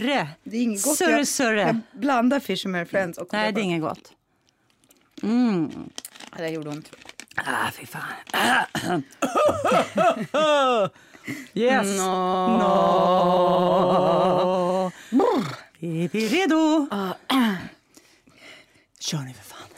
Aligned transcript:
Klurre. 0.00 0.28
Det 0.44 0.56
är 0.56 0.62
inget 0.62 0.84
gott. 0.84 0.98
Surre, 0.98 1.10
jag, 1.10 1.28
surre. 1.28 1.60
jag 1.60 1.80
blandar 2.00 2.40
Fisherman 2.40 2.86
Friends 2.86 3.18
och 3.18 3.28
Nej, 3.32 3.52
det 3.52 3.60
är 3.60 3.62
inget 3.62 3.80
gott. 3.82 4.12
Mm. 5.22 5.70
Det 6.36 6.42
där 6.42 6.48
gjorde 6.48 6.68
ont. 6.70 6.90
Ah, 7.36 7.70
fy 7.72 7.86
fan. 7.86 8.02
yes. 11.54 11.98
No. 11.98 12.46
No. 15.10 15.44
Är 15.80 16.08
vi 16.08 16.28
redo? 16.28 16.88
Kör 18.98 19.18
ni 19.18 19.34
för 19.34 19.44
fan. 19.44 19.68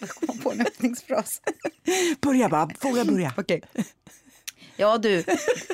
Jag 0.00 0.10
kom 0.28 0.38
på 0.38 0.52
en 0.52 0.60
öppningsfras. 0.60 1.40
Börja 2.20 2.48
bara. 2.48 2.68
Våga 2.80 3.04
börja. 3.04 3.32
Okej. 3.36 3.62
Ja 4.76 4.98
du, 4.98 5.24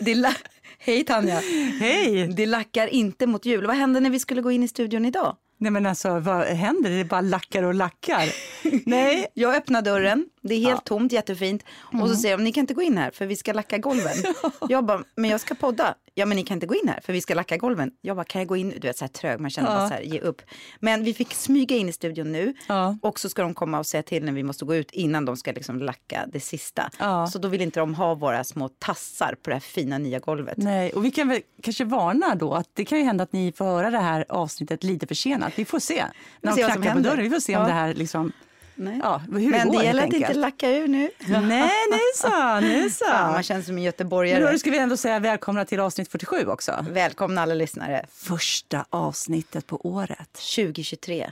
det 0.01 0.15
la- 0.15 0.35
hej 0.85 1.05
Tanja. 1.05 1.41
Hej! 1.81 2.29
Det 2.37 2.47
lackar 2.47 2.87
inte 2.87 3.27
mot 3.27 3.47
jul. 3.47 3.67
Vad 3.67 3.77
hände 3.77 4.01
när 4.01 4.11
vi 4.11 4.19
skulle 4.19 4.43
gå 4.43 4.51
in 4.51 4.63
i 4.63 4.69
studion 4.69 5.05
idag? 5.05 5.37
Nej 5.59 5.71
men 5.71 5.87
alltså 5.87 6.19
vad 6.19 6.47
händer? 6.47 6.91
Det 6.91 6.97
är 6.97 7.05
bara 7.05 7.21
lackar 7.21 7.63
och 7.63 7.75
lackar. 7.75 8.29
Nej. 8.87 9.27
Jag 9.35 9.57
öppnar 9.57 9.83
dörren, 9.83 10.27
det 10.43 10.55
är 10.55 10.61
helt 10.61 10.85
tomt, 10.85 11.13
jättefint. 11.13 11.65
Och 12.03 12.09
så 12.09 12.15
säger 12.17 12.37
de, 12.37 12.45
ni 12.45 12.53
kan 12.53 12.61
inte 12.61 12.75
gå 12.75 12.83
in 12.83 12.99
här 12.99 13.11
för 13.11 13.27
vi 13.27 13.37
ska 13.37 13.53
lacka 13.53 13.79
golven. 13.79 14.17
Jag 14.69 14.85
bara, 14.85 15.05
men 15.17 15.31
jag 15.31 15.41
ska 15.41 15.55
podda. 15.55 15.95
Ja 16.17 16.27
men 16.27 16.37
ni 16.37 16.43
kan 16.45 16.57
inte 16.57 16.67
gå 16.67 16.75
in 16.75 16.89
här 16.89 17.01
för 17.01 17.13
vi 17.13 17.21
ska 17.21 17.35
lacka 17.35 17.57
golven. 17.57 17.91
Jag 18.01 18.17
bara, 18.17 18.25
kan 18.25 18.41
jag 18.41 18.49
gå 18.49 18.57
in? 18.57 18.71
Du 18.81 18.89
vet 18.89 18.97
så 18.99 19.05
här 19.05 19.09
trög, 19.13 19.41
man 19.41 19.51
känner 19.51 19.69
Ja. 19.71 19.77
bara 19.77 19.89
så 19.89 19.95
här, 19.95 20.03
ge 20.03 20.21
upp. 20.21 20.43
Men 20.81 21.05
vi 21.05 21.15
fick 21.15 21.35
smyga 21.35 21.77
in 21.77 21.89
i 21.89 21.93
studion 21.93 22.33
nu. 22.33 22.55
Ja. 22.69 22.97
Och 23.03 23.21
så 23.21 23.29
ska 23.29 23.43
de 23.43 23.55
komma 23.55 23.79
och 23.79 23.87
säga 23.87 24.03
till 24.03 24.25
när 24.25 24.33
vi 24.33 24.43
måste 24.43 24.65
gå 24.65 24.75
ut 24.75 24.91
innan 24.91 25.25
de 25.25 25.37
ska 25.37 25.53
liksom 25.53 25.79
lacka 25.79 26.27
det 26.33 26.41
sista. 26.41 26.91
Ja. 26.99 27.27
Så 27.27 27.39
då 27.39 27.49
vill 27.49 27.61
inte 27.61 27.81
de 27.81 27.95
ha 27.95 28.15
våra 28.15 28.45
små 28.45 28.69
tassar 28.69 29.37
på 29.43 29.51
det 29.51 29.55
här 29.57 29.61
fina 29.61 29.99
nya 29.99 30.19
golvet. 30.19 30.59
Nej, 30.59 30.93
och 30.93 31.05
vi 31.05 31.11
kan 31.11 31.29
väl 31.29 31.41
kanske 31.63 31.85
varna 31.85 32.35
då 32.35 32.55
att 32.55 32.69
det 32.75 32.85
kan 32.85 32.99
ju 32.99 33.05
hända 33.05 33.25
att 33.25 33.33
ni 33.33 33.53
får 33.53 33.65
höra 33.65 33.91
det 33.91 33.99
här 33.99 34.25
avsnittet 34.29 34.85
lite 34.85 35.07
försenat. 35.07 35.53
Vi 35.57 35.65
får 35.65 35.79
se. 35.79 36.05
När 36.41 36.57
de 36.57 36.63
knackar 36.63 36.95
på 36.95 37.01
dörren. 37.01 37.23
Vi 37.23 37.31
får 37.31 37.41
se 37.41 37.57
om 37.57 37.67
det 37.67 37.73
här 37.73 37.95
liksom, 37.95 38.33
Nej. 38.75 39.01
ja, 39.03 39.19
hur 39.33 39.51
Men 39.51 39.69
det 39.69 39.73
går 39.73 39.79
det 39.79 39.85
gäller 39.85 40.03
att 40.07 40.13
inte 40.13 40.35
lacka 40.35 40.71
ur 40.71 40.89
nu. 40.89 41.11
Nej, 41.29 41.71
nu 41.91 41.99
så, 42.15 42.61
nu 42.61 42.91
så. 42.91 43.05
Fan, 43.11 43.33
man 43.33 43.43
känns 43.43 43.67
som 43.67 43.73
en 43.73 43.75
Men 43.75 43.85
göteborgare. 43.85 44.53
då 44.53 44.59
ska 44.59 44.71
vi 44.71 44.79
ändå 44.79 44.97
säga 44.97 45.19
välkomna 45.19 45.65
till 45.65 45.81
avsnitt 45.81 46.09
47 46.09 46.47
också. 46.47 46.87
Välkomna 46.91 47.43
alla 47.43 47.55
lyssnare. 47.55 48.07
Första 48.13 48.85
avsnittet 48.91 49.67
på 49.67 49.87
året, 49.87 50.33
2023. 50.33 51.31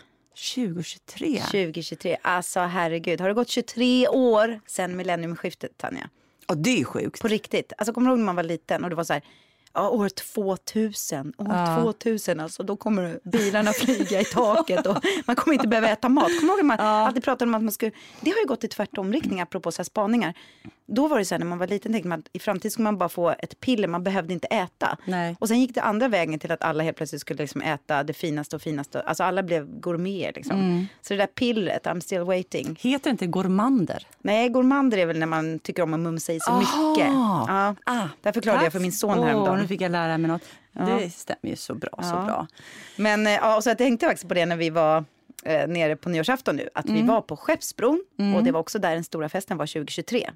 2023. 0.55 1.41
2023. 1.41 2.17
Alltså 2.23 2.61
herregud, 2.61 3.21
har 3.21 3.29
det 3.29 3.35
gått 3.35 3.49
23 3.49 4.09
år 4.09 4.61
sedan 4.67 4.97
millenniumskiftet 4.97 5.79
Tanja? 5.79 6.09
Och 6.49 6.57
det 6.57 6.81
är 6.81 6.85
sjukt. 6.85 7.23
På 7.23 7.29
riktigt. 7.29 7.73
Alltså 7.79 7.93
kommer 7.93 8.07
du 8.07 8.13
ihåg 8.13 8.19
när 8.19 8.27
man 8.27 8.37
var 8.37 8.43
liten 8.43 8.85
och 8.85 8.91
det 8.91 8.97
var 8.97 9.05
så 9.05 9.13
här, 9.13 9.23
ja 9.75 9.89
år 9.91 10.09
2000, 10.09 11.33
år 11.39 11.47
Ja. 11.51 11.83
2000 11.83 12.41
alltså 12.41 12.63
då 12.63 12.77
kommer 12.77 13.21
bilarna 13.25 13.73
flyga 13.73 14.21
i 14.21 14.25
taket 14.25 14.87
och 14.87 14.97
man 15.27 15.37
kommer 15.37 15.55
inte 15.55 15.69
behöva 15.69 15.89
äta 15.89 16.09
mat. 16.09 16.41
Kommer 16.41 16.53
ihåg 16.53 16.65
man 16.65 16.81
alltid 16.81 17.25
pratade 17.25 17.49
om 17.49 17.55
att 17.55 17.63
man 17.63 17.73
skulle, 17.73 17.93
det 18.21 18.31
har 18.31 18.39
ju 18.39 18.47
gått 18.47 18.65
i 18.65 18.69
tvärtomriktning 18.69 19.41
apropå 19.41 19.73
så 19.73 19.79
här 19.83 19.85
spaningar. 19.85 20.35
Då 20.87 21.09
var 21.09 21.19
det 21.19 21.25
så 21.25 21.35
här 21.35 21.39
när 21.39 21.47
man 21.47 21.59
var 21.59 21.67
liten 21.67 21.93
tänkte 21.93 22.09
man 22.09 22.19
att 22.19 22.29
i 22.33 22.39
framtiden 22.39 22.71
skulle 22.71 22.85
man 22.85 22.99
bara 22.99 23.09
få 23.09 23.31
ett 23.39 23.61
piller, 23.61 23.89
man 23.89 24.03
behövde 24.05 24.33
inte 24.33 24.47
äta. 24.47 24.97
Nej. 25.05 25.37
Och 25.41 25.49
sen 25.49 25.61
gick 25.61 25.75
det 25.75 25.83
andra 25.83 26.09
vägen 26.09 26.39
till 26.39 26.53
att 26.53 26.63
alla 26.63 26.83
helt 26.85 26.97
plötsligt 26.97 27.21
skulle 27.21 27.43
liksom 27.43 27.63
äta 27.63 28.03
det 28.03 28.13
finaste 28.13 28.57
och 28.57 28.63
finaste. 28.63 29.01
Alltså 29.01 29.25
alla 29.25 29.43
blev 29.43 29.81
gourmeter 29.81 30.33
liksom. 30.33 30.57
Mm. 30.61 30.87
Så 31.03 31.15
det 31.15 31.19
där 31.19 31.27
pillret, 31.27 31.87
I'm 31.87 32.01
still 32.01 32.21
waiting. 32.21 32.79
Heter 32.81 33.05
det 33.05 33.11
inte 33.11 33.27
gourmander? 33.27 34.07
Nej, 34.19 34.49
gourmander 34.49 34.99
är 34.99 35.07
väl 35.07 35.19
när 35.19 35.27
man 35.27 35.59
tycker 35.59 35.83
om 35.83 35.95
att 35.95 36.01
mumsa 36.01 36.33
i 36.33 36.41
så 36.41 36.51
Aha. 36.51 36.61
mycket. 36.91 37.07
Ja. 37.13 37.75
Ah, 37.87 38.09
Där 38.23 38.33
förklarade 38.33 38.63
jag 38.65 38.73
för 38.73 38.81
min 38.81 38.93
son 38.93 39.23
häromdagen. 39.23 39.62
Nu 39.63 39.69
fick 39.69 39.81
jag 39.81 39.93
lära 39.93 40.19
mig 40.19 40.31
något. 40.31 40.43
Det 40.73 41.11
stämmer 41.11 41.51
ju 41.51 41.57
så 41.57 41.75
bra, 41.75 41.91
så 42.03 42.09
Ja. 42.15 42.23
bra. 42.27 42.47
Men 42.97 43.27
eh, 43.27 43.33
ja, 43.33 43.57
och 43.57 43.63
så 43.65 43.71
jag 43.71 43.79
tänkte 43.79 44.07
faktiskt 44.07 44.29
på 44.29 44.35
det 44.35 44.47
när 44.47 44.57
vi 44.57 44.71
var 44.71 45.05
eh, 45.45 45.69
nere 45.69 45.97
på 45.97 46.09
nyårsafton 46.09 46.57
nu. 46.57 46.69
Att 46.75 46.85
Mm. 46.89 47.01
vi 47.01 47.07
var 47.09 47.21
på 47.21 47.37
Skeppsbron 47.37 48.05
och 48.37 48.45
det 48.45 48.53
var 48.53 48.61
också 48.61 48.79
där 48.79 48.95
den 48.95 49.05
stora 49.05 49.29
festen 49.29 49.57
var 49.57 49.67
2023. 49.67 50.31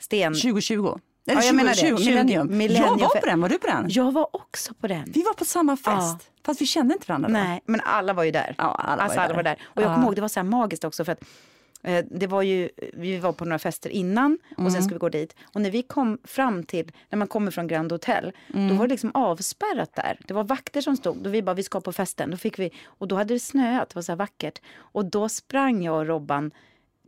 Sten... 0.00 0.34
2020. 0.34 0.74
Eller 0.76 0.98
Ja, 1.26 1.34
jag 1.34 1.44
20, 1.44 1.52
menar 1.56 1.70
det. 1.70 1.76
20, 1.76 1.96
20, 1.98 2.04
millennium. 2.10 2.58
millennium. 2.58 2.98
Jag 2.98 3.08
var 3.08 3.20
på 3.20 3.26
den, 3.26 3.40
var 3.40 3.48
du 3.48 3.58
på 3.58 3.66
den? 3.66 3.86
Jag 3.88 4.12
var 4.12 4.28
också 4.36 4.74
på 4.74 4.86
den. 4.86 5.04
Vi 5.14 5.22
var 5.22 5.32
på 5.32 5.44
samma 5.44 5.76
fest, 5.76 5.86
Ja. 5.88 6.18
fast 6.46 6.60
vi 6.60 6.66
kände 6.66 6.94
inte 6.94 7.06
varandra 7.08 7.28
då. 7.28 7.32
Nej, 7.32 7.62
men 7.66 7.80
alla 7.84 8.12
var 8.12 8.24
ju 8.24 8.30
där. 8.30 8.54
Ja, 8.58 8.64
alla 8.64 8.96
var 8.96 9.02
alltså, 9.02 9.18
ju 9.18 9.20
alla 9.24 9.28
där. 9.28 9.34
var 9.36 9.42
där. 9.42 9.58
Och 9.64 9.82
jag 9.82 9.90
Ja. 9.90 9.94
kommer 9.94 10.06
ihåg, 10.06 10.14
det 10.14 10.20
var 10.20 10.28
så 10.28 10.42
magiskt 10.42 10.84
också 10.84 11.04
för 11.04 11.12
att 11.12 11.20
det 12.10 12.26
var 12.26 12.42
ju, 12.42 12.68
vi 12.92 13.18
var 13.18 13.32
på 13.32 13.44
några 13.44 13.58
fester 13.58 13.90
innan 13.90 14.38
och 14.52 14.58
Mm. 14.58 14.70
sen 14.72 14.82
skulle 14.82 14.94
vi 14.94 14.98
gå 14.98 15.08
dit. 15.08 15.36
Och 15.54 15.60
när 15.60 15.70
vi 15.70 15.82
kom 15.82 16.18
fram 16.24 16.62
till, 16.64 16.92
när 17.10 17.16
man 17.18 17.28
kommer 17.28 17.50
från 17.50 17.66
Grand 17.66 17.92
Hotel, 17.92 18.32
Mm. 18.54 18.68
då 18.68 18.74
var 18.74 18.86
det 18.86 18.90
liksom 18.94 19.10
avspärrat 19.14 19.94
där. 19.94 20.20
Det 20.28 20.34
var 20.34 20.44
vakter 20.44 20.80
som 20.80 20.96
stod 20.96 21.26
och 21.26 21.34
vi 21.34 21.42
bara, 21.42 21.54
vi 21.54 21.62
ska 21.62 21.80
på 21.80 21.92
festen. 21.92 22.30
Då 22.30 22.36
fick 22.36 22.58
vi, 22.58 22.70
och 22.86 23.08
då 23.08 23.16
hade 23.16 23.34
det 23.34 23.40
snöat, 23.40 23.88
det 23.88 23.94
var 23.94 24.02
så 24.02 24.12
här 24.12 24.16
vackert. 24.16 24.58
Och 24.76 25.04
då 25.04 25.28
sprang 25.28 25.82
jag 25.84 25.96
och 25.96 26.06
Robban 26.06 26.50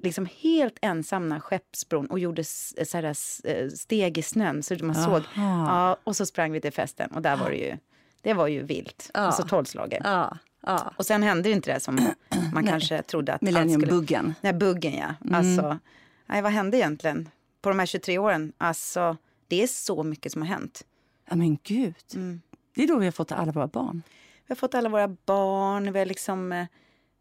liksom 0.03 0.29
helt 0.41 0.79
ensamma 0.83 1.41
Skeppsbron 1.41 2.07
och 2.07 2.19
gjorde 2.19 2.45
så 2.45 2.75
här, 2.93 3.05
eh, 3.45 3.69
steg 3.69 4.19
i 4.19 4.23
snön 4.23 4.63
så 4.63 4.75
man 4.85 4.95
såg. 4.95 5.23
Ja, 5.37 5.97
och 6.05 6.17
så 6.17 6.27
sprang 6.27 6.53
vi 6.53 6.61
till 6.61 6.73
festen 6.73 7.11
och 7.11 7.23
där 7.23 7.37
var 7.37 7.51
det 7.51 7.57
ju, 7.57 7.77
det 8.23 8.35
var 8.35 8.47
ju 8.47 8.63
vilt. 8.63 9.11
Ja. 9.15 9.21
Alltså 9.21 9.43
tolvslaget. 9.43 10.01
Ja, 10.05 10.37
ja. 10.73 10.93
Och 10.97 11.07
sen 11.07 11.23
hände 11.23 11.51
inte 11.51 11.73
det 11.75 11.81
som 11.81 11.99
man 12.55 12.67
kanske 12.67 13.03
trodde 13.03 13.35
att 13.35 13.43
allt 13.43 13.51
skulle... 13.51 13.65
Millenniumbuggen. 13.65 14.35
Nej, 14.41 14.53
buggen 14.53 14.93
ja. 14.95 15.15
Mm. 15.25 15.35
Alltså, 15.35 15.79
nej, 16.27 16.43
vad 16.43 16.53
hände 16.53 16.77
egentligen 16.77 17.29
på 17.63 17.69
de 17.69 17.79
här 17.79 17.87
23 17.87 18.19
åren? 18.19 18.53
Alltså, 18.59 19.17
det 19.49 19.63
är 19.63 19.67
så 19.67 20.03
mycket 20.03 20.33
som 20.33 20.43
har 20.43 20.49
hänt. 20.49 20.85
Ja, 21.31 21.37
men 21.37 21.59
gud. 21.63 21.95
Mm. 22.15 22.41
Det 22.75 22.83
är 22.83 22.89
då 22.89 22.99
vi 22.99 23.05
har 23.05 23.13
fått 23.13 23.33
alla 23.33 23.53
våra 23.53 23.67
barn. 23.67 24.03
Vi 24.47 24.53
har 24.53 24.57
fått 24.57 24.75
alla 24.75 24.89
våra 24.89 25.09
barn, 25.09 25.93
vi 25.93 25.99
har 25.99 26.07
liksom... 26.07 26.53
eh, 26.53 26.67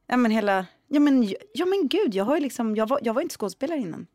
Ja 0.08 0.18
men 0.18 0.32
hela... 0.32 0.66
Ja 0.88 1.00
men, 1.00 1.24
ja, 1.54 1.66
men 1.66 1.88
gud, 1.88 2.16
jag, 2.16 2.26
har 2.26 2.40
liksom, 2.40 2.76
jag, 2.76 2.88
var, 2.90 3.00
jag 3.04 3.14
var 3.14 3.22
inte 3.22 3.36
skådespelare 3.36 3.80
innan. 3.80 4.08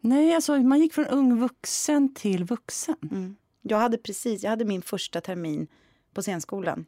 Nej, 0.00 0.34
alltså 0.34 0.56
man 0.58 0.80
gick 0.80 0.94
från 0.94 1.06
ung 1.06 1.40
vuxen 1.40 2.14
till 2.14 2.44
vuxen. 2.44 2.96
Mm. 3.10 3.36
Jag 3.62 3.78
hade 3.78 3.98
precis, 3.98 4.42
jag 4.42 4.50
hade 4.50 4.64
min 4.64 4.82
första 4.82 5.20
termin 5.20 5.66
på 6.14 6.22
scenskolan. 6.22 6.86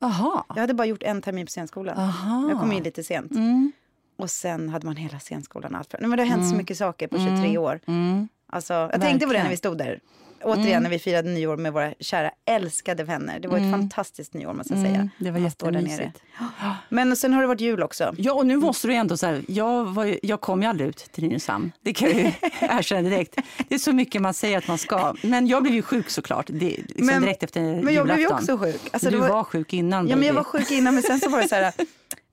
Aha. 0.00 0.44
Jag 0.48 0.60
hade 0.60 0.74
bara 0.74 0.86
gjort 0.86 1.02
en 1.02 1.22
termin 1.22 1.46
på 1.46 1.50
scenskolan. 1.50 1.98
Aha. 1.98 2.48
Jag 2.50 2.60
kom 2.60 2.72
in 2.72 2.82
lite 2.82 3.04
sent. 3.04 3.32
Mm. 3.32 3.72
Och 4.18 4.30
sen 4.30 4.68
hade 4.68 4.86
man 4.86 4.96
hela 4.96 5.18
scenskolan. 5.18 5.72
Nej, 5.72 5.84
men 6.00 6.10
det 6.10 6.22
har 6.22 6.30
hänt 6.30 6.50
så 6.50 6.56
mycket 6.56 6.78
saker 6.78 7.08
på 7.08 7.18
23 7.18 7.58
år. 7.58 7.80
Mm. 7.86 8.28
Alltså, 8.46 8.74
jag 8.74 9.00
tänkte 9.00 9.02
på 9.02 9.10
det 9.10 9.18
Verkligen. 9.26 9.44
när 9.44 9.50
vi 9.50 9.56
stod 9.56 9.78
där. 9.78 10.00
Återigen 10.46 10.82
när 10.82 10.90
vi 10.90 10.98
firade 10.98 11.28
nyår 11.30 11.56
med 11.56 11.72
våra 11.72 11.94
kära 12.00 12.30
älskade 12.44 13.04
vänner. 13.04 13.40
Det 13.40 13.48
var 13.48 13.58
ett 13.58 13.70
fantastiskt 13.70 14.34
nyår 14.34 14.52
måste 14.52 14.74
jag 14.74 14.82
säga. 14.82 14.94
Mm, 14.94 15.10
det 15.18 15.30
var 15.30 15.38
jättemysigt. 15.38 16.22
Men 16.88 17.16
sen 17.16 17.32
har 17.32 17.40
det 17.40 17.46
varit 17.48 17.60
jul 17.60 17.82
också. 17.82 18.14
Ja, 18.18 18.32
och 18.32 18.46
nu 18.46 18.56
måste 18.56 18.88
du 18.88 18.94
ändå 18.94 19.16
så 19.16 19.26
här, 19.26 19.42
jag, 19.48 19.84
var, 19.84 20.18
jag 20.22 20.40
kom 20.40 20.62
ju 20.62 20.68
aldrig 20.68 20.88
ut 20.88 20.96
till 21.12 21.24
Nynäshamn. 21.24 21.72
Det 21.82 21.94
kan 21.94 22.08
jag 22.10 22.18
ju 22.20 22.26
erkänna 22.60 23.08
direkt. 23.08 23.36
Det 23.68 23.74
är 23.74 23.78
så 23.78 23.92
mycket 23.92 24.22
man 24.22 24.34
säger 24.34 24.58
att 24.58 24.68
man 24.68 24.78
ska. 24.78 25.14
Men 25.22 25.46
jag 25.46 25.62
blev 25.62 25.74
ju 25.74 25.82
sjuk 25.82 26.10
såklart, 26.10 26.46
det, 26.48 26.76
liksom 26.76 27.06
Men- 27.06 27.22
direkt 27.22 27.42
efter 27.42 27.60
Men 27.60 27.94
jag 27.94 28.04
blev 28.04 28.16
ju 28.16 28.22
julafton. 28.22 28.38
också 28.56 28.58
sjuk. 28.58 28.80
Alltså, 28.92 29.10
du 29.10 29.20
det 29.20 29.28
var, 29.28 29.44
sjuk 29.44 29.72
innan. 29.72 30.08
Ja, 30.08 30.16
men 30.16 30.26
jag 30.26 30.34
var 30.34 30.44
sjuk 30.44 30.70
innan 30.70 30.94
men 30.94 31.02
sen 31.02 31.20
så 31.20 31.28
var 31.30 31.42
det 31.42 31.48
så 31.48 31.54
här. 31.54 31.72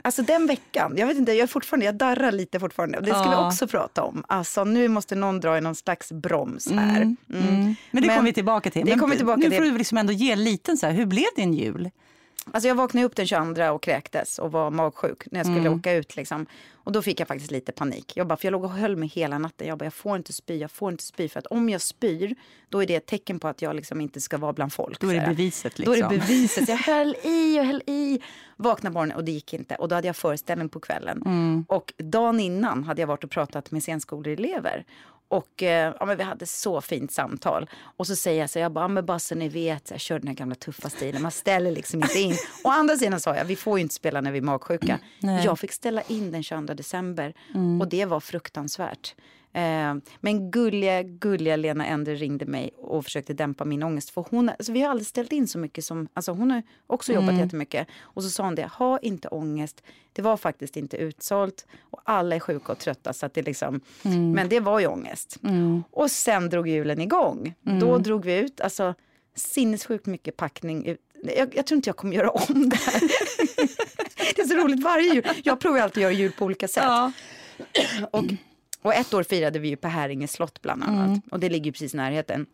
Alltså 0.06 0.22
den 0.22 0.48
veckan, 0.48 0.94
jag 0.98 1.08
vet 1.08 1.18
inte, 1.18 1.32
jag 1.32 1.44
är 1.44 1.48
fortfarande, 1.48 1.86
jag 1.86 1.96
darrar 1.96 2.32
lite 2.32 2.60
fortfarande. 2.60 2.98
Och 2.98 3.04
det 3.04 3.10
ska 3.10 3.24
vi 3.24 3.30
Ja. 3.32 3.48
också 3.48 3.68
prata 3.68 4.04
om. 4.04 4.24
Alltså 4.28 4.64
nu 4.64 4.88
måste 4.88 5.16
någon 5.16 5.40
dra 5.40 5.58
i 5.58 5.62
någon 5.62 5.76
slags 5.76 6.12
broms 6.12 6.72
här. 6.72 6.96
Mm, 7.02 7.18
Mm. 7.34 7.48
mm. 7.48 7.76
Men 7.92 8.04
det 8.04 8.10
kommer 8.10 8.24
vi 8.24 8.34
tillbaka 8.34 8.72
till. 8.72 8.86
Det 8.86 8.92
kommer 8.98 9.12
vi 9.12 9.18
tillbaka 9.18 9.38
nu 9.38 9.50
till. 9.50 9.58
får 9.58 9.64
du 9.66 9.78
liksom 9.78 9.98
ändå 9.98 10.14
ge 10.14 10.32
en 10.32 10.44
liten 10.44 10.78
så 10.78 10.86
här, 10.86 10.94
hur 10.94 11.06
blev 11.06 11.26
din 11.36 11.54
jul? 11.54 11.90
Alltså 12.52 12.68
jag 12.68 12.76
vaknade 12.76 13.06
upp 13.06 13.16
den 13.16 13.28
22 13.28 13.64
och 13.72 13.84
kräktes 13.84 14.40
och 14.40 14.52
var 14.52 14.72
magsjuk 14.72 15.24
när 15.32 15.40
jag 15.40 15.46
skulle 15.46 15.60
Mm. 15.60 15.74
åka 15.80 15.94
ut. 15.94 16.16
Liksom. 16.16 16.46
Och 16.74 16.92
då 16.92 17.02
fick 17.02 17.20
jag 17.20 17.28
faktiskt 17.28 17.52
lite 17.52 17.72
panik. 17.72 18.12
Jag 18.16 18.28
bara, 18.28 18.38
för 18.38 18.46
jag 18.46 18.52
låg 18.52 18.64
och 18.64 18.70
höll 18.72 18.96
mig 18.96 19.10
hela 19.10 19.38
natten. 19.38 19.68
Jag 19.68 19.78
bara, 19.78 19.86
jag 19.86 19.94
får 19.94 20.16
inte 20.16 20.34
spy, 20.34 20.58
jag 20.58 20.72
får 20.72 20.92
inte 20.92 21.04
spy. 21.04 21.30
För 21.30 21.40
att 21.40 21.46
om 21.48 21.70
jag 21.70 21.82
spyr, 21.82 22.36
då 22.70 22.84
är 22.84 22.88
det 22.88 22.96
ett 22.96 23.06
tecken 23.06 23.40
på 23.40 23.48
att 23.48 23.62
jag 23.62 23.76
liksom 23.76 24.02
inte 24.02 24.22
ska 24.22 24.38
vara 24.38 24.54
bland 24.54 24.74
folk. 24.74 25.00
Då 25.00 25.10
är 25.10 25.14
det 25.22 25.28
beviset. 25.28 25.76
Då 25.76 25.92
är 25.92 25.96
Liksom. 25.96 26.12
det 26.14 26.20
beviset. 26.20 26.70
Jag 26.74 26.78
höll 26.78 27.16
i 27.24 27.60
och 27.60 27.66
höll 27.66 27.82
i. 27.88 28.22
Vaknade 28.58 28.94
morgonen 28.94 29.18
och 29.18 29.24
det 29.24 29.32
gick 29.32 29.54
inte. 29.54 29.76
Och 29.76 29.88
då 29.90 29.96
hade 29.96 30.08
jag 30.08 30.16
föreställning 30.16 30.70
på 30.70 30.80
kvällen. 30.80 31.22
Mm. 31.26 31.66
Och 31.68 31.94
dagen 31.98 32.40
innan 32.40 32.84
hade 32.84 33.02
jag 33.02 33.08
varit 33.08 33.24
och 33.24 33.32
pratat 33.32 33.72
med 33.72 33.84
scenskoleelever. 33.84 34.86
Och 35.34 35.64
eh, 35.64 35.94
ja, 36.00 36.06
men 36.06 36.18
vi 36.18 36.24
hade 36.24 36.46
så 36.46 36.82
fint 36.82 37.12
samtal. 37.12 37.70
Och 37.98 38.08
så 38.08 38.16
säger 38.16 38.40
jag 38.40 38.50
så 38.50 38.60
jag 38.60 38.72
bara, 38.72 38.88
men 38.88 39.06
bara 39.06 39.20
så 39.20 39.36
ni 39.36 39.50
vet, 39.50 39.92
jag 39.92 40.00
kör 40.00 40.20
den 40.20 40.28
här 40.28 40.36
gamla 40.36 40.56
tuffa 40.56 40.90
stilen. 40.90 41.22
Man 41.22 41.32
ställer 41.32 41.72
liksom 41.72 42.04
inte 42.04 42.20
in. 42.20 42.38
Å 42.64 42.70
andra 42.70 42.98
sidan 42.98 43.20
sa 43.20 43.36
jag, 43.36 43.46
vi 43.46 43.56
får 43.56 43.78
ju 43.78 43.82
inte 43.82 43.96
spela 43.96 44.22
när 44.22 44.32
vi 44.32 44.38
är 44.38 44.42
magsjuka. 44.42 45.00
Nej. 45.20 45.46
Jag 45.46 45.60
fick 45.60 45.72
ställa 45.72 46.02
in 46.02 46.32
den 46.32 46.44
22 46.44 46.74
december. 46.74 47.34
Och 47.82 47.88
det 47.88 48.06
var 48.06 48.20
fruktansvärt. 48.20 49.16
Eh, 49.54 49.96
men 50.20 50.52
gulliga, 50.52 51.04
gulliga 51.04 51.56
Lena 51.56 51.86
Endre 51.86 52.16
ringde 52.16 52.46
mig 52.46 52.72
och 52.78 53.04
försökte 53.04 53.34
dämpa 53.34 53.66
min 53.66 53.84
ångest. 53.84 54.10
För 54.10 54.26
hon, 54.30 54.50
alltså 54.50 54.72
vi 54.72 54.82
har 54.82 54.90
aldrig 54.90 55.08
ställt 55.08 55.32
in 55.32 55.48
så 55.48 55.60
mycket 55.60 55.86
som, 55.86 56.08
alltså 56.14 56.32
hon 56.32 56.52
har 56.52 56.64
också 56.88 57.14
jobbat 57.14 57.30
mm. 57.30 57.42
jättemycket. 57.42 57.88
Och 58.02 58.24
så 58.24 58.30
sa 58.30 58.44
hon 58.44 58.56
det, 58.56 58.66
ha 58.66 59.00
inte 59.00 59.28
ångest. 59.28 59.84
Det 60.14 60.22
var 60.22 60.38
faktiskt 60.38 60.78
inte 60.78 60.98
utsålt 60.98 61.66
och 61.82 62.02
alla 62.04 62.36
är 62.36 62.40
sjuka 62.40 62.72
och 62.72 62.80
trötta. 62.80 63.14
Så 63.14 63.26
att 63.26 63.34
det 63.34 63.42
liksom, 63.42 63.82
mm. 64.04 64.32
Men 64.32 64.50
det 64.50 64.60
var 64.60 64.80
ju 64.80 64.88
ångest. 64.88 65.40
Mm. 65.44 65.84
Och 65.92 66.12
sen 66.12 66.50
drog 66.50 66.68
julen 66.68 67.02
igång. 67.02 67.54
Mm. 67.66 67.80
Då 67.80 67.98
drog 67.98 68.26
vi 68.26 68.38
ut, 68.38 68.62
alltså 68.62 68.94
sinnessjukt 69.36 70.06
mycket 70.06 70.38
packning. 70.38 70.86
Ut. 70.86 71.00
Jag, 71.38 71.56
jag 71.56 71.66
tror 71.66 71.76
inte 71.76 71.90
jag 71.90 71.98
kommer 71.98 72.16
göra 72.16 72.30
om 72.30 72.70
det 72.70 72.76
här. 72.76 73.02
det 74.36 74.42
är 74.42 74.48
så 74.48 74.56
roligt 74.56 74.84
varje 74.84 75.14
jul. 75.14 75.28
Jag 75.44 75.60
provar 75.60 75.80
alltid 75.80 76.06
att 76.06 76.12
göra 76.12 76.20
jul 76.20 76.32
på 76.32 76.46
olika 76.46 76.68
sätt. 76.68 76.84
Ja. 76.84 77.12
Och 78.12 78.24
och 78.84 78.94
ett 78.94 79.14
år 79.14 79.24
firade 79.24 79.60
vi 79.60 79.68
ju 79.68 79.76
på 79.76 79.88
Häringe 79.88 80.28
slott 80.28 80.62
bland 80.62 80.84
annat. 80.84 81.08
Mm. 81.08 81.22
Och 81.32 81.40
det 81.40 81.50
ligger 81.50 81.66
ju 81.66 81.72
precis 81.72 81.94
i 81.94 81.98
närheten. 81.98 82.46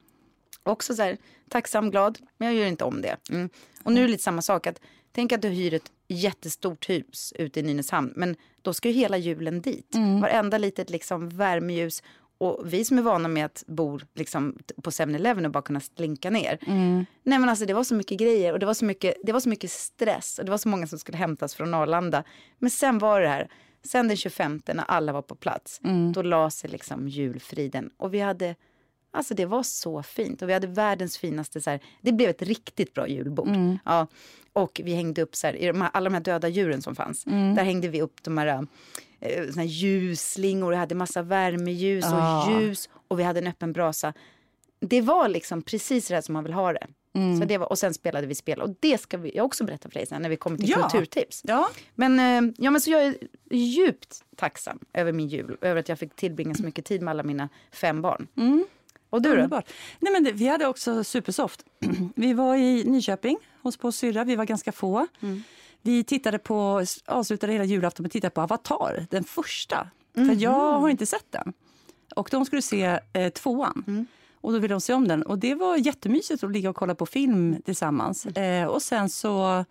Också 0.63 0.95
så 0.95 1.03
här, 1.03 1.17
tacksam, 1.49 1.91
glad, 1.91 2.19
men 2.37 2.47
jag 2.47 2.57
gör 2.57 2.67
inte 2.67 2.83
om 2.83 3.01
det. 3.01 3.17
Mm. 3.29 3.49
Och 3.83 3.93
nu 3.93 3.99
är 3.99 4.05
det 4.05 4.11
lite 4.11 4.23
samma 4.23 4.41
sak. 4.41 4.67
Att, 4.67 4.81
tänk 5.11 5.31
att 5.31 5.41
du 5.41 5.47
hyr 5.47 5.73
ett 5.73 5.91
jättestort 6.07 6.89
hus 6.89 7.33
ute 7.35 7.59
i 7.59 7.63
Nynäshamn. 7.63 8.13
Men 8.15 8.35
då 8.61 8.73
ska 8.73 8.89
ju 8.89 8.93
hela 8.93 9.17
julen 9.17 9.61
dit. 9.61 9.95
Mm. 9.95 10.21
Varenda 10.21 10.57
litet 10.57 10.89
liksom 10.89 11.29
värmeljus. 11.29 12.03
Och 12.37 12.61
vi 12.65 12.85
som 12.85 12.97
är 12.97 13.01
vana 13.01 13.27
med 13.27 13.45
att 13.45 13.63
bo 13.67 13.99
liksom 14.15 14.57
på 14.83 14.89
7-Eleven 14.89 15.45
och 15.45 15.51
bara 15.51 15.61
kunna 15.61 15.79
slinka 15.79 16.29
ner. 16.29 16.59
Mm. 16.67 17.05
Nej 17.23 17.39
men 17.39 17.49
alltså 17.49 17.65
det 17.65 17.73
var 17.73 17.83
så 17.83 17.95
mycket 17.95 18.19
grejer 18.19 18.53
och 18.53 18.59
det 18.59 18.65
var 18.65 18.73
så 18.73 18.85
mycket, 18.85 19.15
det 19.23 19.31
var 19.31 19.39
så 19.39 19.49
mycket 19.49 19.71
stress. 19.71 20.39
Och 20.39 20.45
det 20.45 20.51
var 20.51 20.57
så 20.57 20.69
många 20.69 20.87
som 20.87 20.99
skulle 20.99 21.17
hämtas 21.17 21.55
från 21.55 21.73
Arlanda. 21.73 22.23
Men 22.57 22.69
sen 22.69 22.97
var 22.99 23.21
det 23.21 23.27
här 23.27 23.49
Sen 23.83 24.07
den 24.07 24.17
25 24.17 24.61
när 24.65 24.83
alla 24.83 25.13
var 25.13 25.21
på 25.21 25.35
plats, 25.35 25.81
mm. 25.83 26.11
då 26.11 26.21
la 26.21 26.49
sig 26.49 26.69
liksom 26.69 27.07
julfriden. 27.07 27.89
Och 27.97 28.13
vi 28.13 28.19
hade, 28.19 28.55
alltså 29.11 29.33
det 29.33 29.45
var 29.45 29.63
så 29.63 30.03
fint. 30.03 30.41
Och 30.41 30.49
vi 30.49 30.53
hade 30.53 30.67
världens 30.67 31.17
finaste, 31.17 31.61
så 31.61 31.69
här, 31.69 31.79
det 32.01 32.11
blev 32.11 32.29
ett 32.29 32.41
riktigt 32.41 32.93
bra 32.93 33.07
julbord. 33.07 33.47
Mm. 33.47 33.77
Ja, 33.85 34.07
och 34.53 34.81
vi 34.83 34.95
hängde 34.95 35.21
upp 35.21 35.35
så 35.35 35.47
här, 35.47 35.55
i 35.55 35.67
de 35.67 35.81
här, 35.81 35.89
alla 35.93 36.09
de 36.09 36.13
här 36.13 36.21
döda 36.21 36.47
djuren 36.47 36.81
som 36.81 36.95
fanns. 36.95 37.25
Mm. 37.25 37.55
Där 37.55 37.63
hängde 37.63 37.87
vi 37.87 38.01
upp 38.01 38.23
de 38.23 38.37
här, 38.37 38.47
eh, 39.19 39.55
här 39.55 39.63
ljusslingor, 39.63 40.69
vi 40.69 40.77
hade 40.77 40.95
massa 40.95 41.21
värmeljus 41.21 42.05
och 42.05 42.11
ah. 42.13 42.51
ljus. 42.51 42.89
Och 43.07 43.19
vi 43.19 43.23
hade 43.23 43.39
en 43.39 43.47
öppen 43.47 43.73
brasa. 43.73 44.13
Det 44.79 45.01
var 45.01 45.27
liksom 45.27 45.61
precis 45.61 46.07
det 46.07 46.21
som 46.21 46.33
man 46.33 46.43
vill 46.43 46.53
ha 46.53 46.73
det. 46.73 46.87
Mm. 47.13 47.39
Så 47.39 47.45
det 47.45 47.57
var, 47.57 47.69
och 47.69 47.79
sen 47.79 47.94
spelade 47.94 48.27
vi 48.27 48.35
spel 48.35 48.61
och 48.61 48.75
det 48.79 49.01
ska 49.01 49.17
vi, 49.17 49.31
jag 49.35 49.45
också 49.45 49.63
berätta 49.63 49.89
för 49.89 49.94
dig 49.94 50.06
sen 50.06 50.21
när 50.21 50.29
vi 50.29 50.38
kommer 50.38 50.57
till 50.57 50.69
ja. 50.69 50.89
kulturtips. 50.89 51.41
Ja. 51.44 51.69
Men, 51.95 52.19
eh, 52.19 52.53
ja, 52.57 52.71
men 52.71 52.81
så 52.81 52.91
jag 52.91 53.01
är 53.03 53.15
djupt 53.51 54.23
tacksam 54.35 54.79
över 54.94 55.11
min 55.11 55.27
jul, 55.27 55.57
över 55.61 55.79
att 55.79 55.89
jag 55.89 56.00
fick 56.00 56.15
tillbringa 56.15 56.56
så 56.56 56.63
mycket 56.63 56.85
tid 56.85 57.01
med 57.01 57.11
alla 57.11 57.23
mina 57.23 57.50
fem 57.71 58.01
barn. 58.01 58.27
Mm. 58.38 58.65
Och 59.09 59.21
du 59.21 59.35
då? 59.35 59.61
Nej, 60.00 60.13
men 60.13 60.23
det, 60.23 60.31
vi 60.31 60.47
hade 60.47 60.67
också 60.67 61.03
supersoft. 61.03 61.65
Vi 62.15 62.33
var 62.33 62.56
i 62.56 62.83
Nyköping 62.83 63.38
hos 63.62 63.77
på 63.77 63.91
syrra, 63.91 64.23
vi 64.23 64.35
var 64.35 64.45
ganska 64.45 64.71
få. 64.71 65.07
Mm. 65.19 65.44
Vi 65.81 66.03
tittade 66.03 66.39
på, 66.39 66.85
avslutade 67.05 67.53
hela 67.53 67.65
julafton 67.65 68.03
med 68.03 68.07
att 68.07 68.13
titta 68.13 68.29
på 68.29 68.41
Avatar, 68.41 69.05
den 69.09 69.23
första. 69.23 69.88
Mm. 70.15 70.29
För 70.29 70.44
jag 70.44 70.79
har 70.79 70.89
inte 70.89 71.05
sett 71.05 71.31
den. 71.31 71.53
Och 72.15 72.27
de 72.31 72.45
skulle 72.45 72.62
se 72.62 73.00
eh, 73.13 73.29
tvåan. 73.29 74.07
Mm. 74.41 74.47
Och 74.47 74.53
då 74.53 74.59
ville 74.59 74.74
de 74.74 74.81
se 74.81 74.94
om 74.94 75.07
den. 75.07 75.24
Och 75.24 75.39
det 75.39 75.56
var 75.56 75.77
jättemysigt 75.77 76.44
att 76.44 76.51
ligga 76.51 76.69
och 76.69 76.75
kolla 76.75 76.95
på 76.95 77.06
film 77.06 77.62
tillsammans. 77.65 78.25
Eh, 78.25 78.65
och 78.68 78.81
sen 78.81 79.09
så 79.09 79.65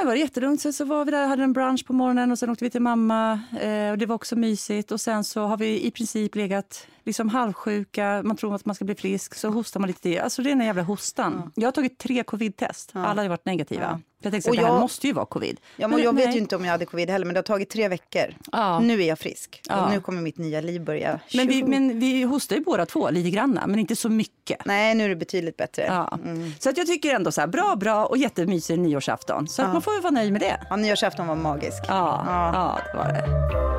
det 0.00 0.06
var 0.06 0.14
jättelugnt. 0.14 0.60
Sen 0.60 0.72
så 0.72 0.84
var 0.84 1.04
vi 1.04 1.10
där 1.10 1.26
hade 1.26 1.42
en 1.42 1.52
brunch 1.52 1.86
på 1.86 1.92
morgonen 1.92 2.32
och 2.32 2.38
sen 2.38 2.50
åkte 2.50 2.64
vi 2.64 2.70
till 2.70 2.82
mamma. 2.82 3.40
Eh, 3.60 3.90
och 3.90 3.98
det 3.98 4.06
var 4.06 4.14
också 4.14 4.36
mysigt. 4.36 4.92
Och 4.92 5.00
sen 5.00 5.24
så 5.24 5.46
har 5.46 5.56
vi 5.56 5.86
i 5.86 5.90
princip 5.90 6.34
legat 6.34 6.86
liksom 7.04 7.28
halvsjuka, 7.28 8.22
man 8.24 8.36
tror 8.36 8.54
att 8.54 8.64
man 8.64 8.74
ska 8.74 8.84
bli 8.84 8.94
frisk, 8.94 9.34
så 9.34 9.48
hostar 9.48 9.80
man 9.80 9.86
lite 9.86 10.00
till. 10.00 10.20
Alltså 10.20 10.42
det 10.42 10.50
är 10.50 10.56
den 10.56 10.66
jävla 10.66 10.82
hostan. 10.82 11.42
Ja. 11.44 11.50
Jag 11.54 11.66
har 11.66 11.72
tagit 11.72 11.98
tre 11.98 12.22
covid-test, 12.22 12.90
ja. 12.94 13.06
alla 13.06 13.22
har 13.22 13.28
varit 13.28 13.46
negativa. 13.46 13.82
Ja. 13.82 14.00
Jag 14.24 14.32
tänkte 14.32 14.50
att 14.50 14.56
det 14.56 14.62
här 14.62 14.80
måste 14.80 15.06
ju 15.06 15.12
vara 15.12 15.26
covid. 15.26 15.60
Ja, 15.76 15.88
men, 15.88 15.96
men 15.96 16.04
jag 16.04 16.14
nej. 16.14 16.26
vet 16.26 16.34
ju 16.34 16.38
inte 16.38 16.56
om 16.56 16.64
jag 16.64 16.72
hade 16.72 16.86
covid 16.86 17.10
heller, 17.10 17.26
men 17.26 17.34
det 17.34 17.38
har 17.38 17.42
tagit 17.42 17.70
tre 17.70 17.88
veckor. 17.88 18.34
Ja. 18.52 18.80
Nu 18.80 19.02
är 19.02 19.08
jag 19.08 19.18
frisk 19.18 19.62
och 19.70 19.90
nu 19.90 20.00
kommer 20.00 20.22
mitt 20.22 20.38
nya 20.38 20.60
liv 20.60 20.84
börja. 20.84 21.20
Men 21.34 21.48
vi, 21.48 21.64
men 21.64 22.00
vi 22.00 22.22
hostar 22.22 22.56
ju 22.56 22.62
båda 22.62 22.86
två 22.86 23.10
lite 23.10 23.30
grann, 23.30 23.60
men 23.66 23.78
inte 23.78 23.96
så 23.96 24.08
mycket. 24.08 24.66
Nej, 24.66 24.94
nu 24.94 25.04
är 25.04 25.08
det 25.08 25.16
betydligt 25.16 25.56
bättre. 25.56 25.84
Ja. 25.86 26.18
Mm. 26.24 26.52
Så 26.58 26.70
att 26.70 26.76
jag 26.76 26.86
tycker 26.86 27.14
ändå 27.14 27.32
så 27.32 27.40
här, 27.40 27.48
bra, 27.48 27.76
bra 27.76 28.06
och 28.06 28.16
jättemysig 28.16 28.78
nyårsafton. 28.78 29.48
Så 29.48 29.62
att 29.62 29.72
man 29.72 29.82
får 29.82 29.92
väl 29.92 30.02
vara 30.02 30.10
nöjd 30.10 30.32
med 30.32 30.40
det. 30.40 30.60
Ja, 30.70 30.76
nyårsafton 30.76 31.26
var 31.26 31.36
magisk. 31.36 31.82
Ja, 31.88 32.24
ja. 32.26 32.78
det 32.92 32.98
var 32.98 33.08
det. 33.08 33.73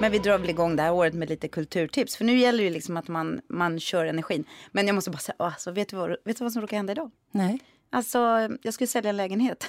Men 0.00 0.12
vi 0.12 0.18
drar 0.18 0.38
väl 0.38 0.50
igång 0.50 0.76
det 0.76 0.82
här 0.82 0.92
året 0.92 1.14
med 1.14 1.28
lite 1.28 1.48
kulturtips. 1.48 2.16
För 2.16 2.24
nu 2.24 2.38
gäller 2.38 2.64
det 2.64 2.70
liksom 2.70 2.96
att 2.96 3.08
man, 3.08 3.40
man 3.48 3.80
kör 3.80 4.04
energin. 4.04 4.44
Men 4.72 4.86
jag 4.86 4.94
måste 4.94 5.10
bara 5.10 5.18
säga, 5.18 5.36
alltså, 5.38 5.70
vet, 5.70 5.88
du 5.88 5.96
vad, 5.96 6.10
vet 6.10 6.38
du 6.38 6.44
vad 6.44 6.52
som 6.52 6.62
råkar 6.62 6.76
hända 6.76 6.92
idag? 6.92 7.10
Nej. 7.30 7.60
Alltså, 7.90 8.18
jag 8.62 8.74
skulle 8.74 8.88
sälja 8.88 9.10
en 9.10 9.16
lägenhet. 9.16 9.66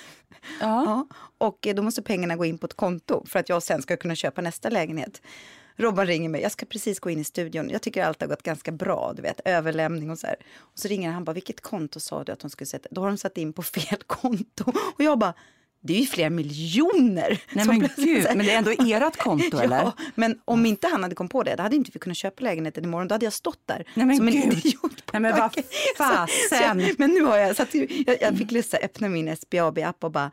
Ja. 0.60 0.84
ja. 0.86 1.08
Och 1.38 1.68
då 1.76 1.82
måste 1.82 2.02
pengarna 2.02 2.36
gå 2.36 2.46
in 2.46 2.58
på 2.58 2.66
ett 2.66 2.74
konto 2.74 3.26
för 3.26 3.40
att 3.40 3.50
jag 3.50 3.64
sen 3.64 3.82
ska 3.82 3.98
kunna 3.98 4.16
köpa 4.16 4.42
nästa 4.42 4.70
lägenhet. 4.70 5.22
Robban 5.76 6.08
ringer 6.08 6.30
mig, 6.30 6.42
jag 6.42 6.52
ska 6.52 6.66
precis 6.66 7.00
gå 7.00 7.10
in 7.10 7.20
i 7.20 7.24
studion. 7.24 7.70
Jag 7.70 7.82
tycker 7.82 8.04
allt 8.04 8.22
har 8.22 8.28
gått 8.28 8.44
ganska 8.44 8.72
bra, 8.72 9.14
du 9.16 9.22
vet, 9.22 9.42
överlämning 9.46 10.10
och 10.10 10.20
så 10.20 10.28
här. 10.28 10.36
Och 10.58 10.80
så 10.80 10.88
ringer 10.88 11.12
han 11.12 11.24
bara, 11.24 11.34
vilket 11.34 11.62
konto 11.62 12.00
sa 12.00 12.24
du 12.24 12.32
att 12.32 12.40
de 12.40 12.50
skulle 12.50 12.68
sätta? 12.68 12.90
Då 12.92 13.02
har 13.02 13.08
de 13.08 13.18
satt 13.18 13.38
in 13.38 13.54
på 13.54 13.64
fel 13.64 14.00
konto. 14.08 14.72
Och 14.96 15.04
jag 15.04 15.20
bara, 15.20 15.34
det 15.84 15.94
är 15.94 16.00
ju 16.00 16.06
flera 16.06 16.30
miljoner. 16.30 17.42
Nej, 17.52 17.66
men, 17.66 17.90
gud, 17.98 18.26
men 18.36 18.46
det 18.46 18.52
är 18.52 18.58
ändå 18.58 18.72
ert 18.72 19.18
konto 19.18 19.58
eller? 19.62 19.78
Ja, 19.78 19.94
men 20.16 20.40
om 20.46 20.66
inte 20.66 20.88
han 20.88 21.04
hade 21.04 21.16
kommit 21.16 21.32
på 21.32 21.44
det, 21.44 21.56
då 21.56 21.64
hade 21.64 21.76
inte 21.76 21.92
vi 21.94 22.00
kunnat 22.00 22.18
köpa 22.18 22.44
lägenheten 22.44 22.84
imorgon. 22.84 23.08
Då 23.08 23.16
hade 23.16 23.26
jag 23.26 23.34
stått 23.34 23.60
där 23.66 23.86
Nej, 23.94 24.06
men 24.06 24.18
som 24.18 24.26
gud. 24.26 24.36
en 24.36 24.52
idiot. 24.52 25.04
Nej, 25.14 25.22
men 25.22 25.38
vad 25.38 25.56
fasen. 25.98 26.96
Men 26.98 27.10
nu 27.10 27.24
har 27.24 27.38
jag, 27.38 27.56
så 27.56 27.66
jag, 27.74 28.18
jag 28.22 28.38
fick 28.38 28.52
lust 28.52 28.74
att 28.74 28.84
öppna 28.84 29.10
min 29.10 29.36
SBAB-app 29.36 30.04
och 30.04 30.12
bara 30.12 30.32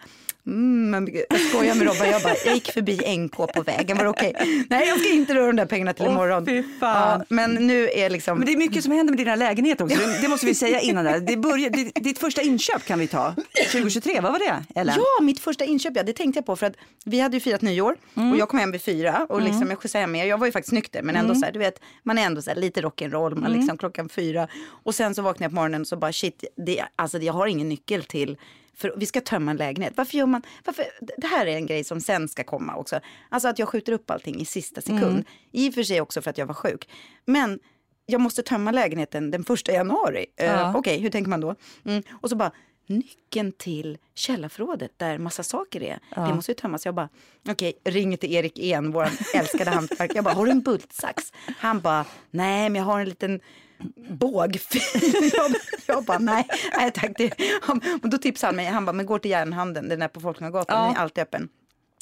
Mm, 0.48 1.08
jag 1.30 1.40
skojar 1.40 1.74
med 1.74 1.86
Robban, 1.86 2.10
jag, 2.10 2.22
bara, 2.22 2.34
jag 2.44 2.54
gick 2.54 2.72
förbi 2.72 3.16
NK 3.18 3.36
på 3.36 3.62
vägen, 3.62 3.98
var 3.98 4.06
okej? 4.06 4.32
Okay? 4.34 4.64
Nej, 4.70 4.88
jag 4.88 5.00
ska 5.00 5.08
inte 5.08 5.34
röra 5.34 5.46
de 5.46 5.56
där 5.56 5.66
pengarna 5.66 5.92
till 5.92 6.06
imorgon. 6.06 6.46
Fan. 6.80 7.18
Ja, 7.18 7.24
men 7.28 7.54
nu 7.54 7.90
är 7.94 8.10
liksom... 8.10 8.38
Men 8.38 8.46
det 8.46 8.52
är 8.52 8.56
mycket 8.56 8.84
som 8.84 8.92
händer 8.92 9.12
med 9.12 9.18
dina 9.18 9.36
lägenheter 9.36 9.84
också, 9.84 9.98
det 10.22 10.28
måste 10.28 10.46
vi 10.46 10.54
säga 10.54 10.80
innan. 10.80 11.04
Det. 11.04 11.20
Det 11.20 11.36
börjar, 11.36 11.70
det, 11.70 12.00
ditt 12.00 12.18
första 12.18 12.42
inköp 12.42 12.84
kan 12.84 12.98
vi 12.98 13.06
ta, 13.06 13.34
2023, 13.72 14.20
vad 14.20 14.32
var 14.32 14.38
det? 14.38 14.80
Ellen? 14.80 14.94
Ja, 14.98 15.24
mitt 15.24 15.37
första 15.40 15.64
inköp, 15.64 15.92
ja, 15.96 16.02
det 16.02 16.12
tänkte 16.12 16.38
jag 16.38 16.46
på 16.46 16.56
för 16.56 16.66
att 16.66 16.76
vi 17.04 17.20
hade 17.20 17.36
ju 17.36 17.40
firat 17.40 17.62
nyår 17.62 17.96
mm. 18.14 18.32
och 18.32 18.38
jag 18.38 18.48
kom 18.48 18.58
hem 18.58 18.72
vid 18.72 18.82
fyra 18.82 19.26
och 19.28 19.40
liksom, 19.40 19.56
mm. 19.56 19.70
jag 19.70 19.78
skjutsade 19.78 20.02
hem 20.02 20.14
er. 20.14 20.24
Jag 20.24 20.38
var 20.38 20.46
ju 20.46 20.52
faktiskt 20.52 20.72
nykter 20.72 21.02
men 21.02 21.16
ändå 21.16 21.30
mm. 21.30 21.40
så 21.40 21.44
här, 21.44 21.52
du 21.52 21.58
vet, 21.58 21.80
man 22.02 22.18
är 22.18 22.26
ändå 22.26 22.42
så 22.42 22.50
här, 22.50 22.56
lite 22.56 22.80
rock'n'roll, 22.80 23.34
man 23.34 23.44
mm. 23.44 23.52
liksom 23.52 23.78
klockan 23.78 24.08
fyra 24.08 24.48
och 24.66 24.94
sen 24.94 25.14
så 25.14 25.22
vaknade 25.22 25.44
jag 25.44 25.50
på 25.50 25.54
morgonen 25.54 25.80
och 25.80 25.86
så 25.86 25.96
bara 25.96 26.12
shit, 26.12 26.44
det, 26.56 26.84
alltså 26.96 27.18
jag 27.18 27.32
har 27.32 27.46
ingen 27.46 27.68
nyckel 27.68 28.04
till 28.04 28.38
för 28.78 28.94
vi 28.96 29.06
ska 29.06 29.20
tömma 29.20 29.50
en 29.50 29.56
lägenhet. 29.56 29.92
Varför 29.96 30.18
gör 30.18 30.26
man, 30.26 30.42
varför, 30.64 30.84
det 31.16 31.26
här 31.26 31.46
är 31.46 31.56
en 31.56 31.66
grej 31.66 31.84
som 31.84 32.00
sen 32.00 32.28
ska 32.28 32.44
komma 32.44 32.76
också. 32.76 33.00
Alltså 33.28 33.48
att 33.48 33.58
jag 33.58 33.68
skjuter 33.68 33.92
upp 33.92 34.10
allting 34.10 34.40
i 34.40 34.44
sista 34.44 34.80
sekund. 34.80 35.02
Mm. 35.02 35.24
I 35.52 35.70
och 35.70 35.74
för 35.74 35.82
sig 35.82 36.00
också 36.00 36.22
för 36.22 36.30
att 36.30 36.38
jag 36.38 36.46
var 36.46 36.54
sjuk. 36.54 36.88
Men 37.24 37.58
jag 38.06 38.20
måste 38.20 38.42
tömma 38.42 38.72
lägenheten 38.72 39.30
den 39.30 39.44
första 39.44 39.72
januari. 39.72 40.26
Ja. 40.36 40.44
Uh, 40.44 40.76
Okej, 40.76 40.78
okay, 40.78 40.98
hur 40.98 41.10
tänker 41.10 41.30
man 41.30 41.40
då? 41.40 41.54
Mm. 41.84 42.02
Och 42.20 42.30
så 42.30 42.36
bara, 42.36 42.52
nyckeln 42.88 43.52
till 43.52 43.98
källarförrådet 44.14 44.92
där 44.96 45.18
massa 45.18 45.42
saker 45.42 45.82
är. 45.82 45.98
Ja. 46.16 46.22
Det 46.22 46.34
måste 46.34 46.50
ju 46.50 46.54
tömmas. 46.54 46.84
Jag 46.84 46.94
bara, 46.94 47.08
okej, 47.48 47.74
okay, 47.80 47.92
ringer 47.92 48.16
till 48.16 48.32
Erik 48.32 48.58
En, 48.58 48.92
vår 48.92 49.08
älskade 49.34 49.70
hantverkare. 49.70 50.16
Jag 50.16 50.24
bara, 50.24 50.34
har 50.34 50.46
du 50.46 50.50
en 50.50 50.60
bultsax? 50.60 51.32
Han 51.58 51.80
bara, 51.80 52.04
nej, 52.30 52.70
men 52.70 52.78
jag 52.78 52.86
har 52.86 53.00
en 53.00 53.08
liten 53.08 53.40
bågfil. 54.10 54.82
jag, 55.32 55.52
jag 55.86 56.04
bara, 56.04 56.18
nej, 56.18 56.46
nej 56.76 56.90
tack. 56.90 57.12
Det, 57.16 57.32
han, 57.62 57.80
och 58.02 58.08
då 58.08 58.18
tipsade 58.18 58.48
han 58.48 58.56
mig, 58.56 58.66
han 58.66 58.84
bara, 58.84 58.92
men 58.92 59.06
gå 59.06 59.18
till 59.18 59.30
järnhandeln, 59.30 59.88
den 59.88 60.02
är 60.02 60.08
på 60.08 60.20
Folkungagatan, 60.20 60.78
ja. 60.78 60.86
den 60.86 60.96
är 60.96 61.00
alltid 61.00 61.22
öppen. 61.22 61.48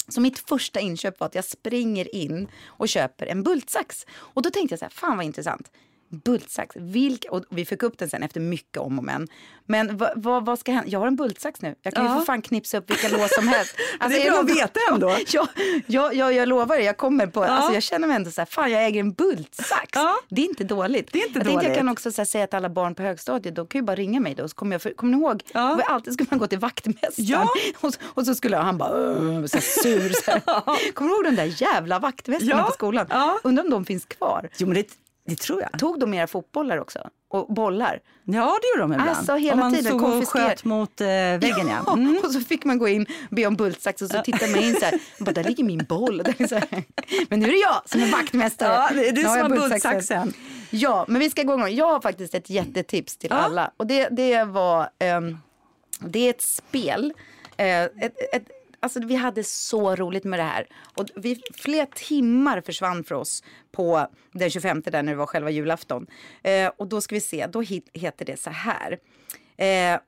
Så 0.07 0.21
mitt 0.21 0.39
första 0.39 0.79
inköp 0.79 1.19
var 1.19 1.27
att 1.27 1.35
jag 1.35 1.45
springer 1.45 2.15
in 2.15 2.47
och 2.65 2.89
köper 2.89 3.25
en 3.25 3.43
bultsax. 3.43 4.05
Och 4.09 4.41
då 4.41 4.49
tänkte 4.49 4.73
jag 4.73 4.79
så 4.79 4.85
här, 4.85 4.89
fan 4.89 5.17
vad 5.17 5.25
intressant 5.25 5.71
bultsax. 6.09 6.75
Vilka, 6.75 7.31
och 7.31 7.43
vi 7.49 7.65
fick 7.65 7.83
upp 7.83 7.97
den 7.97 8.09
sen 8.09 8.23
efter 8.23 8.39
mycket 8.39 8.77
om 8.77 8.97
och 8.97 9.03
men. 9.03 9.27
Men 9.65 9.97
vad, 9.97 10.11
vad, 10.15 10.45
vad 10.45 10.59
ska 10.59 10.71
hända? 10.71 10.89
Jag 10.89 10.99
har 10.99 11.07
en 11.07 11.15
bultsax 11.15 11.61
nu. 11.61 11.75
Jag 11.81 11.93
kan 11.93 12.05
ja. 12.05 12.13
ju 12.13 12.19
för 12.19 12.25
fan 12.25 12.41
knipsa 12.41 12.77
upp 12.77 12.89
vilka 12.89 13.07
lås 13.07 13.35
som 13.35 13.47
helst. 13.47 13.75
Alltså, 13.99 14.19
det 14.19 14.27
är 14.27 14.31
bra 14.31 14.39
att 14.39 14.49
veta 14.49 14.79
ändå. 14.91 15.17
Ja, 15.27 15.47
ja, 15.87 16.13
ja, 16.13 16.31
jag 16.31 16.47
lovar, 16.47 16.75
jag 16.75 16.97
kommer 16.97 17.27
på, 17.27 17.43
ja. 17.43 17.47
alltså, 17.47 17.73
jag 17.73 17.83
känner 17.83 18.07
mig 18.07 18.15
ändå 18.15 18.31
så 18.31 18.41
här, 18.41 18.45
fan 18.45 18.71
jag 18.71 18.85
äger 18.85 18.99
en 18.99 19.13
bultsax. 19.13 19.89
Ja. 19.93 20.15
Det 20.29 20.41
är 20.41 20.45
inte 20.45 20.63
dåligt. 20.63 21.09
Det 21.11 21.21
är 21.21 21.27
inte 21.27 21.39
jag 21.39 21.47
dåligt. 21.47 21.67
jag 21.67 21.77
kan 21.77 21.89
också 21.89 22.11
här, 22.17 22.25
säga 22.25 22.47
till 22.47 22.57
alla 22.57 22.69
barn 22.69 22.95
på 22.95 23.03
högstadiet, 23.03 23.55
de 23.55 23.67
kan 23.67 23.81
ju 23.81 23.85
bara 23.85 23.95
ringa 23.95 24.19
mig 24.19 24.35
då. 24.35 24.47
Så 24.47 24.55
kommer 24.55 24.73
jag, 24.73 24.81
för, 24.81 24.91
kommer 24.91 25.17
ni 25.17 25.23
ihåg? 25.23 25.43
Ja. 25.53 25.81
Alltid 25.87 26.13
skulle 26.13 26.27
man 26.29 26.39
gå 26.39 26.47
till 26.47 26.59
vaktmästaren 26.59 27.25
ja. 27.27 27.49
och, 27.81 27.93
och 28.03 28.25
så 28.25 28.35
skulle 28.35 28.57
han 28.57 28.77
bara, 28.77 29.47
så 29.47 29.61
sur. 29.61 30.09
Så 30.23 30.31
här. 30.31 30.93
Kommer 30.93 31.09
du 31.09 31.15
ihåg 31.15 31.23
de 31.23 31.35
där 31.35 31.61
jävla 31.61 31.99
vaktmästarna 31.99 32.63
på 32.63 32.71
skolan? 32.71 33.07
Undrar 33.43 33.63
om 33.63 33.69
de 33.69 33.85
finns 33.85 34.05
kvar? 34.05 34.49
Jo, 34.57 34.67
men 34.67 34.75
det 34.75 35.06
Det 35.27 35.35
tror 35.35 35.61
jag. 35.61 35.79
Tog 35.79 35.99
de 35.99 36.13
era 36.13 36.27
fotbollar 36.27 36.77
också? 36.77 37.09
Och 37.29 37.53
bollar? 37.53 37.99
Ja, 38.23 38.57
det 38.61 38.67
gjorde 38.69 38.81
de 38.81 38.93
ibland. 38.93 39.09
Alltså, 39.17 39.35
hela 39.35 39.55
man 39.55 39.73
tiden 39.73 39.99
stod 39.99 40.03
och 40.21 40.27
sköt 40.29 40.63
mot 40.63 41.01
eh, 41.01 41.07
väggen, 41.07 41.67
ja. 41.85 41.93
Mm. 41.93 42.17
Och 42.23 42.31
så 42.31 42.39
fick 42.39 42.65
man 42.65 42.77
gå 42.77 42.87
in, 42.87 43.05
be 43.29 43.45
om 43.45 43.55
bultsax 43.55 44.01
och 44.01 44.09
så 44.09 44.21
tittar 44.21 44.47
man 44.47 44.59
in 44.59 44.75
så 44.75 44.85
här. 44.85 44.93
och 44.93 44.99
Bara, 45.25 45.31
där 45.31 45.43
ligger 45.43 45.63
min 45.63 45.85
boll. 45.89 46.21
Och. 46.21 46.27
Men 47.29 47.39
nu 47.39 47.45
är 47.47 47.51
det 47.51 47.57
jag 47.57 47.81
som 47.85 48.01
är 48.01 48.11
vaktmästare. 48.11 48.73
Ja, 48.73 48.89
det 48.93 49.07
är 49.07 49.11
du 49.11 49.21
som 49.21 49.31
har 49.31 49.49
bultsaxen. 49.49 49.91
bultsaxen. 49.93 50.33
Ja, 50.69 51.05
men 51.07 51.19
vi 51.19 51.29
ska 51.29 51.43
gå 51.43 51.53
igång. 51.53 51.69
Jag 51.69 51.87
har 51.93 52.01
faktiskt 52.01 52.35
ett 52.35 52.49
jättetips 52.49 53.17
till 53.17 53.29
Ja. 53.31 53.35
alla. 53.37 53.71
Och 53.77 53.87
det, 53.87 54.07
det 54.11 54.43
var, 54.43 54.89
ehm, 54.99 55.37
det 55.99 56.19
är 56.19 56.29
ett 56.29 56.41
spel. 56.41 57.13
Eh, 57.57 57.83
ett, 57.83 57.93
ett, 58.33 58.47
alltså 58.79 58.99
vi 58.99 59.15
hade 59.15 59.43
så 59.43 59.95
roligt 59.95 60.23
med 60.23 60.39
det 60.39 60.43
här. 60.43 60.67
Och 60.95 61.05
vi, 61.15 61.41
flera 61.53 61.85
timmar 61.85 62.61
försvann 62.61 63.03
för 63.03 63.15
oss 63.15 63.43
på 63.71 64.07
den 64.31 64.49
25 64.49 64.81
där 64.85 65.03
när 65.03 65.11
det 65.11 65.17
var 65.17 65.25
själva 65.25 65.49
julafton. 65.49 66.07
Eh, 66.43 66.71
och 66.77 66.87
då 66.87 67.01
ska 67.01 67.15
vi 67.15 67.21
se, 67.21 67.47
då 67.47 67.61
heter 67.93 68.25
det 68.25 68.39
så 68.39 68.49
här. 68.49 68.99
Eh, 69.57 69.99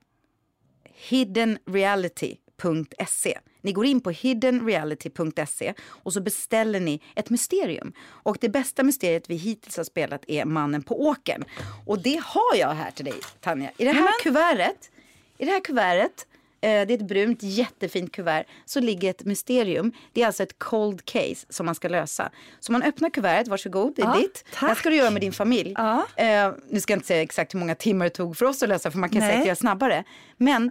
hiddenreality.se. 0.84 3.38
Ni 3.62 3.72
går 3.72 3.86
in 3.86 4.00
på 4.00 4.10
hiddenreality.se 4.10 5.74
och 5.86 6.12
så 6.12 6.20
beställer 6.20 6.80
ni 6.80 7.02
ett 7.16 7.30
mysterium. 7.30 7.92
Och 8.00 8.36
det 8.40 8.48
bästa 8.48 8.82
mysteriet 8.82 9.30
vi 9.30 9.34
hittills 9.34 9.76
har 9.76 9.84
spelat 9.84 10.24
är 10.28 10.44
Mannen 10.44 10.82
på 10.82 11.02
åkern. 11.02 11.44
Och 11.86 12.02
det 12.02 12.20
har 12.24 12.56
jag 12.56 12.68
här 12.68 12.90
till 12.90 13.04
dig 13.04 13.20
Tanja. 13.40 13.70
I 13.76 13.84
det 13.84 13.92
här 13.92 14.22
kuvertet, 14.22 14.90
i 15.38 15.44
det 15.44 15.50
här 15.50 15.60
kuvertet 15.60 16.26
det 16.60 16.68
är 16.68 16.90
ett 16.92 17.02
brunt 17.08 17.42
jättefint 17.42 18.12
kuvert. 18.12 18.44
Så 18.64 18.80
ligger 18.80 19.10
ett 19.10 19.24
mysterium. 19.24 19.92
Det 20.12 20.22
är 20.22 20.26
alltså 20.26 20.42
ett 20.42 20.58
cold 20.58 21.04
case 21.04 21.46
som 21.48 21.66
man 21.66 21.74
ska 21.74 21.88
lösa. 21.88 22.30
Så 22.60 22.72
man 22.72 22.82
öppnar 22.82 23.10
kuvertet, 23.10 23.48
varsågod, 23.48 23.92
det 23.96 24.02
är 24.02 24.06
Ja, 24.06 24.16
ditt. 24.16 24.44
Det 24.50 24.56
här 24.56 24.68
tack. 24.68 24.78
ska 24.78 24.90
du 24.90 24.96
göra 24.96 25.10
med 25.10 25.22
din 25.22 25.32
familj. 25.32 25.72
Ja. 25.76 26.06
Eh, 26.16 26.52
nu 26.70 26.80
ska 26.80 26.92
jag 26.92 26.96
inte 26.98 27.06
säga 27.06 27.22
exakt 27.22 27.54
hur 27.54 27.58
många 27.58 27.74
timmar 27.74 28.04
det 28.04 28.10
tog 28.10 28.36
för 28.36 28.46
oss 28.46 28.62
att 28.62 28.68
lösa 28.68 28.90
för 28.90 28.98
man 28.98 29.10
kan 29.10 29.18
Nej. 29.20 29.30
säkert 29.30 29.46
göra 29.46 29.56
snabbare. 29.56 30.04
Men 30.36 30.70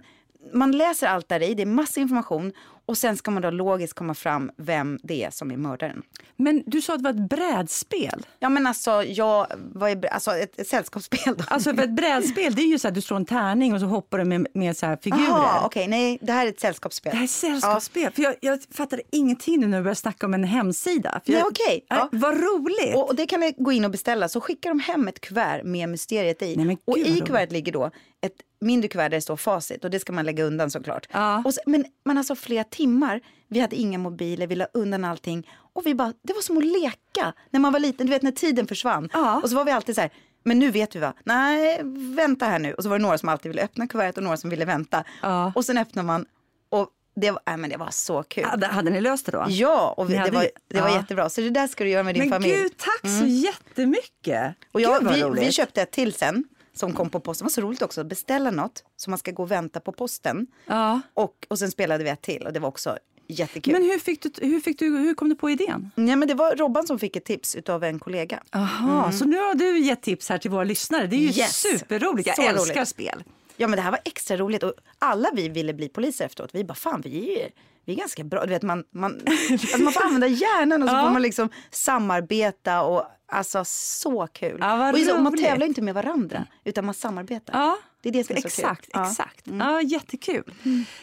man 0.52 0.72
läser 0.72 1.06
allt 1.06 1.28
där 1.28 1.42
i, 1.42 1.54
det 1.54 1.62
är 1.62 1.66
massa 1.66 2.00
information 2.00 2.52
och 2.90 2.98
sen 2.98 3.16
ska 3.16 3.30
man 3.30 3.42
då 3.42 3.50
logiskt 3.50 3.94
komma 3.94 4.14
fram 4.14 4.50
vem 4.56 4.98
det 5.02 5.24
är 5.24 5.30
som 5.30 5.50
är 5.50 5.56
mördaren. 5.56 6.02
Men 6.36 6.62
du 6.66 6.80
sa 6.82 6.94
att 6.94 6.98
det 6.98 7.04
var 7.04 7.10
ett 7.10 7.30
brädspel. 7.30 8.26
Ja 8.38 8.48
men 8.48 8.66
alltså, 8.66 9.02
jag, 9.04 9.46
vad 9.74 9.90
är, 9.90 10.06
alltså 10.06 10.30
ett, 10.30 10.60
ett 10.60 10.68
sällskapsspel 10.68 11.34
då. 11.36 11.44
Alltså 11.46 11.74
för 11.74 11.82
ett 11.82 11.96
brädspel 11.96 12.54
det 12.54 12.62
är 12.62 12.66
ju 12.66 12.78
så 12.78 12.88
att 12.88 12.94
du 12.94 13.00
slår 13.00 13.16
en 13.16 13.24
tärning 13.24 13.74
och 13.74 13.80
så 13.80 13.86
hoppar 13.86 14.18
du 14.18 14.24
med, 14.24 14.46
med 14.54 14.76
så 14.76 14.86
här 14.86 14.98
figurer. 15.02 15.24
Jaha, 15.24 15.62
okej, 15.64 15.88
nej 15.88 16.18
det 16.22 16.32
här 16.32 16.46
är 16.46 16.50
ett 16.50 16.60
sällskapsspel. 16.60 17.10
Det 17.10 17.16
här 17.16 17.24
är 17.24 17.28
sällskapsspel. 17.28 18.12
För 18.12 18.22
jag, 18.22 18.34
jag 18.40 18.58
fattade 18.74 19.02
ingenting 19.10 19.60
nu 19.60 19.66
när 19.66 19.78
du 19.78 19.82
började 19.82 19.96
snacka 19.96 20.26
om 20.26 20.34
en 20.34 20.44
hemsida. 20.44 21.20
För 21.24 21.32
Nej, 21.32 21.40
jag. 21.40 21.56
Nej, 21.68 21.84
Ja. 21.88 22.08
Vad 22.12 22.34
roligt! 22.34 22.96
Och, 22.96 23.08
och 23.08 23.14
det 23.14 23.26
kan 23.26 23.40
ni 23.40 23.54
gå 23.56 23.72
in 23.72 23.84
och 23.84 23.90
beställa 23.90 24.28
så 24.28 24.40
skickar 24.40 24.70
de 24.70 24.80
hem 24.80 25.08
ett 25.08 25.20
kuvert 25.20 25.62
med 25.64 25.88
mysteriet 25.88 26.42
i. 26.42 26.56
Nej, 26.56 26.66
men 26.66 26.76
och 26.84 26.96
gud, 26.96 27.06
vad 27.06 27.16
i 27.16 27.20
kuvertet 27.20 27.52
ligger 27.52 27.72
då 27.72 27.90
ett 28.20 28.36
mindre 28.60 28.88
kuvert 28.88 29.08
där 29.08 29.16
det 29.16 29.20
står 29.20 29.36
facit 29.36 29.84
och 29.84 29.90
det 29.90 30.00
ska 30.00 30.12
man 30.12 30.24
lägga 30.24 30.44
undan 30.44 30.70
såklart. 30.70 31.06
Ja. 31.12 31.42
Och 31.44 31.54
så, 31.54 31.60
men 31.66 31.84
man 32.04 32.18
alltså 32.18 32.34
flera 32.34 32.64
timmar, 32.64 33.20
vi 33.48 33.60
hade 33.60 33.76
inga 33.76 33.98
mobiler, 33.98 34.46
vi 34.46 34.54
la 34.54 34.66
undan 34.74 35.04
allting 35.04 35.50
och 35.72 35.86
vi 35.86 35.94
bara, 35.94 36.12
det 36.22 36.32
var 36.32 36.42
som 36.42 36.58
att 36.58 36.64
leka 36.64 37.32
när 37.50 37.60
man 37.60 37.72
var 37.72 37.80
liten, 37.80 38.06
du 38.06 38.12
vet 38.12 38.22
när 38.22 38.30
tiden 38.30 38.66
försvann. 38.66 39.08
Ja. 39.12 39.40
Och 39.42 39.50
så 39.50 39.56
var 39.56 39.64
vi 39.64 39.70
alltid 39.70 39.94
så 39.94 40.00
här, 40.00 40.10
men 40.42 40.58
nu 40.58 40.70
vet 40.70 40.96
vi 40.96 41.00
va, 41.00 41.14
nej 41.24 41.80
vänta 42.16 42.46
här 42.46 42.58
nu. 42.58 42.74
Och 42.74 42.82
så 42.82 42.88
var 42.88 42.98
det 42.98 43.02
några 43.02 43.18
som 43.18 43.28
alltid 43.28 43.50
ville 43.50 43.62
öppna 43.62 43.86
kuvertet 43.86 44.16
och 44.16 44.22
några 44.22 44.36
som 44.36 44.50
ville 44.50 44.64
vänta. 44.64 45.04
Ja. 45.22 45.52
Och 45.54 45.64
sen 45.64 45.78
öppnar 45.78 46.02
man 46.02 46.26
och 46.68 46.88
det 47.16 47.30
var, 47.30 47.40
äh, 47.46 47.56
men 47.56 47.70
det 47.70 47.76
var 47.76 47.90
så 47.90 48.22
kul. 48.22 48.44
Hade, 48.44 48.66
hade 48.66 48.90
ni 48.90 49.00
löst 49.00 49.26
det 49.26 49.32
då? 49.32 49.46
Ja, 49.48 49.94
och 49.96 50.10
vi, 50.10 50.14
det, 50.14 50.30
var, 50.30 50.48
det 50.68 50.80
var 50.80 50.88
ja. 50.88 50.96
jättebra. 50.96 51.28
Så 51.28 51.40
det 51.40 51.50
där 51.50 51.66
ska 51.66 51.84
du 51.84 51.90
göra 51.90 52.02
med 52.02 52.14
din 52.14 52.22
Men 52.22 52.30
familj. 52.30 52.54
gud, 52.54 52.72
tack 52.76 53.12
så 53.20 53.26
jättemycket! 53.26 54.56
Och 54.72 54.80
jag, 54.80 55.12
vi, 55.12 55.40
vi 55.40 55.52
köpte 55.52 55.82
ett 55.82 55.90
till 55.90 56.12
sen 56.12 56.44
som 56.80 56.92
kom 56.92 57.10
på 57.10 57.20
posten. 57.20 57.44
Det 57.44 57.46
var 57.46 57.50
så 57.50 57.60
roligt 57.60 57.82
också 57.82 58.00
att 58.00 58.06
beställa 58.06 58.50
något 58.50 58.84
som 58.96 59.10
man 59.10 59.18
ska 59.18 59.30
gå 59.30 59.42
och 59.42 59.50
vänta 59.50 59.80
på 59.80 59.92
posten. 59.92 60.46
Ja. 60.66 61.00
Och, 61.14 61.46
och 61.48 61.58
sen 61.58 61.70
spelade 61.70 62.04
vi 62.04 62.10
ett 62.10 62.22
till 62.22 62.46
och 62.46 62.52
det 62.52 62.60
var 62.60 62.68
också 62.68 62.98
jättekul. 63.28 63.72
Men 63.72 63.82
hur, 63.82 63.98
fick 63.98 64.22
du, 64.22 64.30
hur, 64.46 64.60
fick 64.60 64.78
du, 64.78 64.84
hur 64.98 65.14
kom 65.14 65.28
du 65.28 65.34
på 65.34 65.50
idén? 65.50 65.90
Nej, 65.94 66.16
men 66.16 66.28
det 66.28 66.34
var 66.34 66.56
Robban 66.56 66.86
som 66.86 66.98
fick 66.98 67.16
ett 67.16 67.24
tips 67.24 67.54
utav 67.56 67.84
en 67.84 67.98
kollega. 67.98 68.42
Aha, 68.50 69.12
så 69.12 69.24
nu 69.24 69.36
har 69.36 69.54
du 69.54 69.78
gett 69.78 70.02
tips 70.02 70.28
här 70.28 70.38
till 70.38 70.50
våra 70.50 70.64
lyssnare. 70.64 71.06
Det 71.06 71.16
är 71.16 71.20
ju 71.20 71.26
Yes. 71.26 71.56
superroligt. 71.56 72.26
Jag 72.26 72.36
Så 72.36 72.42
älskar 72.42 72.74
roligt. 72.76 72.88
spel. 72.88 73.24
Ja 73.60 73.68
men 73.68 73.76
det 73.76 73.82
här 73.82 73.90
var 73.90 74.00
extra 74.04 74.36
roligt 74.36 74.62
och 74.62 74.72
alla 74.98 75.28
vi 75.34 75.48
ville 75.48 75.74
bli 75.74 75.88
poliser 75.88 76.24
efteråt. 76.24 76.50
Vi 76.52 76.64
bara 76.64 76.74
fan 76.74 77.00
vi 77.00 77.40
är, 77.40 77.48
vi 77.84 77.92
är 77.92 77.96
ganska 77.96 78.24
bra. 78.24 78.44
Du 78.44 78.48
vet 78.48 78.62
man, 78.62 78.84
man, 78.90 79.20
alltså, 79.50 79.78
man 79.78 79.92
får 79.92 80.04
använda 80.04 80.26
hjärnan 80.26 80.82
och 80.82 80.88
så 80.88 80.94
Ja. 80.96 81.02
får 81.02 81.10
man 81.10 81.22
liksom 81.22 81.48
samarbeta 81.70 82.82
och 82.82 83.04
alltså 83.26 83.64
så 83.66 84.26
kul. 84.26 84.56
Ja, 84.60 84.92
och, 84.92 85.16
och 85.16 85.22
man 85.22 85.38
tävlar 85.38 85.66
inte 85.66 85.82
med 85.82 85.94
varandra 85.94 86.46
utan 86.64 86.84
man 86.84 86.94
samarbetar. 86.94 87.60
Ja, 87.60 87.78
Det 88.02 88.08
är 88.08 88.12
det 88.12 88.24
som 88.24 88.36
är 88.36 88.40
så 88.40 88.46
exakt, 88.46 88.80
kul. 88.80 88.90
Ja. 88.92 88.98
Mm. 89.00 89.10
exakt. 89.10 89.44
Ja, 89.44 89.82
jättekul. 89.82 90.54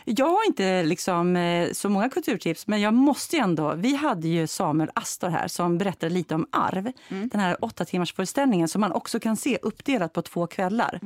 Jag 0.06 0.26
har 0.30 0.48
inte 0.48 0.84
liksom, 0.84 1.36
eh, 1.36 1.72
så 1.72 1.90
många 1.90 2.10
kulturtips, 2.10 2.68
men 2.68 2.82
jag 2.82 2.94
måste 2.94 3.36
ju 3.36 3.42
ändå... 3.42 3.74
Vi 3.76 3.96
hade 3.96 4.28
ju 4.28 4.48
Samuel 4.48 4.90
Astor 4.96 5.30
här 5.30 5.48
som 5.48 5.78
berättade 5.78 6.14
lite 6.14 6.36
om 6.36 6.48
arv. 6.52 6.92
Mm. 7.10 7.30
Den 7.30 7.40
här 7.40 7.66
åtta 7.66 7.86
timmars 7.86 8.14
föreställningen 8.14 8.68
som 8.68 8.82
man 8.82 8.92
också 8.92 9.20
kan 9.20 9.38
se 9.38 9.58
uppdelat 9.62 10.14
på 10.14 10.22
två 10.22 10.48
kvällar. 10.48 11.00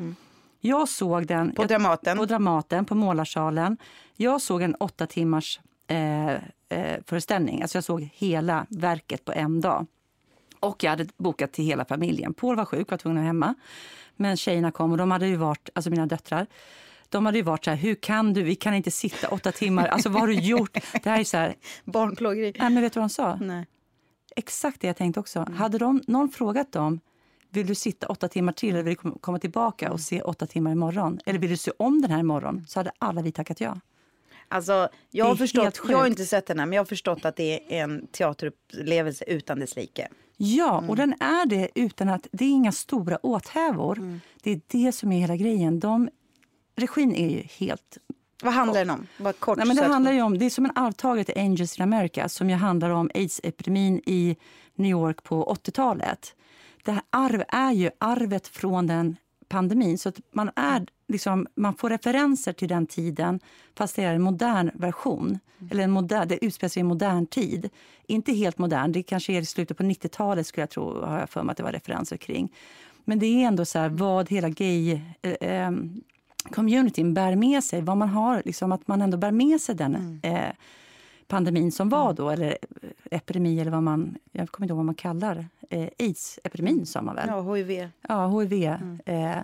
Jag 0.61 0.89
såg 0.89 1.27
den 1.27 1.41
Mm. 1.41 1.55
På 1.55 1.63
Dramaten. 1.63 2.17
på 2.17 2.25
Dramaten, 2.25 2.85
på 2.85 2.95
Målarsalen. 2.95 3.77
Jag 4.15 4.41
såg 4.41 4.61
en 4.61 4.75
åtta 4.75 5.07
timmars 5.07 5.59
eh, 5.87 6.29
eh, 6.29 6.39
föreställning. 7.05 7.61
Alltså 7.61 7.77
jag 7.77 7.83
såg 7.83 8.09
hela 8.13 8.65
verket 8.69 9.25
på 9.25 9.31
en 9.31 9.61
dag. 9.61 9.85
Och 10.59 10.83
jag 10.83 10.89
hade 10.89 11.07
bokat 11.17 11.51
till 11.51 11.65
hela 11.65 11.85
familjen. 11.85 12.33
Paul 12.33 12.55
var 12.55 12.65
sjuk, 12.65 12.91
var 12.91 12.97
tvungen 12.97 13.17
att 13.17 13.25
hemma. 13.25 13.55
Men 14.15 14.37
tjejerna 14.37 14.71
kom 14.71 14.91
och 14.91 14.97
de 14.97 15.11
hade 15.11 15.27
ju 15.27 15.35
varit, 15.35 15.69
alltså 15.75 15.89
mina 15.89 16.05
döttrar, 16.05 16.47
de 17.09 17.25
hade 17.25 17.37
ju 17.37 17.43
varit 17.43 17.65
så 17.65 17.69
här, 17.71 17.77
hur 17.77 17.95
kan 17.95 18.33
du, 18.33 18.43
vi 18.43 18.55
kan 18.55 18.73
inte 18.73 18.91
sitta 18.91 19.27
åtta 19.27 19.51
timmar, 19.51 19.87
alltså 19.87 20.09
vad 20.09 20.21
har 20.21 20.27
du 20.27 20.33
gjort? 20.33 20.73
Det 21.03 21.05
här 21.09 21.19
är 21.19 21.23
så 21.23 21.37
här, 21.37 21.55
Barnplågeri. 21.83 22.53
nej 22.59 22.69
men 22.69 22.83
vet 22.83 22.93
du 22.93 22.99
vad 22.99 23.09
de 23.09 23.13
sa? 23.13 23.35
Nej. 23.35 23.67
Exakt 24.35 24.81
det 24.81 24.87
jag 24.87 24.97
tänkte 24.97 25.19
också. 25.19 25.45
Hade 25.57 25.77
de, 25.77 26.01
någon 26.07 26.29
frågat 26.29 26.71
dem, 26.71 26.99
vill 27.51 27.67
du 27.67 27.75
sitta 27.75 28.07
åtta 28.07 28.27
timmar 28.27 28.53
till 28.53 28.69
eller 28.69 28.83
vill 28.83 28.91
du 28.95 29.01
kom- 29.01 29.17
komma 29.21 29.39
tillbaka 29.39 29.91
och 29.91 29.99
se 29.99 30.21
åtta 30.21 30.47
timmar 30.47 30.71
imorgon? 30.71 31.19
Eller 31.25 31.39
vill 31.39 31.49
du 31.49 31.57
se 31.57 31.71
om 31.79 32.01
den 32.01 32.11
här 32.11 32.19
imorgon? 32.19 32.65
Så 32.67 32.79
hade 32.79 32.91
alla 32.99 33.21
vi 33.21 33.31
tackat 33.31 33.61
ja. 33.61 33.77
Alltså, 34.47 34.89
jag 35.11 35.25
har 35.25 35.35
förstått, 35.35 35.81
jag 35.89 35.97
har 35.97 36.07
inte 36.07 36.25
sett 36.25 36.45
den 36.47 36.59
här, 36.59 36.65
men 36.65 36.73
jag 36.75 36.81
har 36.81 36.85
förstått 36.85 37.25
att 37.25 37.35
det 37.35 37.75
är 37.79 37.83
en 37.83 38.07
teaterupplevelse 38.07 39.25
utan 39.27 39.59
dess 39.59 39.75
like. 39.75 40.07
Ja, 40.37 40.83
och 40.87 40.95
den 40.95 41.13
är 41.19 41.45
det 41.45 41.69
utan 41.75 42.09
att 42.09 42.27
det 42.31 42.45
är 42.45 42.49
inga 42.49 42.71
stora 42.71 43.17
åthävor. 43.17 44.19
Det 44.43 44.51
är 44.51 44.61
det 44.67 44.91
som 44.91 45.11
är 45.11 45.19
hela 45.19 45.35
grejen. 45.35 45.79
De, 45.79 46.09
regin 46.75 47.15
är 47.15 47.29
ju 47.29 47.43
helt... 47.57 47.97
Vad 48.43 48.53
handlar 48.53 48.79
den 48.79 48.89
om? 48.89 49.07
Bara 49.17 49.33
kort. 49.33 49.57
Nej, 49.57 49.67
men 49.67 49.75
det 49.75 49.85
att- 49.85 49.91
handlar 49.91 50.11
ju 50.11 50.21
om, 50.21 50.37
det 50.37 50.45
är 50.45 50.49
som 50.49 50.65
en 50.65 50.71
arvtagare 50.75 51.23
till 51.23 51.37
Angels 51.37 51.77
in 51.79 51.83
America 51.83 52.29
som 52.29 52.49
ju 52.49 52.55
handlar 52.55 52.89
om 52.89 53.09
aids-epidemin 53.13 54.01
i 54.05 54.35
New 54.75 54.91
York 54.91 55.23
på 55.23 55.53
80-talet. 55.53 56.35
Det 56.83 56.91
här 56.91 57.01
arv 57.09 57.43
är 57.47 57.71
ju 57.71 57.89
arvet 57.99 58.47
från 58.47 58.87
den 58.87 59.15
pandemin. 59.47 59.97
Så 59.97 60.11
man, 60.31 60.51
är, 60.55 60.85
liksom, 61.07 61.47
man 61.55 61.75
får 61.75 61.89
referenser 61.89 62.53
till 62.53 62.67
den 62.67 62.87
tiden 62.87 63.39
fast 63.77 63.95
det 63.95 64.03
är 64.03 64.13
en 64.15 64.21
modern 64.21 64.71
version. 64.73 65.39
Eller 65.71 65.83
en 65.83 65.91
modern, 65.91 66.27
det 66.27 66.45
utspelar 66.45 66.69
sig 66.69 66.79
i 66.79 66.83
modern 66.83 67.25
tid. 67.25 67.69
Inte 68.07 68.33
helt 68.33 68.57
modern, 68.57 68.91
det 68.91 69.03
kanske 69.03 69.33
är 69.33 69.41
i 69.41 69.45
slutet 69.45 69.77
på 69.77 69.83
90-talet 69.83 70.47
skulle 70.47 70.61
jag 70.61 70.69
tro, 70.69 71.01
har 71.05 71.19
jag 71.19 71.29
för 71.29 71.43
mig 71.43 71.51
att 71.51 71.57
det 71.57 71.63
var 71.63 71.71
referenser 71.71 72.17
kring. 72.17 72.51
Men 73.05 73.19
det 73.19 73.25
är 73.25 73.47
ändå 73.47 73.65
så 73.65 73.79
här, 73.79 73.89
vad 73.89 74.29
hela 74.29 74.49
gay... 74.49 74.99
Eh, 75.21 75.31
eh, 75.31 75.71
communityn 76.51 77.13
bär 77.13 77.35
med 77.35 77.63
sig. 77.63 77.81
Vad 77.81 77.97
man 77.97 78.09
har, 78.09 78.41
liksom, 78.45 78.71
att 78.71 78.87
man 78.87 79.01
ändå 79.01 79.17
bär 79.17 79.31
med 79.31 79.61
sig 79.61 79.75
den 79.75 80.19
eh, 80.23 80.51
pandemin 81.27 81.71
som 81.71 81.89
var 81.89 82.13
då, 82.13 82.29
eller 82.29 82.57
epidemi 83.11 83.59
eller 83.59 83.71
vad 83.71 83.83
man, 83.83 84.17
jag 84.31 84.49
kommer 84.49 84.65
inte 84.65 84.71
ihåg 84.71 84.77
vad 84.77 84.85
man 84.85 84.95
kallar 84.95 85.45
eh, 85.69 85.89
aids-epidemin 85.99 86.85
sa 86.85 87.01
man 87.01 87.15
väl? 87.15 87.27
Ja, 87.27 87.53
hiv. 87.53 87.89
Ja, 88.07 88.39
hiv. 88.39 88.63
Eh, 89.05 89.37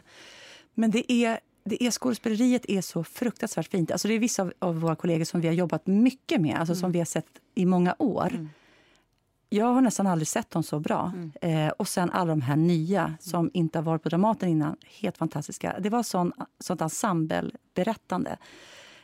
men 0.73 0.91
det 0.91 1.11
är, 1.11 1.39
det 1.63 1.83
är 1.83 1.91
skådespeleriet 1.91 2.65
är 2.67 2.81
så 2.81 3.03
fruktansvärt 3.03 3.67
fint. 3.67 3.91
Alltså 3.91 4.07
det 4.07 4.13
är 4.13 4.19
vissa 4.19 4.41
av, 4.41 4.53
av 4.59 4.79
våra 4.79 4.95
kollegor 4.95 5.25
som 5.25 5.41
vi 5.41 5.47
har 5.47 5.55
jobbat 5.55 5.87
mycket 5.87 6.41
med, 6.41 6.57
alltså 6.59 6.75
som 6.75 6.91
vi 6.91 6.99
har 6.99 7.05
sett 7.05 7.27
i 7.55 7.65
många 7.65 7.95
år. 7.99 8.47
Jag 9.49 9.65
har 9.65 9.81
nästan 9.81 10.07
aldrig 10.07 10.27
sett 10.27 10.51
dem 10.51 10.63
så 10.63 10.79
bra. 10.79 11.13
Eh, 11.41 11.67
och 11.67 11.87
sen 11.87 12.09
alla 12.09 12.29
de 12.29 12.41
här 12.41 12.55
nya 12.55 13.13
som 13.19 13.51
inte 13.53 13.77
har 13.77 13.83
varit 13.83 14.03
på 14.03 14.09
Dramaten 14.09 14.49
innan. 14.49 14.75
Helt 15.01 15.17
fantastiska. 15.17 15.75
Det 15.79 15.89
var 15.89 16.03
sån, 16.03 16.31
sånt 16.59 16.81
ensembleberättande. 16.81 18.37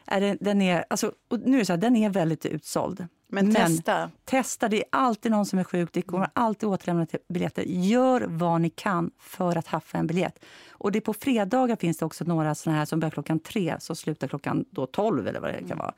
Är 0.06 0.22
det, 0.22 0.38
den, 0.42 0.62
är, 0.62 0.86
alltså, 0.90 1.12
nu 1.30 1.56
är 1.56 1.60
det 1.60 1.66
så 1.66 1.74
här, 1.74 1.78
den 1.78 1.96
är 1.96 2.10
väldigt 2.10 2.46
utsåld. 2.46 3.08
Men, 3.34 3.54
testa. 3.54 4.12
Testa, 4.26 4.70
det 4.70 4.78
är 4.78 4.84
alltid 4.92 5.32
någon 5.32 5.46
som 5.46 5.60
är 5.60 5.64
sjuk, 5.64 5.90
det 5.94 6.02
kommer 6.02 6.30
alltid 6.34 6.70
återlämna 6.70 7.08
biljetter. 7.30 7.64
Gör 7.68 8.26
vad 8.28 8.62
ni 8.62 8.70
kan 8.70 9.12
för 9.20 9.56
att 9.56 9.68
haffa 9.68 9.98
en 9.98 10.08
biljett. 10.08 10.46
Och 10.72 10.92
det 10.92 11.02
på 11.02 11.14
fredagar 11.14 11.76
finns 11.76 11.98
det 11.98 12.06
också 12.06 12.24
några 12.24 12.56
såna 12.56 12.76
här 12.76 12.86
som 12.86 13.00
börjar 13.00 13.12
klockan 13.12 13.40
tre, 13.40 13.76
så 13.80 13.96
slutar 13.96 14.28
klockan 14.28 14.66
då 14.70 14.86
tolv 14.86 15.28
eller 15.28 15.40
vad 15.40 15.50
det 15.50 15.58
kan 15.58 15.66
mm. 15.66 15.78
vara. 15.78 15.94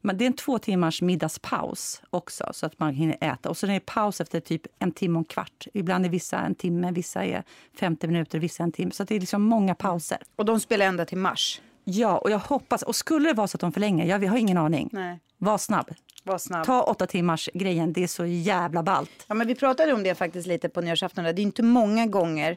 Men 0.00 0.18
det 0.18 0.24
är 0.24 0.26
en 0.26 0.32
två 0.32 0.58
timmars 0.58 1.02
middagspaus 1.02 2.02
också 2.10 2.50
så 2.52 2.66
att 2.66 2.78
man 2.78 2.94
hinner 2.94 3.16
äta. 3.20 3.48
Och 3.48 3.56
så 3.56 3.66
är 3.66 3.70
det 3.70 3.80
paus 3.80 4.20
efter 4.20 4.40
typ 4.40 4.66
en 4.78 4.92
timme 4.92 5.18
och 5.18 5.20
en 5.20 5.24
kvart. 5.24 5.66
Ibland 5.74 6.06
är 6.06 6.10
vissa 6.10 6.38
en 6.38 6.54
timme, 6.54 6.92
vissa 6.92 7.24
är 7.24 7.42
50 7.78 8.06
minuter, 8.06 8.38
vissa 8.38 8.62
en 8.62 8.72
timme. 8.72 8.90
Så 8.92 9.04
det 9.04 9.16
är 9.16 9.20
liksom 9.20 9.42
många 9.42 9.74
pauser. 9.74 10.18
Och 10.36 10.44
de 10.44 10.60
spelar 10.60 10.86
ända 10.86 11.04
till 11.04 11.18
mars? 11.18 11.60
Ja, 11.88 12.18
och 12.18 12.30
jag 12.30 12.38
hoppas. 12.38 12.82
Och 12.82 12.96
skulle 12.96 13.28
det 13.28 13.34
vara 13.34 13.46
så 13.46 13.56
att 13.56 13.60
de 13.60 13.72
förlänger, 13.72 14.06
ja, 14.06 14.18
vi 14.18 14.26
har 14.26 14.36
ingen 14.36 14.58
aning. 14.58 14.88
Nej. 14.92 15.20
Var 15.38 15.58
snabb. 15.58 15.90
Var 16.24 16.38
snabb. 16.38 16.66
Ta 16.66 16.82
åtta 16.82 17.06
timmars 17.06 17.48
grejen, 17.54 17.92
det 17.92 18.02
är 18.02 18.06
så 18.06 18.26
jävla 18.26 18.82
ballt. 18.82 19.10
Ja, 19.26 19.34
men 19.34 19.46
vi 19.46 19.54
pratade 19.54 19.92
om 19.92 20.02
det 20.02 20.14
faktiskt 20.14 20.46
lite 20.46 20.68
på 20.68 20.80
nyårsafton. 20.80 21.24
Det 21.24 21.30
är 21.30 21.40
inte 21.40 21.62
många 21.62 22.06
gånger 22.06 22.56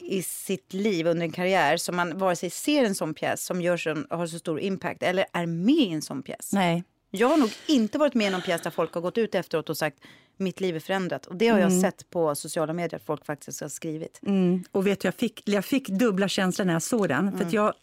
i 0.00 0.22
sitt 0.22 0.72
liv 0.72 1.06
under 1.06 1.22
en 1.22 1.32
karriär 1.32 1.76
som 1.76 1.96
man 1.96 2.18
vare 2.18 2.36
sig 2.36 2.50
ser 2.50 2.84
en 2.84 2.94
sån 2.94 3.14
pjäs 3.14 3.44
som 3.44 3.62
gör 3.62 3.76
så, 3.76 4.04
har 4.10 4.26
så 4.26 4.38
stor 4.38 4.60
impact 4.60 5.02
eller 5.02 5.26
är 5.32 5.46
med 5.46 5.74
i 5.74 5.92
en 5.92 6.02
sån 6.02 6.22
pjäs. 6.22 6.52
Nej. 6.52 6.84
Jag 7.10 7.28
har 7.28 7.36
nog 7.36 7.50
inte 7.66 7.98
varit 7.98 8.14
med 8.14 8.26
i 8.26 8.30
någon 8.30 8.42
pjäs 8.42 8.62
där 8.62 8.70
folk 8.70 8.94
har 8.94 9.00
gått 9.00 9.18
ut 9.18 9.34
efteråt 9.34 9.70
och 9.70 9.76
sagt 9.76 9.98
mitt 10.38 10.60
liv 10.60 10.76
är 10.76 10.80
förändrat. 10.80 11.26
Och 11.26 11.36
det 11.36 11.48
har 11.48 11.58
jag 11.58 11.70
mm. 11.70 11.80
sett 11.80 12.10
på 12.10 12.34
sociala 12.34 12.72
medier 12.72 12.96
att 12.96 13.06
folk 13.06 13.26
faktiskt 13.26 13.60
har 13.60 13.68
skrivit. 13.68 14.20
Mm. 14.26 14.64
Och 14.72 14.86
vet 14.86 15.04
jag 15.04 15.14
fick, 15.14 15.42
jag 15.44 15.64
fick 15.64 15.88
dubbla 15.88 16.28
känslor 16.28 16.66
när 16.66 16.72
jag 16.72 16.82
såg 16.82 17.08
den. 17.08 17.28
Mm. 17.28 17.38
För 17.38 17.54
jag, 17.54 17.74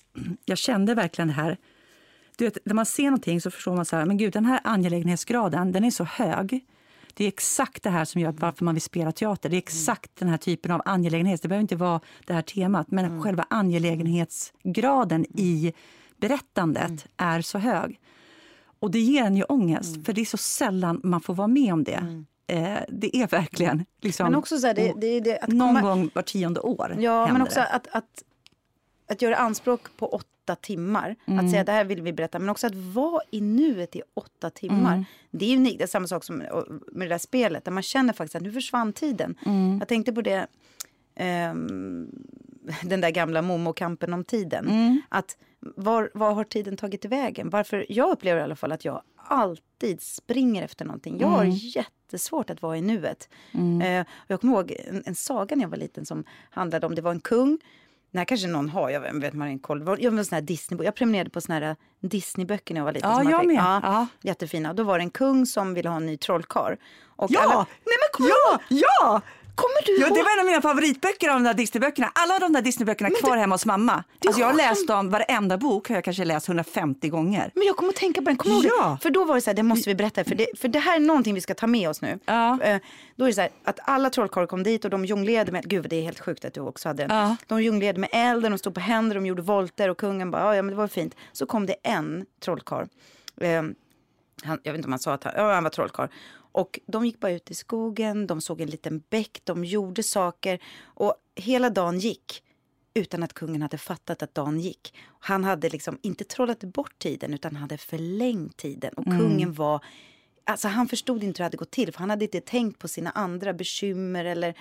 jag 0.45 0.57
kände 0.57 0.93
verkligen 0.93 1.27
det 1.27 1.33
här. 1.33 1.57
Du 2.37 2.45
vet, 2.45 2.57
när 2.65 2.73
man 2.73 2.85
ser 2.85 3.03
någonting 3.03 3.41
så 3.41 3.51
förstår 3.51 3.75
man 3.75 3.85
så 3.85 3.95
här, 3.95 4.05
men 4.05 4.17
gud 4.17 4.33
den 4.33 4.45
här 4.45 4.59
angelägenhetsgraden 4.63 5.71
den 5.71 5.83
är 5.83 5.91
så 5.91 6.03
hög. 6.03 6.65
Det 7.13 7.23
är 7.23 7.27
exakt 7.27 7.83
det 7.83 7.89
här 7.89 8.05
som 8.05 8.21
gör 8.21 8.31
varför 8.31 8.65
man 8.65 8.73
vill 8.73 8.81
spela 8.81 9.11
teater. 9.11 9.49
Det 9.49 9.55
är 9.55 9.57
exakt 9.57 10.11
den 10.15 10.29
här 10.29 10.37
typen 10.37 10.71
av 10.71 10.81
angelägenhet. 10.85 11.41
Det 11.41 11.47
behöver 11.47 11.61
inte 11.61 11.75
vara 11.75 12.01
det 12.25 12.33
här 12.33 12.41
temat, 12.41 12.91
men 12.91 13.05
mm. 13.05 13.23
själva 13.23 13.45
angelägenhetsgraden 13.49 15.25
i 15.25 15.73
berättandet 16.17 16.87
mm. 16.87 16.99
är 17.17 17.41
så 17.41 17.57
hög. 17.57 17.99
Och 18.79 18.91
det 18.91 18.99
ger 18.99 19.23
en 19.23 19.35
ju 19.35 19.43
ångest, 19.43 19.93
mm. 19.93 20.05
för 20.05 20.13
det 20.13 20.21
är 20.21 20.25
så 20.25 20.37
sällan 20.37 21.01
man 21.03 21.21
får 21.21 21.33
vara 21.33 21.47
med 21.47 21.73
om 21.73 21.83
det. 21.83 21.91
Mm. 21.91 22.25
Eh, 22.47 22.79
det 22.87 23.15
är 23.15 23.27
verkligen 23.27 23.85
liksom, 24.01 24.23
men 24.23 24.35
också 24.35 24.57
så 24.57 24.67
här, 24.67 24.73
det, 24.73 24.93
det, 24.97 25.19
det, 25.19 25.39
att 25.39 25.49
någon 25.49 25.67
komma... 25.67 25.81
gång 25.81 26.09
var 26.13 26.21
tionde 26.21 26.59
år. 26.59 26.95
Ja, 26.99 27.33
men 27.33 27.41
också 27.41 27.59
att, 27.59 27.87
att, 27.91 28.23
att 29.07 29.21
göra 29.21 29.35
anspråk 29.35 29.97
på 29.97 30.07
åtta 30.07 30.55
timmar. 30.55 31.15
Mm. 31.25 31.45
Att 31.45 31.51
säga 31.51 31.63
det 31.63 31.71
här 31.71 31.85
vill 31.85 32.01
vi 32.01 32.13
berätta, 32.13 32.39
men 32.39 32.49
också 32.49 32.67
att 32.67 32.75
vara 32.75 33.21
i 33.31 33.41
nuet 33.41 33.95
i 33.95 34.01
åtta 34.13 34.49
timmar. 34.49 34.93
Mm. 34.93 35.05
Det 35.31 35.53
är 35.53 35.57
unikt. 35.57 35.77
Det 35.77 35.83
är 35.83 35.87
samma 35.87 36.07
sak 36.07 36.23
som 36.23 36.37
med 36.91 37.07
det 37.07 37.13
där 37.13 37.17
spelet, 37.17 37.65
där 37.65 37.71
man 37.71 37.83
känner 37.83 38.13
faktiskt 38.13 38.35
att 38.35 38.41
nu 38.41 38.51
försvann 38.51 38.93
tiden. 38.93 39.35
Mm. 39.45 39.77
Jag 39.79 39.87
tänkte 39.87 40.13
på 40.13 40.21
det, 40.21 40.47
um, 41.51 42.11
den 42.83 43.01
där 43.01 43.11
gamla 43.11 43.41
Momo-kampen 43.41 44.13
om 44.13 44.23
tiden. 44.23 44.67
Mm. 44.69 45.01
Att 45.09 45.37
var, 45.75 46.11
var 46.13 46.33
har 46.33 46.43
tiden 46.43 46.77
tagit 46.77 47.05
vägen? 47.05 47.49
Varför, 47.49 47.85
jag 47.89 48.11
upplever 48.11 48.41
i 48.41 48.43
alla 48.43 48.55
fall 48.55 48.71
att 48.71 48.85
jag 48.85 49.01
alltid 49.17 50.01
springer 50.01 50.63
efter 50.63 50.85
någonting. 50.85 51.19
Jag 51.19 51.27
har 51.27 51.43
mm. 51.43 51.55
jättesvårt 51.55 52.49
att 52.49 52.61
vara 52.61 52.77
i 52.77 52.81
nuet. 52.81 53.29
Mm. 53.51 53.81
Eh, 53.81 54.07
jag 54.27 54.41
kommer 54.41 54.53
ihåg 54.53 54.75
en, 54.87 55.03
en, 55.05 55.15
saga 55.15 55.55
när 55.55 55.63
jag 55.63 55.69
var 55.69 55.77
liten 55.77 56.05
som 56.05 56.23
handlade 56.49 56.85
om, 56.85 56.95
det 56.95 57.01
var 57.01 57.11
en 57.11 57.19
kung 57.19 57.59
här 58.17 58.25
kanske 58.25 58.47
någon 58.47 58.69
har, 58.69 58.89
jag 58.89 59.19
vet 59.19 59.33
man 59.33 59.59
koll. 59.59 59.97
Jag, 59.99 60.11
var 60.11 60.23
sån 60.23 60.35
här 60.35 60.41
Disney, 60.41 60.85
jag 60.85 60.95
prenumererade 60.95 61.29
på 61.29 61.41
såna 61.41 61.59
här 61.59 61.75
Disneyböcker 61.99 62.73
när 62.73 62.81
jag 62.81 62.85
var 62.85 62.93
liten. 62.93 63.09
Ja, 63.09 63.31
jag 63.31 63.47
med. 63.47 63.55
Ja, 63.55 63.79
ja. 63.83 64.07
Jättefina. 64.21 64.73
Då 64.73 64.83
var 64.83 64.97
det 64.97 65.03
en 65.03 65.09
kung 65.09 65.45
som 65.45 65.73
ville 65.73 65.89
ha 65.89 65.97
en 65.97 66.05
ny 66.05 66.17
trollkarl. 66.17 66.75
ja! 67.17 67.41
Alla, 67.41 67.55
nej 67.85 67.95
men 68.19 68.27
ja! 68.27 68.59
ja! 68.69 69.21
Kommer 69.55 69.85
du 69.85 70.01
ja, 70.01 70.07
Det 70.07 70.23
var 70.23 70.33
en 70.33 70.39
av 70.39 70.45
mina 70.45 70.61
favoritböcker 70.61 71.29
av 71.29 71.35
de 71.35 71.43
där 71.43 71.53
Disneyböckerna. 71.53 72.11
Alla 72.15 72.39
de 72.39 72.53
där 72.53 72.61
Disneyböckerna 72.61 73.09
är 73.09 73.15
kvar 73.21 73.35
det, 73.35 73.41
hemma 73.41 73.55
hos 73.55 73.65
mamma. 73.65 74.03
Alltså 74.25 74.41
jag 74.41 74.47
har 74.47 74.53
läst 74.53 74.87
dem, 74.87 75.09
varenda 75.09 75.57
bok 75.57 75.89
har 75.89 75.95
jag 75.95 76.03
kanske 76.03 76.25
läst 76.25 76.47
150 76.47 77.09
gånger. 77.09 77.51
Men 77.55 77.67
jag 77.67 77.75
kommer 77.75 77.89
att 77.89 77.95
tänka 77.95 78.21
på 78.21 78.25
den, 78.25 78.37
kommer 78.37 78.65
ja. 78.65 78.97
För 79.01 79.09
då 79.09 79.25
var 79.25 79.35
det 79.35 79.41
så 79.41 79.49
här, 79.49 79.55
det 79.55 79.63
måste 79.63 79.89
vi 79.89 79.95
berätta, 79.95 80.23
för 80.23 80.35
det, 80.35 80.47
för 80.57 80.67
det 80.67 80.79
här 80.79 80.95
är 80.95 80.99
någonting 80.99 81.33
vi 81.33 81.41
ska 81.41 81.53
ta 81.53 81.67
med 81.67 81.89
oss 81.89 82.01
nu. 82.01 82.19
Ja. 82.25 82.51
Uh, 82.51 82.77
då 83.15 83.25
är 83.25 83.27
det 83.27 83.33
så 83.33 83.41
här, 83.41 83.49
att 83.63 83.79
alla 83.83 84.09
trollkarlar 84.09 84.47
kom 84.47 84.63
dit 84.63 84.85
och 84.85 84.91
de 84.91 85.05
jonglerade 85.05 85.51
med, 85.51 85.69
gud 85.69 85.87
det 85.89 85.95
är 85.95 86.03
helt 86.03 86.19
sjukt 86.19 86.45
att 86.45 86.53
du 86.53 86.61
också 86.61 86.89
hade 86.89 87.07
den. 87.07 87.17
Ja. 87.17 87.35
De 87.47 87.63
jonglerade 87.63 87.99
med 87.99 88.09
elden, 88.11 88.51
de 88.51 88.57
stod 88.57 88.73
på 88.73 88.79
händer, 88.79 89.15
de 89.15 89.25
gjorde 89.25 89.41
volter 89.41 89.89
och 89.89 89.97
kungen 89.97 90.31
bara, 90.31 90.55
ja 90.55 90.61
men 90.61 90.69
det 90.69 90.77
var 90.77 90.87
fint. 90.87 91.15
Så 91.31 91.45
kom 91.45 91.65
det 91.65 91.75
en 91.83 92.25
trollkarl. 92.39 92.87
Uh, 93.41 93.47
han, 94.43 94.59
jag 94.63 94.71
vet 94.71 94.75
inte 94.75 94.85
om 94.87 94.91
han 94.91 94.99
sa 94.99 95.13
att 95.13 95.23
han, 95.23 95.33
ja, 95.35 95.53
han 95.53 95.63
var 95.63 95.69
trollkarl. 95.69 96.07
Och 96.55 96.79
de 96.85 97.05
gick 97.05 97.19
bara 97.19 97.31
ut 97.31 97.51
i 97.51 97.55
skogen, 97.55 98.27
de 98.27 98.41
såg 98.41 98.61
en 98.61 98.69
liten 98.69 99.03
bäck, 99.09 99.41
de 99.43 99.65
gjorde 99.65 100.03
saker. 100.03 100.59
Och 100.83 101.15
hela 101.35 101.69
dagen 101.69 101.99
gick 101.99 102.43
utan 102.93 103.23
att 103.23 103.33
kungen 103.33 103.61
hade 103.61 103.77
fattat 103.77 104.23
att 104.23 104.35
dagen 104.35 104.59
gick. 104.59 104.93
Han 105.19 105.43
hade 105.43 105.69
liksom 105.69 105.99
inte 106.01 106.23
trollat 106.23 106.59
bort 106.59 106.99
tiden 106.99 107.33
utan 107.33 107.55
hade 107.55 107.77
förlängt 107.77 108.57
tiden. 108.57 108.93
Och 108.93 109.07
mm. 109.07 109.19
kungen 109.19 109.53
var 109.53 109.85
Alltså 110.47 110.67
han 110.67 110.87
förstod 110.87 111.23
inte 111.23 111.27
hur 111.27 111.33
det 111.37 111.43
hade 111.43 111.57
gått 111.57 111.71
till 111.71 111.93
för 111.93 111.99
han 111.99 112.09
hade 112.09 112.25
inte 112.25 112.41
tänkt 112.41 112.79
på 112.79 112.87
sina 112.87 113.09
andra 113.09 113.53
bekymmer 113.53 114.25
eller 114.25 114.53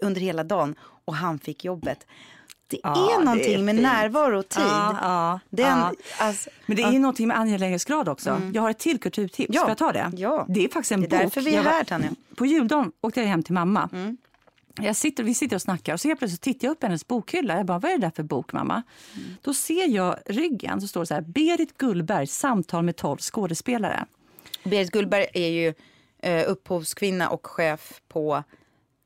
under 0.00 0.20
hela 0.20 0.44
dagen 0.44 0.74
och 1.04 1.14
han 1.14 1.38
fick 1.38 1.64
jobbet. 1.64 2.06
Det 2.66 2.80
ja, 2.82 3.14
är 3.14 3.24
någonting 3.24 3.54
är 3.54 3.58
med 3.62 3.74
närvaro 3.74 4.38
och 4.38 4.48
tid. 4.48 4.62
Ja, 4.62 4.98
ja, 5.00 5.40
Den. 5.50 5.96
Alltså, 6.18 6.50
Men 6.66 6.76
det 6.76 6.82
är 6.82 6.92
ja. 6.92 6.98
någonting 6.98 7.28
med 7.28 7.38
angelägenhetsgrad 7.38 8.08
också. 8.08 8.30
Mm. 8.30 8.52
Jag 8.54 8.62
har 8.62 8.70
ett 8.70 8.78
till 8.78 9.00
kulturtips. 9.00 9.54
Ja. 9.54 9.60
Ska 9.60 9.70
jag 9.70 9.78
ta 9.78 9.92
det? 9.92 10.12
Ja. 10.16 10.46
Det 10.48 10.64
är 10.64 10.68
faktiskt 10.68 10.92
en 10.92 11.00
bok. 11.00 11.10
Det 11.10 11.16
är 11.16 11.20
därför 11.20 11.40
vi 11.40 11.54
är 11.54 11.62
här, 11.62 11.84
Tanja. 11.84 12.10
På 12.34 12.46
juldagen 12.46 12.92
åkte 13.00 13.20
jag 13.20 13.26
hem 13.26 13.42
till 13.42 13.54
mamma. 13.54 13.88
Mm. 13.92 14.16
Jag 14.80 14.96
sitter, 14.96 15.24
vi 15.24 15.34
sitter 15.34 15.56
och 15.56 15.62
snackar 15.62 15.94
och 15.94 16.00
så 16.00 16.16
plötsligt 16.16 16.40
tittar 16.40 16.66
jag 16.66 16.72
upp 16.72 16.82
hennes 16.82 17.06
bokhylla. 17.06 17.56
Jag 17.56 17.66
bara, 17.66 17.78
vad 17.78 17.90
är 17.90 17.98
det 17.98 18.06
där 18.06 18.12
för 18.16 18.22
bok 18.22 18.52
mamma? 18.52 18.82
Mm. 19.14 19.36
Då 19.42 19.54
ser 19.54 19.88
jag 19.88 20.16
ryggen 20.26 20.80
så 20.80 20.88
står 20.88 21.00
det 21.00 21.06
så 21.06 21.14
här, 21.14 21.20
Berit 21.20 21.78
Gullberg, 21.78 22.26
samtal 22.26 22.84
med 22.84 22.96
tolv 22.96 23.18
skådespelare. 23.18 24.06
Berit 24.64 24.90
Gullberg 24.90 25.26
är 25.34 25.48
ju 25.48 25.74
eh, 26.22 26.50
upphovskvinna 26.50 27.28
och 27.28 27.46
chef 27.46 28.00
på 28.08 28.42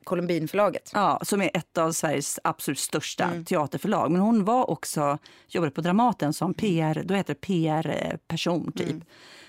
Columbinförlaget. 0.06 0.90
Ja, 0.94 1.20
som 1.22 1.42
är 1.42 1.50
ett 1.54 1.78
av 1.78 1.92
Sveriges 1.92 2.40
absolut 2.44 2.78
största 2.78 3.24
mm. 3.24 3.44
teaterförlag. 3.44 4.10
Men 4.10 4.20
hon 4.20 4.44
var 4.44 4.70
också, 4.70 5.18
jobbade 5.48 5.70
på 5.70 5.80
Dramaten 5.80 6.32
som 6.32 6.54
PR, 6.54 7.02
då 7.04 7.14
heter 7.14 7.34
PR-person 7.34 8.72
typ. 8.72 8.90
Mm. 8.90 9.02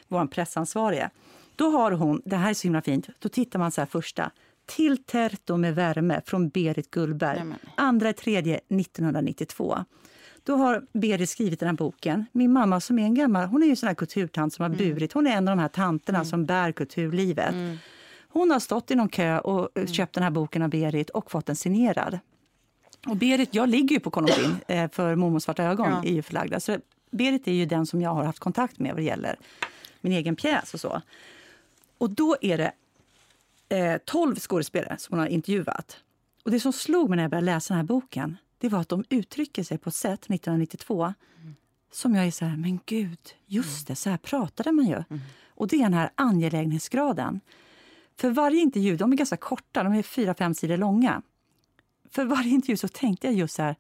Var 0.08 0.22
en 0.22 0.28
pressansvarige. 0.28 1.10
Då 1.56 1.70
har 1.70 1.91
hon, 1.91 2.22
det 2.26 2.36
här 2.36 2.50
är 2.50 2.54
så 2.54 2.63
himla 2.63 2.82
fint, 2.82 3.08
då 3.20 3.30
tittar 3.30 3.60
man 3.60 3.72
så 3.72 3.82
här 3.82 3.86
första. 3.86 4.32
Till 4.65 5.04
Terto 5.04 5.58
med 5.58 5.76
värme 5.76 6.22
från 6.26 6.50
Berit 6.50 6.91
Gullberg. 6.91 7.38
Jamen. 7.38 7.58
Andra 7.76 8.13
tredje 8.13 8.56
1992. 8.56 9.78
Då 10.43 10.56
har 10.56 10.86
Berit 10.93 11.30
skrivit 11.30 11.60
den 11.60 11.70
här 11.70 11.76
boken. 11.76 12.26
Min 12.32 12.54
mamma 12.54 12.80
som 12.82 13.00
är 13.00 13.04
en 13.04 13.15
gammal, 13.15 13.46
hon 13.46 13.63
är 13.63 13.67
ju 13.67 13.76
sån 13.76 13.88
här 13.88 13.96
kulturtant 13.96 14.54
som 14.54 14.63
har 14.63 14.70
mm. 14.70 14.78
burit, 14.78 15.13
hon 15.13 15.28
är 15.28 15.32
en 15.32 15.48
av 15.48 15.58
de 15.58 15.62
här 15.62 15.70
tanterna 15.70 16.17
mm. 16.17 16.26
som 16.26 16.46
bär 16.46 16.72
kulturlivet. 16.72 17.54
Mm. 17.54 17.78
Hon 18.38 18.52
har 18.52 18.60
stått 18.60 18.91
i 18.91 18.95
någon 18.95 19.10
kö 19.10 19.39
och 19.39 19.69
mm. 19.76 19.88
köpt 19.88 20.13
den 20.13 20.23
här 20.23 20.32
boken 20.32 20.62
av 20.62 20.69
Berit 20.69 21.10
och 21.10 21.32
fått 21.32 21.45
den 21.45 21.56
signerad. 21.56 22.19
Och 23.08 23.15
Berit, 23.15 23.56
jag 23.56 23.69
ligger 23.69 23.95
ju 23.95 24.00
på 24.00 24.12
Colombin 24.12 24.56
eh, 24.67 24.89
för 24.91 25.15
Momo 25.15 25.39
svarta 25.39 25.63
ögon 25.63 25.91
ja. 25.91 26.04
i 26.04 26.21
förlagda. 26.21 26.60
Så 26.60 26.78
Berit 27.12 27.47
är 27.47 27.52
ju 27.52 27.65
den 27.65 27.86
som 27.86 28.02
jag 28.02 28.13
har 28.13 28.23
haft 28.23 28.39
kontakt 28.39 28.80
med 28.80 28.91
vad 28.91 29.02
det 29.02 29.06
gäller 29.06 29.36
min 30.02 30.13
egen 30.13 30.36
pjäs 30.36 30.73
och 30.73 30.80
så. 30.80 31.02
Och 31.97 32.10
då 32.10 32.36
är 32.41 32.58
det 32.58 32.71
eh, 33.78 33.97
12 34.06 34.36
skådespelare 34.36 34.95
som 34.97 35.13
hon 35.13 35.19
har 35.19 35.28
intervjuat. 35.28 35.97
Och 36.43 36.52
det 36.52 36.60
som 36.60 36.73
slog 36.73 37.10
mig 37.10 37.15
när 37.15 37.23
jag 37.23 37.32
började 37.32 37.45
läsa 37.45 37.73
den 37.73 37.78
här 37.78 37.88
boken, 37.88 38.38
det 38.58 38.69
var 38.69 38.80
att 38.80 38.89
de 38.89 39.04
uttrycker 39.10 39.63
sig 39.63 39.78
på 39.78 39.89
ett 39.89 39.95
sätt 39.95 40.19
1992 40.19 41.13
mm. 41.41 41.56
som 41.91 42.15
jag 42.15 42.28
är 42.28 42.32
så 42.32 42.45
här, 42.45 42.58
men 42.58 42.80
gud, 42.86 43.19
just 43.45 43.88
det, 43.88 43.95
så 43.95 44.10
här 44.10 44.17
pratade 44.17 44.71
man 44.71 44.86
ju. 44.86 45.04
Mm. 45.10 45.21
Och 45.47 45.67
det 45.67 45.76
är 45.76 45.84
den 45.84 45.93
här 45.93 46.10
angelägenhetsgraden. 46.15 47.39
För 48.19 48.30
varje 48.30 48.62
intervju, 48.62 48.97
de 48.97 49.12
är 49.12 49.15
ganska 49.17 49.38
korta, 49.38 49.84
de 49.84 49.93
är 49.93 50.03
fyra, 50.03 50.34
fem 50.34 50.53
sidor 50.53 50.77
långa. 50.77 51.21
För 52.12 52.25
varje 52.25 52.49
intervju 52.49 52.77
så 52.77 52.88
tänkte 52.88 53.27
jag 53.27 53.36
just 53.36 53.56
så 53.56 53.62
här, 53.62 53.75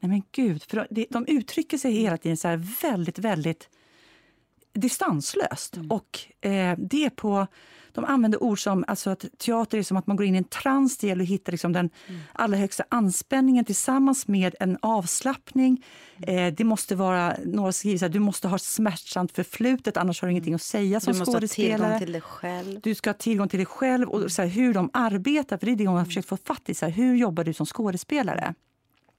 nej 0.00 0.10
men 0.10 0.22
gud, 0.32 0.62
för 0.62 0.86
de, 0.90 1.06
de 1.10 1.26
uttrycker 1.26 1.78
sig 1.78 1.92
hela 1.92 2.16
tiden 2.16 2.36
så 2.36 2.48
här 2.48 2.56
väldigt, 2.82 3.18
väldigt 3.18 3.68
distanslöst. 4.74 5.76
Mm. 5.76 5.90
Och 5.90 6.20
eh, 6.40 6.78
det 6.78 7.10
på, 7.10 7.46
de 7.92 8.04
använder 8.04 8.42
ord 8.42 8.62
som 8.62 8.84
alltså 8.88 9.10
att 9.10 9.24
teater 9.38 9.78
är 9.78 9.82
som 9.82 9.96
att 9.96 10.06
man 10.06 10.16
går 10.16 10.26
in 10.26 10.34
i 10.34 10.38
en 10.38 10.44
trans. 10.44 10.98
Det 10.98 11.06
gäller 11.06 11.22
att 11.22 11.30
hitta 11.30 11.52
liksom 11.52 11.72
den 11.72 11.90
mm. 12.06 12.20
allra 12.32 12.56
högsta 12.56 12.84
anspänningen 12.88 13.64
tillsammans 13.64 14.28
med 14.28 14.54
en 14.60 14.78
avslappning. 14.82 15.84
Mm. 16.16 16.46
Eh, 16.46 16.54
det 16.54 16.64
måste 16.64 16.94
vara, 16.94 17.36
några 17.44 17.72
skriver 17.72 17.98
så 17.98 18.04
här, 18.04 18.12
du 18.12 18.18
måste 18.18 18.48
ha 18.48 18.58
smärtsamt 18.58 19.32
förflutet 19.32 19.96
annars 19.96 20.20
har 20.20 20.28
du 20.28 20.32
ingenting 20.32 20.54
att 20.54 20.62
säga 20.62 21.00
som 21.00 21.14
skådespelare. 21.14 21.76
Du 21.76 21.82
måste 21.82 21.86
ha 21.86 21.98
tillgång 21.98 21.98
till 21.98 22.12
dig 22.12 22.20
själv. 22.20 22.80
Du 22.80 22.94
ska 22.94 23.10
ha 23.10 23.14
tillgång 23.14 23.48
till 23.48 23.58
dig 23.58 23.66
själv 23.66 24.08
och 24.08 24.32
så 24.32 24.42
här, 24.42 24.48
hur 24.48 24.74
de 24.74 24.90
arbetar. 24.92 25.58
För 25.58 25.66
det 25.66 25.72
är 25.72 25.76
det 25.76 25.86
hon 25.86 25.98
har 25.98 26.04
försökt 26.04 26.28
få 26.28 26.36
fatt 26.36 26.68
i. 26.68 26.74
Så 26.74 26.86
här, 26.86 26.92
hur 26.92 27.16
jobbar 27.16 27.44
du 27.44 27.52
som 27.52 27.66
skådespelare? 27.66 28.54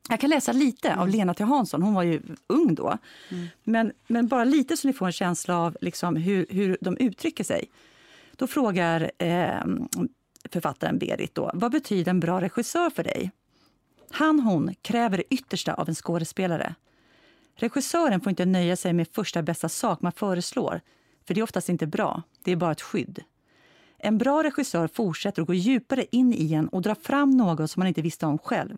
Jag 0.10 0.20
kan 0.20 0.30
läsa 0.30 0.52
lite 0.52 0.88
mm. 0.88 1.00
av 1.00 1.10
Lena 1.10 1.34
T 1.34 1.44
Hansson, 1.44 1.82
hon 1.82 1.94
var 1.94 2.04
ju 2.04 2.22
ung 2.48 2.76
då. 2.76 2.98
Mm. 3.32 3.48
Men, 3.64 3.92
men 4.08 4.28
bara 4.28 4.44
lite 4.44 4.78
så 4.78 4.88
ni 4.88 4.94
får 4.94 5.06
en 5.06 5.12
känsla 5.12 5.58
av 5.60 5.78
liksom 5.82 6.16
hur, 6.16 6.46
hur 6.50 6.78
de 6.82 6.98
uttrycker 6.98 7.44
sig. 7.44 7.70
Då 8.36 8.48
frågar 8.48 9.12
eh, 9.18 9.64
författaren 10.52 10.98
Berit 10.98 11.36
då, 11.36 11.52
vad 11.54 11.72
betyder 11.72 12.10
en 12.10 12.20
bra 12.20 12.42
regissör 12.42 12.90
för 12.90 13.04
dig? 13.04 13.32
Han, 14.12 14.40
hon 14.40 14.76
kräver 14.82 15.18
det 15.18 15.34
yttersta 15.34 15.74
av 15.74 15.90
en 15.90 15.96
skådespelare. 15.96 16.76
Regissören 17.56 18.22
får 18.22 18.30
inte 18.30 18.46
nöja 18.46 18.76
sig 18.76 18.94
med 18.94 19.08
första 19.12 19.42
bästa 19.44 19.70
sak 19.70 20.02
man 20.02 20.12
föreslår, 20.12 20.82
för 21.28 21.34
det 21.34 21.40
är 21.40 21.44
oftast 21.44 21.70
inte 21.70 21.88
bra. 21.88 22.22
Det 22.44 22.52
är 22.52 22.56
bara 22.56 22.72
ett 22.72 22.82
skydd. 22.82 23.24
En 23.98 24.18
bra 24.18 24.44
regissör 24.44 24.88
fortsätter 24.88 25.42
att 25.42 25.48
gå 25.48 25.54
djupare 25.54 26.06
in 26.12 26.34
i 26.34 26.54
en 26.54 26.68
och 26.68 26.82
dra 26.82 26.96
fram 26.96 27.32
något 27.32 27.72
som 27.72 27.80
man 27.80 27.88
inte 27.88 28.02
visste 28.02 28.26
om 28.26 28.38
själv. 28.38 28.78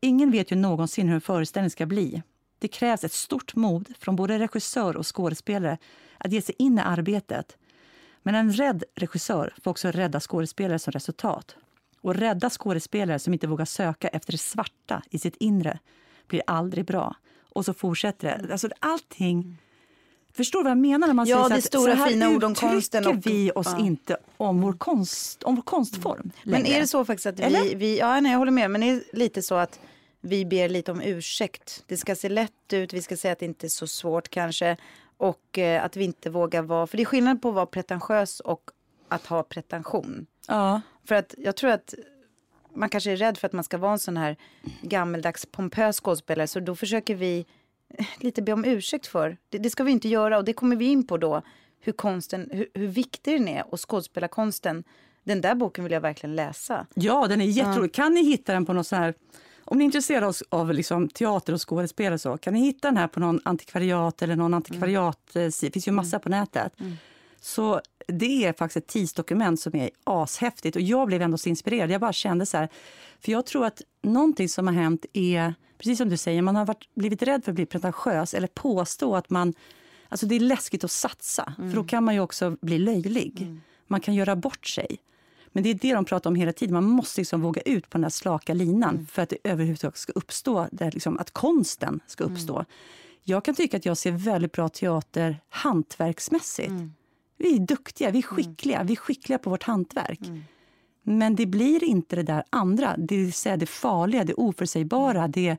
Ingen 0.00 0.30
vet 0.30 0.52
ju 0.52 0.56
någonsin 0.56 1.08
hur 1.08 1.14
en 1.14 1.20
föreställning 1.20 1.70
ska 1.70 1.86
bli. 1.86 2.22
Det 2.58 2.68
krävs 2.68 3.04
ett 3.04 3.12
stort 3.12 3.54
mod 3.54 3.88
från 3.98 4.16
både 4.16 4.38
regissör 4.38 4.96
och 4.96 5.16
skådespelare 5.16 5.78
att 6.18 6.32
ge 6.32 6.42
sig 6.42 6.54
in 6.58 6.78
i 6.78 6.80
arbetet. 6.80 7.56
Men 8.22 8.34
en 8.34 8.52
rädd 8.52 8.84
regissör 8.94 9.54
får 9.62 9.70
också 9.70 9.88
rädda 9.90 10.20
skådespelare 10.20 10.78
som 10.78 10.90
resultat. 10.92 11.56
Och 12.00 12.14
rädda 12.14 12.50
skådespelare 12.50 13.18
som 13.18 13.32
inte 13.32 13.46
vågar 13.46 13.64
söka 13.64 14.08
efter 14.08 14.32
det 14.32 14.38
svarta 14.38 15.02
i 15.10 15.18
sitt 15.18 15.36
inre 15.36 15.78
blir 16.26 16.42
aldrig 16.46 16.84
bra. 16.84 17.16
Och 17.52 17.64
så 17.64 17.74
fortsätter 17.74 18.38
det. 18.38 18.52
Alltså 18.52 18.68
allting... 18.78 19.56
Förstår 20.32 20.58
du 20.58 20.62
vad 20.64 20.70
jag 20.70 20.78
menar 20.78 21.06
när 21.06 21.14
man 21.14 21.26
Ja, 21.26 21.44
säger 21.48 21.58
att 21.58 21.64
stora 21.64 21.92
så 21.92 21.98
här 21.98 22.08
fina 22.08 22.30
ord 22.30 22.44
om 22.44 22.54
konsten 22.54 23.06
och- 23.06 23.26
vi 23.26 23.50
oss 23.54 23.66
ja. 23.78 23.84
inte 23.86 24.16
om 24.36 24.60
vår, 24.60 24.72
konst, 24.72 25.42
om 25.42 25.54
vår 25.54 25.62
konstform 25.62 26.30
Men 26.42 26.62
längre. 26.62 26.76
är 26.76 26.80
det 26.80 26.86
så 26.86 27.04
faktiskt 27.04 27.26
att 27.26 27.40
vi, 27.40 27.74
vi 27.74 27.98
ja, 27.98 28.20
nej, 28.20 28.32
jag 28.32 28.38
håller 28.38 28.52
med, 28.52 28.70
men 28.70 28.82
är 28.82 28.94
det 28.94 29.18
lite 29.18 29.42
så 29.42 29.54
att 29.54 29.80
vi 30.20 30.44
ber 30.44 30.68
lite 30.68 30.92
om 30.92 31.00
ursäkt. 31.00 31.84
Det 31.86 31.96
ska 31.96 32.14
se 32.14 32.28
lätt 32.28 32.72
ut, 32.72 32.92
vi 32.92 33.02
ska 33.02 33.16
säga 33.16 33.32
att 33.32 33.38
det 33.38 33.46
inte 33.46 33.66
är 33.66 33.68
så 33.68 33.86
svårt 33.86 34.28
kanske 34.28 34.76
och 35.16 35.58
eh, 35.58 35.84
att 35.84 35.96
vi 35.96 36.04
inte 36.04 36.30
vågar 36.30 36.62
vara, 36.62 36.86
för 36.86 36.96
det 36.96 37.02
är 37.02 37.04
skillnad 37.04 37.42
på 37.42 37.48
att 37.48 37.54
vara 37.54 37.66
pretentiös 37.66 38.40
och 38.40 38.70
att 39.08 39.26
ha 39.26 39.42
pretension. 39.42 40.26
Ja. 40.48 40.80
För 41.04 41.14
att 41.14 41.34
jag 41.38 41.56
tror 41.56 41.70
att 41.70 41.94
man 42.74 42.88
kanske 42.88 43.10
är 43.12 43.16
rädd 43.16 43.38
för 43.38 43.46
att 43.46 43.52
man 43.52 43.64
ska 43.64 43.78
vara 43.78 43.92
en 43.92 43.98
sån 43.98 44.16
här 44.16 44.36
gammeldags 44.82 45.46
pompös 45.46 46.00
skådespelare 46.00 46.46
så 46.46 46.60
då 46.60 46.76
försöker 46.76 47.14
vi 47.14 47.46
eh, 47.98 48.06
lite 48.18 48.42
be 48.42 48.52
om 48.52 48.64
ursäkt 48.64 49.06
för. 49.06 49.36
Det, 49.48 49.58
det 49.58 49.70
ska 49.70 49.84
vi 49.84 49.92
inte 49.92 50.08
göra 50.08 50.38
och 50.38 50.44
det 50.44 50.52
kommer 50.52 50.76
vi 50.76 50.84
in 50.84 51.06
på 51.06 51.16
då. 51.16 51.42
Hur 51.80 51.92
konsten, 51.92 52.50
hur, 52.52 52.68
hur 52.74 52.86
viktig 52.86 53.34
den 53.38 53.48
är 53.48 53.74
och 53.74 53.90
skådespelarkonsten. 53.90 54.84
Den 55.24 55.40
där 55.40 55.54
boken 55.54 55.84
vill 55.84 55.92
jag 55.92 56.00
verkligen 56.00 56.36
läsa. 56.36 56.86
Ja, 56.94 57.26
den 57.28 57.40
är 57.40 57.44
jätterolig. 57.44 57.94
Kan 57.94 58.14
ni 58.14 58.24
hitta 58.24 58.52
den 58.52 58.66
på 58.66 58.72
någon 58.72 58.84
sån 58.84 58.98
här... 58.98 59.14
Om 59.70 59.78
ni 59.78 59.84
är 59.84 59.86
intresserade 59.86 60.32
av, 60.48 60.74
liksom 60.74 61.08
teater 61.08 61.52
och 61.52 61.68
skådespel 61.68 62.12
och 62.12 62.20
så, 62.20 62.36
kan 62.38 62.54
ni 62.54 62.60
hitta 62.60 62.88
den 62.88 62.96
här 62.96 63.08
på 63.08 63.20
någon 63.20 63.40
antikvariat 63.44 64.22
eller 64.22 64.36
någon 64.36 64.54
antikvariat... 64.54 65.36
eh, 65.36 65.42
Det 65.60 65.70
finns 65.72 65.88
ju 65.88 65.92
massa 65.92 66.18
på 66.18 66.28
nätet. 66.28 66.72
Så 67.40 67.80
det 68.06 68.44
är 68.46 68.52
faktiskt 68.52 68.76
ett 68.76 68.86
tidsdokument 68.86 69.60
som 69.60 69.76
är 69.76 69.90
ashäftigt 70.04 70.76
och 70.76 70.82
jag 70.82 71.06
blev 71.06 71.22
ändå 71.22 71.38
så 71.38 71.48
inspirerad. 71.48 71.90
Jag 71.90 72.00
bara 72.00 72.12
kände 72.12 72.46
så 72.46 72.56
här, 72.56 72.68
för 73.20 73.32
jag 73.32 73.46
tror 73.46 73.66
att 73.66 73.82
någonting 74.02 74.48
som 74.48 74.66
har 74.66 74.74
hänt 74.74 75.06
är, 75.12 75.54
precis 75.78 75.98
som 75.98 76.08
du 76.08 76.16
säger, 76.16 76.42
man 76.42 76.56
har 76.56 76.64
varit, 76.66 76.94
blivit 76.94 77.22
rädd 77.22 77.44
för 77.44 77.52
att 77.52 77.56
bli 77.56 77.66
pretentiös 77.66 78.34
eller 78.34 78.48
påstå 78.48 79.16
att 79.16 79.30
man, 79.30 79.54
alltså 80.08 80.26
det 80.26 80.34
är 80.34 80.40
läskigt 80.40 80.84
att 80.84 80.90
satsa, 80.90 81.52
för 81.56 81.74
då 81.74 81.84
kan 81.84 82.04
man 82.04 82.14
ju 82.14 82.20
också 82.20 82.56
bli 82.60 82.78
löjlig. 82.78 83.32
Man 83.86 84.00
kan 84.00 84.14
göra 84.14 84.36
bort 84.36 84.66
sig. 84.66 84.98
Men 85.52 85.62
det 85.62 85.70
är 85.70 85.74
det 85.74 85.94
de 85.94 86.04
pratar 86.04 86.30
om 86.30 86.36
hela 86.36 86.52
tiden. 86.52 86.74
Man 86.74 86.84
måste 86.84 87.20
liksom 87.20 87.40
våga 87.40 87.60
ut 87.60 87.90
på 87.90 87.98
den 87.98 88.02
där 88.02 88.08
slaka 88.08 88.54
linan 88.54 89.06
för 89.10 89.22
att 89.22 89.28
det 89.28 89.36
överhuvudtaget 89.44 89.96
ska 89.96 90.12
uppstå, 90.12 90.68
där 90.72 90.90
liksom, 90.90 91.18
att 91.18 91.30
konsten 91.30 92.00
ska 92.06 92.24
uppstå. 92.24 92.64
Jag 93.24 93.44
kan 93.44 93.54
tycka 93.54 93.76
att 93.76 93.86
jag 93.86 93.96
ser 93.96 94.12
väldigt 94.12 94.52
bra 94.52 94.68
teater 94.68 95.40
hantverksmässigt. 95.48 96.72
Vi 97.38 97.54
är 97.56 97.58
duktiga, 97.58 98.10
vi 98.10 98.18
är 98.18 98.22
skickliga, 98.22 98.82
vi 98.82 98.92
är 98.92 98.96
skickliga 98.96 99.38
på 99.38 99.50
vårt 99.50 99.62
hantverk. 99.62 100.20
Men 101.02 101.36
det 101.36 101.46
blir 101.46 101.84
inte 101.84 102.16
det 102.16 102.22
där 102.22 102.44
andra, 102.50 102.96
det 102.98 103.16
vill 103.16 103.32
säga 103.32 103.56
det 103.56 103.66
farliga, 103.66 104.24
det 104.24 104.34
oförutsägbara, 104.34 105.28
det 105.28 105.56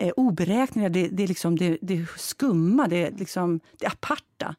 eh, 0.00 0.12
oberäkneliga, 0.16 0.88
det, 0.88 1.08
det, 1.08 1.22
är 1.22 1.28
liksom, 1.28 1.58
det, 1.58 1.78
det 1.82 2.06
skumma, 2.16 2.88
det, 2.88 2.96
är 2.96 3.10
liksom, 3.10 3.60
det 3.78 3.86
aparta. 3.86 4.54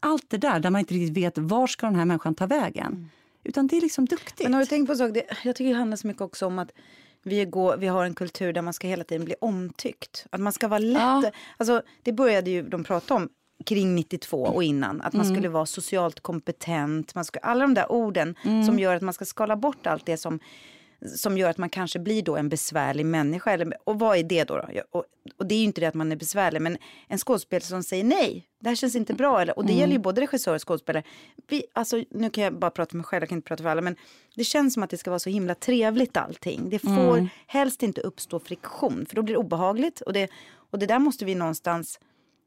Allt 0.00 0.30
det 0.30 0.36
där, 0.36 0.60
där 0.60 0.70
man 0.70 0.78
inte 0.78 0.94
riktigt 0.94 1.16
vet 1.16 1.38
var 1.38 1.66
ska 1.66 1.86
den 1.86 1.96
här 1.96 2.04
människan 2.04 2.34
ta 2.34 2.46
vägen. 2.46 3.10
Utan 3.46 3.66
det 3.66 3.76
är 3.76 3.80
liksom 3.80 4.04
duktigt. 4.04 4.42
Men 4.42 4.54
har 4.54 4.60
du 4.60 4.66
tänkt 4.66 4.86
på 4.86 4.92
en 4.92 4.98
sak? 4.98 5.10
Det, 5.14 5.24
jag 5.44 5.56
tycker 5.56 5.70
det 5.70 5.78
handlar 5.78 5.96
så 5.96 6.06
mycket 6.06 6.22
också 6.22 6.46
om 6.46 6.58
att 6.58 6.72
vi, 7.22 7.44
går, 7.44 7.76
vi 7.76 7.86
har 7.86 8.04
en 8.04 8.14
kultur 8.14 8.52
där 8.52 8.62
man 8.62 8.72
ska 8.72 8.88
hela 8.88 9.04
tiden 9.04 9.24
bli 9.24 9.34
omtyckt. 9.40 10.26
Att 10.30 10.40
man 10.40 10.52
ska 10.52 10.68
vara 10.68 10.78
lätt. 10.78 11.02
Ja. 11.02 11.30
Alltså, 11.56 11.82
det 12.02 12.12
började 12.12 12.50
ju 12.50 12.62
de 12.62 12.84
prata 12.84 13.14
om 13.14 13.28
kring 13.66 13.94
92 13.94 14.42
och 14.42 14.62
innan. 14.62 15.00
Att 15.00 15.12
man 15.12 15.26
skulle 15.26 15.48
vara 15.48 15.66
socialt 15.66 16.20
kompetent. 16.20 17.14
Man 17.14 17.24
ska, 17.24 17.38
alla 17.38 17.60
de 17.60 17.74
där 17.74 17.92
orden 17.92 18.34
som 18.66 18.78
gör 18.78 18.94
att 18.94 19.02
man 19.02 19.14
ska 19.14 19.24
skala 19.24 19.56
bort 19.56 19.86
allt 19.86 20.06
det 20.06 20.16
som 20.16 20.40
som 21.16 21.38
gör 21.38 21.50
att 21.50 21.58
man 21.58 21.68
kanske 21.68 21.98
blir 21.98 22.22
då 22.22 22.36
en 22.36 22.48
besvärlig 22.48 23.06
människa. 23.06 23.50
Eller, 23.50 23.72
och 23.84 23.98
vad 23.98 24.18
är 24.18 24.22
det 24.22 24.44
då? 24.44 24.56
då? 24.56 24.82
Och, 24.90 25.04
och 25.36 25.46
det 25.46 25.54
är 25.54 25.58
ju 25.58 25.64
inte 25.64 25.80
det 25.80 25.86
att 25.86 25.94
man 25.94 26.12
är 26.12 26.16
besvärlig, 26.16 26.62
men 26.62 26.78
en 27.08 27.18
skådespelare 27.18 27.64
som 27.64 27.82
säger 27.82 28.04
nej, 28.04 28.48
det 28.60 28.68
här 28.68 28.76
känns 28.76 28.96
inte 28.96 29.14
bra. 29.14 29.40
Eller, 29.40 29.58
och 29.58 29.66
det 29.66 29.72
gäller 29.72 29.92
ju 29.92 29.98
både 29.98 30.20
regissör 30.20 30.54
och 30.54 30.68
skådespelare. 30.68 31.02
Vi, 31.48 31.64
alltså, 31.72 32.04
nu 32.10 32.30
kan 32.30 32.44
jag 32.44 32.58
bara 32.58 32.70
prata 32.70 32.90
för 32.90 32.96
mig 32.96 33.04
själv, 33.04 33.22
jag 33.22 33.28
kan 33.28 33.38
inte 33.38 33.48
prata 33.48 33.62
för 33.62 33.70
alla, 33.70 33.82
men 33.82 33.96
det 34.34 34.44
känns 34.44 34.74
som 34.74 34.82
att 34.82 34.90
det 34.90 34.98
ska 34.98 35.10
vara 35.10 35.18
så 35.18 35.30
himla 35.30 35.54
trevligt 35.54 36.16
allting. 36.16 36.70
Det 36.70 36.78
får 36.78 37.28
helst 37.46 37.82
inte 37.82 38.00
uppstå 38.00 38.40
friktion, 38.40 39.06
för 39.06 39.16
då 39.16 39.22
blir 39.22 39.34
det 39.34 39.38
obehagligt. 39.38 40.00
Och 40.00 40.12
det, 40.12 40.30
och 40.70 40.78
det 40.78 40.86
där 40.86 40.98
måste 40.98 41.24
vi 41.24 41.34
någonstans 41.34 42.00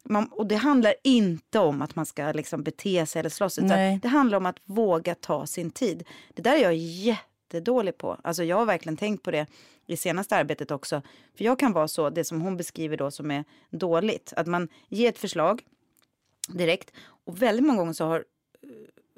man, 0.04 0.28
och 0.32 0.48
det 0.48 0.56
handlar 0.56 0.94
inte 1.04 1.60
om 1.60 1.82
att 1.82 1.96
man 1.96 2.06
ska 2.06 2.32
liksom 2.32 2.64
bete 2.64 3.06
sig 3.06 3.20
eller 3.20 3.30
slåss. 3.30 3.58
Utan 3.58 3.70
Nej. 3.70 4.00
det 4.02 4.08
handlar 4.08 4.38
om 4.38 4.46
att 4.46 4.58
våga 4.66 5.16
ta 5.16 5.46
sin 5.46 5.72
tid. 5.72 6.08
Det 6.34 6.42
där 6.42 6.56
är 6.56 6.62
jag 6.62 6.76
jättedålig 7.54 7.98
på. 7.98 8.18
Alltså 8.24 8.44
jag 8.44 8.58
har 8.58 8.66
verkligen 8.66 8.98
tänkt 8.98 9.24
på 9.24 9.32
det 9.32 9.48
i 9.88 9.98
senaste 9.98 10.36
arbetet 10.36 10.72
också. 10.72 11.02
För 11.38 11.44
jag 11.46 11.60
kan 11.60 11.74
vara 11.74 11.88
så, 11.88 12.10
det 12.10 12.24
som 12.24 12.42
hon 12.42 12.58
beskriver 12.58 12.98
då 12.98 13.12
som 13.12 13.32
är 13.32 13.44
dåligt. 13.70 14.34
Att 14.36 14.48
man 14.48 14.68
ger 14.90 15.10
ett 15.10 15.18
förslag 15.18 15.62
direkt. 16.48 16.92
Och 17.26 17.42
väldigt 17.42 17.66
många 17.66 17.80
gånger 17.80 17.94
så 17.94 18.06
har 18.06 18.24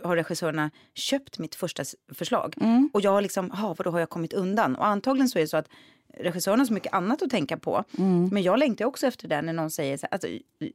har 0.04 0.16
regissörerna 0.16 0.72
köpt 0.94 1.40
mitt 1.40 1.56
första 1.56 1.84
förslag. 2.14 2.56
Och 2.94 3.02
jag 3.02 3.12
har 3.12 3.22
liksom, 3.22 3.52
ha, 3.52 3.74
vadå 3.74 3.92
har 3.92 4.00
jag 4.00 4.10
kommit 4.10 4.34
undan? 4.34 4.76
Och 4.76 4.86
antagligen 4.86 5.30
så 5.30 5.40
är 5.40 5.42
det 5.42 5.48
så 5.48 5.58
att 5.58 5.70
regissören 6.18 6.60
har 6.60 6.66
så 6.66 6.74
mycket 6.74 6.94
annat 6.94 7.22
att 7.22 7.30
tänka 7.30 7.58
på. 7.58 7.84
Men 8.32 8.44
jag 8.44 8.60
längtar 8.60 8.86
också 8.86 9.08
efter 9.08 9.28
det 9.28 9.42
när 9.42 9.54
någon 9.54 9.72
säger 9.72 9.98
så 9.98 10.08
här, 10.12 10.14
alltså, 10.14 10.28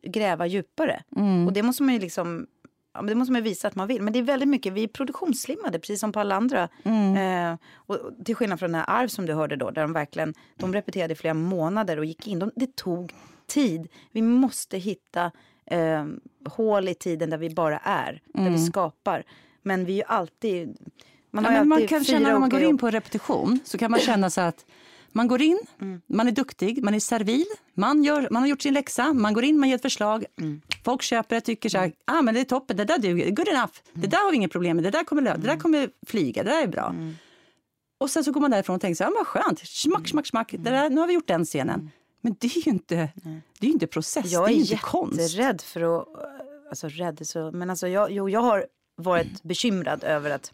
gräva 0.03 0.47
djupare. 0.47 1.03
Och 1.47 1.53
det 1.53 1.63
måste 1.63 1.83
man 1.83 1.95
ju 1.95 2.01
liksom 2.01 2.47
Ja, 2.97 3.03
men 3.03 3.07
det 3.07 3.15
måste 3.15 3.33
man 3.33 3.43
visa 3.43 3.69
att 3.69 3.75
man 3.75 3.89
vill. 3.89 4.03
Men 4.03 4.13
det 4.13 4.19
är 4.19 4.23
väldigt 4.23 4.49
mycket, 4.49 4.73
vi 4.73 4.85
är 4.85 4.89
produktionsslimmade 4.89 5.79
precis 5.79 6.01
som 6.01 6.13
på 6.13 6.21
alla 6.21 6.35
andra. 6.35 6.69
Eh, 6.85 7.59
och, 7.75 7.97
och 7.97 8.25
till 8.25 8.35
skillnad 8.35 8.59
från 8.59 8.73
den 8.73 8.81
här 8.81 9.01
Arv 9.01 9.09
som 9.09 9.27
du 9.27 9.35
hörde 9.35 9.57
då, 9.57 9.71
där 9.71 9.83
de 9.83 9.93
verkligen, 9.93 10.35
de 10.57 10.73
repeterade 10.73 11.13
i 11.13 11.17
flera 11.17 11.35
månader 11.35 11.99
och 11.99 12.05
gick 12.05 12.27
in. 12.27 12.39
De, 12.39 12.51
det 12.57 12.77
tog 12.77 13.15
tid. 13.47 13.89
Vi 14.13 14.23
måste 14.23 14.79
hitta 14.79 15.31
eh, 15.67 16.07
hål 16.49 16.89
i 16.89 16.95
tiden 16.95 17.31
där 17.31 17.39
vi 17.39 17.51
bara 17.51 17.79
är, 17.79 18.23
där 18.35 18.51
vi 18.51 18.59
skapar. 18.59 19.25
Men 19.63 19.85
vi 19.85 19.93
är 19.93 19.97
ju 19.97 20.03
alltid, 20.03 20.77
man 21.31 21.45
Ja, 21.45 21.51
men 21.51 21.69
man 21.69 21.87
kan 21.87 22.05
känna 22.05 22.29
när 22.29 22.39
man 22.39 22.51
går 22.51 22.63
in 22.63 22.79
på 22.79 22.91
repetition 22.91 23.61
så 23.65 23.79
kan 23.79 23.91
man 23.91 24.01
känna 24.01 24.31
så 24.31 24.41
att 24.41 24.65
man 25.13 25.29
går 25.29 25.43
in, 25.43 25.59
man 26.07 26.29
är 26.29 26.33
duktig, 26.33 26.85
man 26.85 26.95
är 26.95 27.01
servil, 27.01 27.45
man, 27.75 28.05
gör, 28.05 28.29
man 28.31 28.43
har 28.43 28.49
gjort 28.49 28.63
sin 28.63 28.75
läxa, 28.75 29.13
man 29.13 29.33
går 29.35 29.45
in, 29.45 29.59
man 29.61 29.69
ger 29.69 29.77
ett 29.77 29.83
förslag. 29.83 30.25
Folk 30.85 31.03
köper 31.03 31.35
det, 31.35 31.41
tycker 31.41 31.69
så 31.69 31.79
här, 31.79 31.93
ah, 32.05 32.23
men 32.23 32.35
det 32.35 32.41
är 32.41 32.45
toppen, 32.45 32.77
det 32.77 32.85
där 32.85 32.99
duger, 32.99 33.31
good 33.31 33.49
enough, 33.49 33.73
det 33.93 34.07
där 34.07 34.25
har 34.25 34.31
vi 34.31 34.37
inget 34.37 34.53
problem 34.53 34.77
med, 34.77 34.85
det 34.85 34.91
där 34.91 35.05
kommer, 35.05 35.23
lö- 35.23 35.37
det 35.39 35.47
där 35.47 35.57
kommer 35.57 35.91
flyga, 36.07 36.43
det 36.45 36.51
där 36.51 36.63
är 36.63 36.67
bra. 36.67 36.95
Och 38.01 38.11
sen 38.11 38.25
så 38.25 38.33
går 38.33 38.41
man 38.41 38.51
därifrån 38.51 38.75
och 38.77 38.81
tänker 38.83 38.95
så 38.97 39.05
här, 39.05 39.11
ah, 39.11 39.15
vad 39.17 39.27
skönt, 39.27 39.59
smack, 39.69 40.09
smack, 40.09 40.27
smack, 40.27 40.53
det 40.53 40.71
där, 40.71 40.91
nu 40.91 41.01
har 41.01 41.07
vi 41.07 41.15
gjort 41.15 41.29
den 41.29 41.45
scenen. 41.45 41.91
Men 42.21 42.37
det 42.39 42.47
är 42.57 42.67
ju 42.67 42.71
inte, 42.71 43.09
det 43.59 43.67
är 43.67 43.71
inte 43.71 43.87
process, 43.87 44.33
Jag 44.33 44.49
det 44.49 44.53
är 44.53 44.57
är 44.57 44.61
inte 44.61 44.77
konst. 44.77 45.21
jätterädd 45.21 45.61
för 45.61 45.99
att... 46.01 46.09
Alltså 46.71 46.89
rädd 46.89 47.27
så... 47.27 47.51
Men 47.53 47.71
alltså 47.71 47.89
jag, 47.89 48.11
jo, 48.11 48.29
jag 48.31 48.41
har 48.41 48.67
varit 48.97 49.43
bekymrad 49.43 50.05
över 50.05 50.31
att 50.31 50.53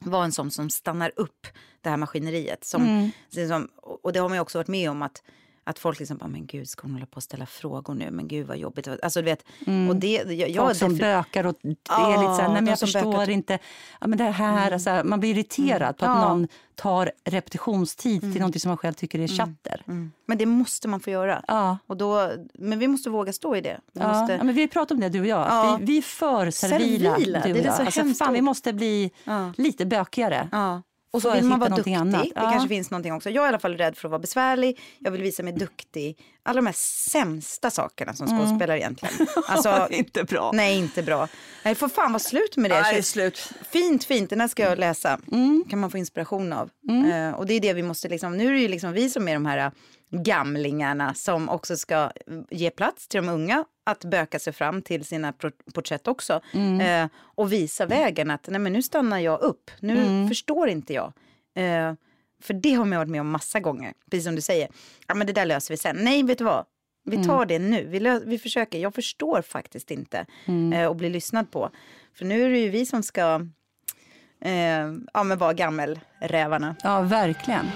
vara 0.00 0.24
en 0.24 0.32
sån 0.32 0.50
som 0.50 0.70
stannar 0.70 1.12
upp 1.16 1.46
det 1.80 1.90
här 1.90 1.96
maskineriet. 1.96 2.64
Som, 2.64 2.82
Mm. 2.82 3.10
som, 3.48 3.68
och 4.02 4.12
det 4.12 4.18
har 4.18 4.28
man 4.28 4.36
ju 4.36 4.42
också 4.42 4.58
varit 4.58 4.68
med 4.68 4.90
om 4.90 5.02
att 5.02 5.22
att 5.66 5.78
folk 5.78 5.98
liksom 5.98 6.16
bara, 6.16 6.28
men 6.28 6.46
gud, 6.46 6.68
ska 6.68 6.82
hon 6.82 6.92
hålla 6.92 7.06
på 7.06 7.18
att 7.18 7.24
ställa 7.24 7.46
frågor 7.46 7.94
nu? 7.94 8.10
Men 8.10 8.28
gud 8.28 8.46
vad 8.46 8.56
jobbigt. 8.58 8.88
Alltså 9.02 9.20
du 9.20 9.24
vet, 9.24 9.44
och 9.88 9.96
det, 9.96 10.12
jag, 10.12 10.30
jag 10.32 10.48
Mm. 10.50 10.66
Folk 10.66 10.76
som 10.78 10.92
defin- 10.92 10.98
bökar 11.00 11.46
och 11.46 11.54
det 11.62 11.68
är 11.68 11.76
Ja, 11.88 12.20
lite 12.22 12.34
så 12.34 12.40
här, 12.42 12.48
nej 12.48 12.54
men 12.62 12.66
jag 12.66 12.78
förstår 12.78 13.12
bökar. 13.12 13.30
inte. 13.30 13.58
Ja, 14.00 14.06
men 14.06 14.18
det 14.18 14.24
här, 14.24 14.70
alltså, 14.72 15.02
man 15.04 15.20
blir 15.20 15.30
irriterad 15.30 15.96
på 15.98 16.04
att 16.04 16.22
Ja. 16.22 16.28
någon 16.28 16.48
tar 16.74 17.10
repetitionstid 17.24 18.20
till 18.20 18.40
något 18.40 18.60
som 18.60 18.68
man 18.68 18.76
själv 18.78 18.92
tycker 18.94 19.18
är 19.18 19.28
chatter. 19.28 19.82
Mm. 19.88 20.12
Men 20.26 20.38
det 20.38 20.46
måste 20.46 20.88
man 20.88 21.00
få 21.00 21.10
göra. 21.10 21.44
Ja. 21.48 21.78
Och 21.86 21.96
då, 21.96 22.30
men 22.54 22.78
vi 22.78 22.88
måste 22.88 23.10
våga 23.10 23.32
stå 23.32 23.56
i 23.56 23.60
det. 23.60 23.80
Vi 23.92 24.00
Ja, 24.00 24.08
måste, 24.20 24.32
ja, 24.34 24.44
men 24.44 24.54
vi 24.54 24.60
har 24.60 24.68
pratat 24.68 24.90
om 24.90 25.00
det 25.00 25.08
du 25.08 25.20
och 25.20 25.26
jag. 25.26 25.46
Ja. 25.48 25.76
Vi, 25.80 25.86
vi 25.86 25.98
är 25.98 26.02
för 26.02 26.50
servila, 26.50 27.14
Servila, 27.14 27.40
du 27.40 27.48
och 27.48 27.54
det 27.54 27.60
är 27.60 27.64
jag. 27.64 27.74
så 27.76 27.82
Alltså, 27.82 28.24
fan, 28.24 28.32
vi 28.32 28.40
måste 28.40 28.72
bli 28.72 29.10
lite 29.56 29.86
bökigare. 29.86 30.48
Och 31.16 31.22
så 31.22 31.32
vill 31.34 31.44
man 31.44 31.58
vara 31.58 31.76
duktig. 31.76 31.94
annat. 31.94 32.22
Det 32.22 32.30
Ja. 32.34 32.50
kanske 32.50 32.68
finns 32.68 32.90
någonting 32.90 33.12
också. 33.12 33.30
Jag 33.30 33.42
är 33.42 33.46
i 33.46 33.48
alla 33.48 33.58
fall 33.58 33.76
rädd 33.76 33.96
för 33.96 34.08
att 34.08 34.10
vara 34.10 34.18
besvärlig. 34.18 34.80
Jag 34.98 35.10
vill 35.10 35.22
visa 35.22 35.42
mig 35.42 35.52
duktig. 35.52 36.18
Alla 36.46 36.56
de 36.56 36.66
här 36.66 36.74
sämsta 37.10 37.70
sakerna 37.70 38.14
som 38.14 38.26
skådespelare 38.26 38.78
egentligen. 38.78 39.14
Alltså, 39.48 39.88
inte 39.90 40.24
bra. 40.24 40.50
nej, 40.54 40.78
inte 40.78 41.02
bra. 41.02 41.28
Nej, 41.64 41.74
får 41.74 41.88
fan 41.88 42.12
vara 42.12 42.18
slut 42.20 42.56
med 42.56 42.70
det. 42.70 42.80
Nej, 42.80 43.02
slut. 43.02 43.50
Fint, 43.70 44.04
fint. 44.04 44.30
Den 44.30 44.40
här 44.40 44.48
ska 44.48 44.62
jag 44.62 44.78
läsa. 44.78 45.20
kan 45.70 45.78
man 45.78 45.90
få 45.90 45.98
inspiration 45.98 46.52
av. 46.52 46.70
Eh, 47.12 47.30
och 47.30 47.46
det 47.46 47.54
är 47.54 47.60
det 47.60 47.72
vi 47.72 47.82
måste 47.82 48.08
liksom, 48.08 48.36
nu 48.36 48.48
är 48.48 48.52
det 48.52 48.58
ju 48.58 48.68
liksom 48.68 48.92
vi 48.92 49.10
som 49.10 49.28
är 49.28 49.34
de 49.34 49.46
här 49.46 49.58
eh, 49.58 49.70
gamlingarna 50.10 51.14
som 51.14 51.48
också 51.48 51.76
ska 51.76 51.94
eh, 51.96 52.10
ge 52.50 52.70
plats 52.70 53.08
till 53.08 53.22
de 53.22 53.28
unga 53.28 53.64
att 53.86 54.04
böka 54.04 54.38
sig 54.38 54.52
fram 54.52 54.82
till 54.82 55.04
sina 55.04 55.32
porträtt 55.74 56.08
också. 56.08 56.40
Eh, 56.80 57.06
och 57.18 57.52
visa 57.52 57.86
vägen 57.86 58.30
att 58.30 58.48
nej 58.48 58.60
men 58.60 58.72
nu 58.72 58.82
stannar 58.82 59.18
jag 59.18 59.40
upp, 59.40 59.70
nu 59.80 60.28
förstår 60.28 60.68
inte 60.68 60.92
jag. 60.92 61.12
Eh, 61.56 61.92
för 62.42 62.54
det 62.54 62.72
har 62.74 62.84
man 62.84 62.98
varit 62.98 63.08
med 63.10 63.20
om 63.20 63.30
massa 63.30 63.60
gånger, 63.60 63.92
precis 64.10 64.24
som 64.24 64.34
du 64.34 64.40
säger. 64.40 64.68
Ja 65.06 65.14
men 65.14 65.26
det 65.26 65.32
där 65.32 65.46
löser 65.46 65.74
vi 65.74 65.78
sen. 65.78 65.96
Nej 66.00 66.22
vet 66.22 66.38
du 66.38 66.44
vad, 66.44 66.64
vi 67.04 67.16
tar 67.24 67.46
det 67.46 67.58
nu, 67.58 67.86
vi, 67.86 68.00
lö- 68.00 68.22
vi 68.26 68.38
försöker. 68.38 68.78
Jag 68.78 68.94
förstår 68.94 69.42
faktiskt 69.42 69.90
inte 69.90 70.26
eh, 70.74 70.84
och 70.86 70.96
bli 70.96 71.10
lyssnad 71.10 71.50
på. 71.50 71.70
För 72.18 72.24
nu 72.24 72.42
är 72.44 72.48
det 72.50 72.58
ju 72.58 72.70
vi 72.70 72.86
som 72.86 73.02
ska 73.02 73.40
eh, 74.40 74.52
ja, 75.14 75.22
men 75.24 75.38
vara 75.38 75.52
gammelrävarna. 75.52 76.76
Ja, 76.82 77.00
verkligen. 77.00 77.66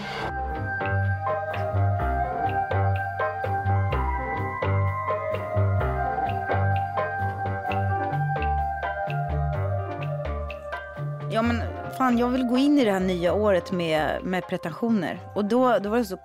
Fan 12.01 12.19
jag 12.19 12.29
vill 12.29 12.45
gå 12.45 12.59
in 12.59 12.79
i 12.79 12.85
det 12.85 12.93
här 12.93 13.01
nya 13.01 13.35
året 13.35 13.73
med, 13.73 14.25
med 14.25 14.49
pretensioner. 14.49 15.21
Och 15.35 15.45
då, 15.45 15.79
då 15.79 15.91
var 15.91 15.99
det 15.99 16.05
så... 16.05 16.19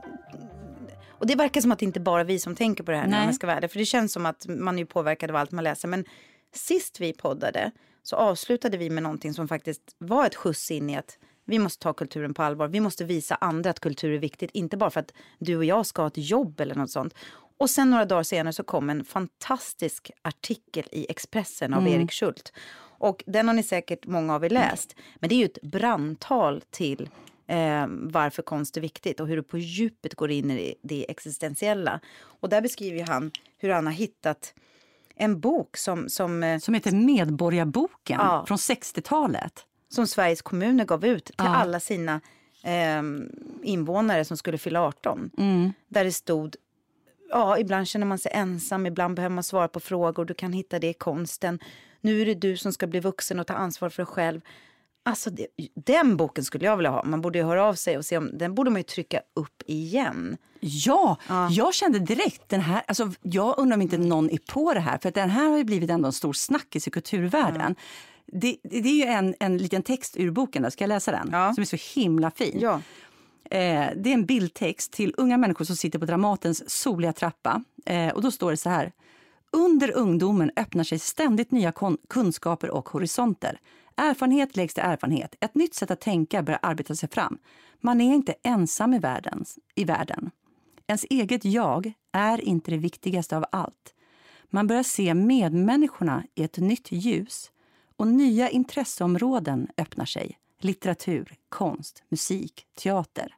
Och 1.09 1.27
det 1.27 1.35
verkar 1.35 1.61
som 1.61 1.71
att 1.71 1.79
det 1.79 1.85
inte 1.85 1.99
bara 1.99 2.21
är 2.21 2.25
vi 2.25 2.39
som 2.39 2.55
tänker 2.55 2.83
på 2.83 2.91
det 2.91 2.97
här 2.97 3.07
Nej. 3.07 3.19
om 3.19 3.25
jag 3.25 3.35
ska 3.35 3.47
vara 3.47 3.57
ärlig. 3.57 3.71
För 3.71 3.79
det 3.79 3.85
känns 3.85 4.13
som 4.13 4.25
att 4.25 4.45
man 4.47 4.79
är 4.79 4.85
påverkad 4.85 5.29
av 5.29 5.35
allt 5.35 5.51
man 5.51 5.63
läser. 5.63 5.88
Men 5.88 6.05
sist 6.53 6.99
vi 6.99 7.13
poddade 7.13 7.71
så 8.03 8.15
avslutade 8.15 8.77
vi 8.77 8.89
med 8.89 9.03
någonting 9.03 9.33
som 9.33 9.47
faktiskt 9.47 9.81
var 9.97 10.25
ett 10.25 10.35
skjuts 10.35 10.71
in 10.71 10.89
i 10.89 10.97
att 10.97 11.17
vi 11.45 11.59
måste 11.59 11.83
ta 11.83 11.93
kulturen 11.93 12.33
på 12.33 12.43
allvar. 12.43 12.67
Vi 12.67 12.79
måste 12.79 13.03
visa 13.03 13.35
andra 13.35 13.69
att 13.69 13.79
kultur 13.79 14.13
är 14.13 14.19
viktigt. 14.19 14.51
Inte 14.53 14.77
bara 14.77 14.89
för 14.89 14.99
att 14.99 15.13
du 15.39 15.57
och 15.57 15.65
jag 15.65 15.85
ska 15.85 16.01
ha 16.01 16.07
ett 16.07 16.29
jobb 16.29 16.59
eller 16.59 16.75
något 16.75 16.91
sånt. 16.91 17.13
Och 17.57 17.69
sen 17.69 17.89
några 17.89 18.05
dagar 18.05 18.23
senare 18.23 18.53
så 18.53 18.63
kom 18.63 18.89
en 18.89 19.05
fantastisk 19.05 20.11
artikel 20.21 20.85
i 20.91 21.05
Expressen 21.09 21.73
av 21.73 21.88
Erik 21.88 22.11
Schult. 22.11 22.53
Och 22.97 23.23
den 23.27 23.47
har 23.47 23.55
ni 23.55 23.63
säkert 23.63 24.05
många 24.05 24.36
av 24.36 24.45
er 24.45 24.49
läst. 24.49 24.95
Men 25.15 25.29
det 25.29 25.36
är 25.36 25.39
ju 25.39 25.45
ett 25.45 25.62
brandtal 25.62 26.62
till 26.69 27.10
eh, 27.47 27.86
varför 27.89 28.41
konst 28.41 28.77
är 28.77 28.81
viktigt 28.81 29.19
och 29.19 29.27
hur 29.27 29.36
det 29.36 29.43
på 29.43 29.58
djupet 29.58 30.15
går 30.15 30.31
in 30.31 30.51
i 30.51 30.75
det 30.81 31.12
existentiella. 31.12 31.99
Och 32.23 32.49
där 32.49 32.62
beskriver 32.62 33.03
han 33.08 33.31
hur 33.58 33.69
han 33.69 33.86
har 33.86 33.93
hittat 33.93 34.53
en 35.15 35.39
bok 35.39 35.77
som, 35.77 36.10
som, 36.10 36.43
eh, 36.43 36.60
Som 36.60 36.73
heter 36.73 36.91
Medborgarboken 36.91 38.19
Ja. 38.19 38.45
från 38.47 38.58
60-talet. 38.58 39.65
som 39.89 40.08
Sveriges 40.08 40.41
kommuner 40.41 40.86
gav 40.86 41.05
ut 41.05 41.25
till 41.25 41.34
Ja. 41.38 41.55
alla 41.55 41.79
sina 41.79 42.21
eh, 42.63 43.01
invånare 43.63 44.25
som 44.25 44.38
skulle 44.38 44.58
fylla 44.58 44.81
18. 44.81 45.31
Där 45.88 46.03
det 46.03 46.12
stod 46.12 46.55
Ja, 47.29 47.58
ibland 47.60 47.88
känner 47.88 48.05
man 48.05 48.17
sig 48.19 48.31
ensam, 48.36 48.86
ibland 48.86 49.15
behöver 49.15 49.34
man 49.36 49.43
svara 49.43 49.67
på 49.67 49.79
frågor. 49.79 50.25
Du 50.25 50.34
kan 50.34 50.53
hitta 50.53 50.79
det 50.79 50.88
i 50.89 50.93
konsten. 50.93 51.60
Nu 52.05 52.21
är 52.21 52.25
det 52.25 52.33
du 52.35 52.57
som 52.57 52.73
ska 52.73 52.87
bli 52.87 52.99
vuxen 52.99 53.39
och 53.39 53.47
ta 53.47 53.53
ansvar 53.53 53.89
för 53.89 54.03
dig 54.03 54.07
själv. 54.07 54.41
Alltså, 55.03 55.29
det, 55.29 55.47
den 55.85 56.17
boken 56.17 56.43
skulle 56.43 56.65
jag 56.65 56.77
vilja 56.77 56.89
ha. 56.89 57.03
Man 57.03 57.21
borde 57.21 57.39
ju 57.39 57.45
höra 57.45 57.63
av 57.65 57.73
sig 57.73 57.97
och 57.97 58.05
se 58.05 58.17
om 58.17 58.37
den 58.37 58.55
borde 58.55 58.69
man 58.71 58.79
ju 58.79 58.83
trycka 58.83 59.21
upp 59.35 59.63
igen. 59.65 60.37
Ja, 60.59 61.17
Ja. 61.27 61.49
jag 61.51 61.73
kände 61.73 61.99
direkt 61.99 62.49
den 62.49 62.61
här, 62.61 62.81
alltså 62.87 63.11
jag 63.21 63.55
undrar 63.59 63.75
om 63.77 63.81
inte 63.81 63.97
någon 63.97 64.29
är 64.29 64.37
på 64.53 64.73
det 64.73 64.79
här, 64.79 64.97
för 64.97 65.09
att 65.09 65.15
den 65.15 65.29
här 65.29 65.49
har 65.49 65.57
ju 65.57 65.63
blivit 65.63 65.89
ändå 65.89 66.05
en 66.07 66.13
stor 66.13 66.33
snackis 66.33 66.87
i 66.87 66.91
kulturvärlden. 66.91 67.75
Det, 68.25 68.57
det 68.63 68.77
är 68.77 68.95
ju 68.95 69.03
en, 69.03 69.35
en 69.39 69.57
liten 69.57 69.83
text 69.83 70.17
ur 70.17 70.31
boken, 70.31 70.61
där. 70.63 70.69
ska 70.69 70.83
jag 70.83 70.89
läsa 70.89 71.11
den? 71.11 71.29
Ja. 71.31 71.53
Som 71.53 71.61
är 71.61 71.65
så 71.65 71.99
himla 71.99 72.31
fin. 72.31 72.57
Ja. 72.61 72.81
Eh, 73.51 73.89
det 73.95 74.09
är 74.09 74.13
en 74.13 74.25
bildtext 74.25 74.91
till 74.91 75.13
unga 75.17 75.37
människor 75.37 75.65
som 75.65 75.75
sitter 75.75 75.99
på 75.99 76.05
Dramatens 76.05 76.69
soliga 76.69 77.13
trappa. 77.13 77.63
Eh, 77.85 78.09
och 78.09 78.21
då 78.21 78.31
står 78.31 78.51
det 78.51 78.57
så 78.57 78.69
här. 78.69 78.91
Under 79.55 79.91
ungdomen 79.97 80.51
öppnar 80.55 80.83
sig 80.83 80.99
ständigt 80.99 81.51
nya 81.51 81.73
kunskaper 82.09 82.69
och 82.69 82.89
horisonter. 82.89 83.59
Erfarenhet 83.95 84.55
läggs 84.55 84.73
till 84.73 84.83
erfarenhet. 84.83 85.35
Ett 85.39 85.55
nytt 85.55 85.73
sätt 85.73 85.91
att 85.91 86.01
tänka 86.01 86.43
börjar 86.43 86.59
arbeta 86.63 86.95
sig 86.95 87.09
fram. 87.09 87.37
Man 87.81 88.01
är 88.01 88.13
inte 88.13 88.35
ensam 88.43 88.93
i 88.93 88.99
världens, 88.99 89.59
I 89.75 89.83
världen. 89.83 90.31
Ens 90.87 91.05
eget 91.09 91.45
jag 91.45 91.93
är 92.11 92.41
inte 92.41 92.71
det 92.71 92.77
viktigaste 92.77 93.37
av 93.37 93.45
allt. 93.51 93.93
Man 94.49 94.67
börjar 94.67 94.83
se 94.83 95.13
medmänniskorna 95.13 96.23
i 96.35 96.43
ett 96.43 96.57
nytt 96.57 96.91
ljus 96.91 97.51
och 97.95 98.07
nya 98.07 98.49
intresseområden 98.49 99.67
öppnar 99.77 100.05
sig. 100.05 100.37
Litteratur, 100.59 101.33
konst, 101.49 102.03
musik, 102.09 102.65
teater. 102.77 103.35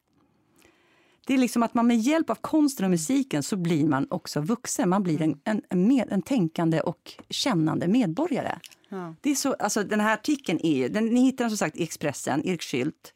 Det 1.28 1.34
är 1.34 1.38
liksom 1.38 1.62
att 1.62 1.74
man 1.74 1.86
med 1.86 1.96
hjälp 1.98 2.30
av 2.30 2.34
konsten 2.34 2.84
och 2.84 2.90
musiken 2.90 3.42
så 3.42 3.56
blir 3.56 3.84
man 3.84 4.06
också 4.10 4.40
vuxen. 4.40 4.88
Man 4.88 5.02
blir 5.02 5.22
en, 5.22 5.40
en, 5.44 5.62
en, 5.68 5.88
med, 5.88 6.08
en 6.10 6.22
tänkande 6.22 6.80
och 6.80 7.12
kännande 7.30 7.88
medborgare. 7.88 8.58
Ja. 8.88 9.14
Det 9.20 9.30
är 9.30 9.34
så, 9.34 9.54
alltså 9.54 9.82
den 9.82 10.00
här 10.00 10.14
artikeln 10.14 10.60
är 10.62 10.76
ju, 10.76 10.88
den, 10.88 11.06
ni 11.06 11.20
hittar 11.20 11.44
den 11.44 11.50
som 11.50 11.58
sagt 11.58 11.76
i 11.76 11.82
Expressen, 11.82 12.46
Erik 12.46 12.62
Schült 12.62 13.14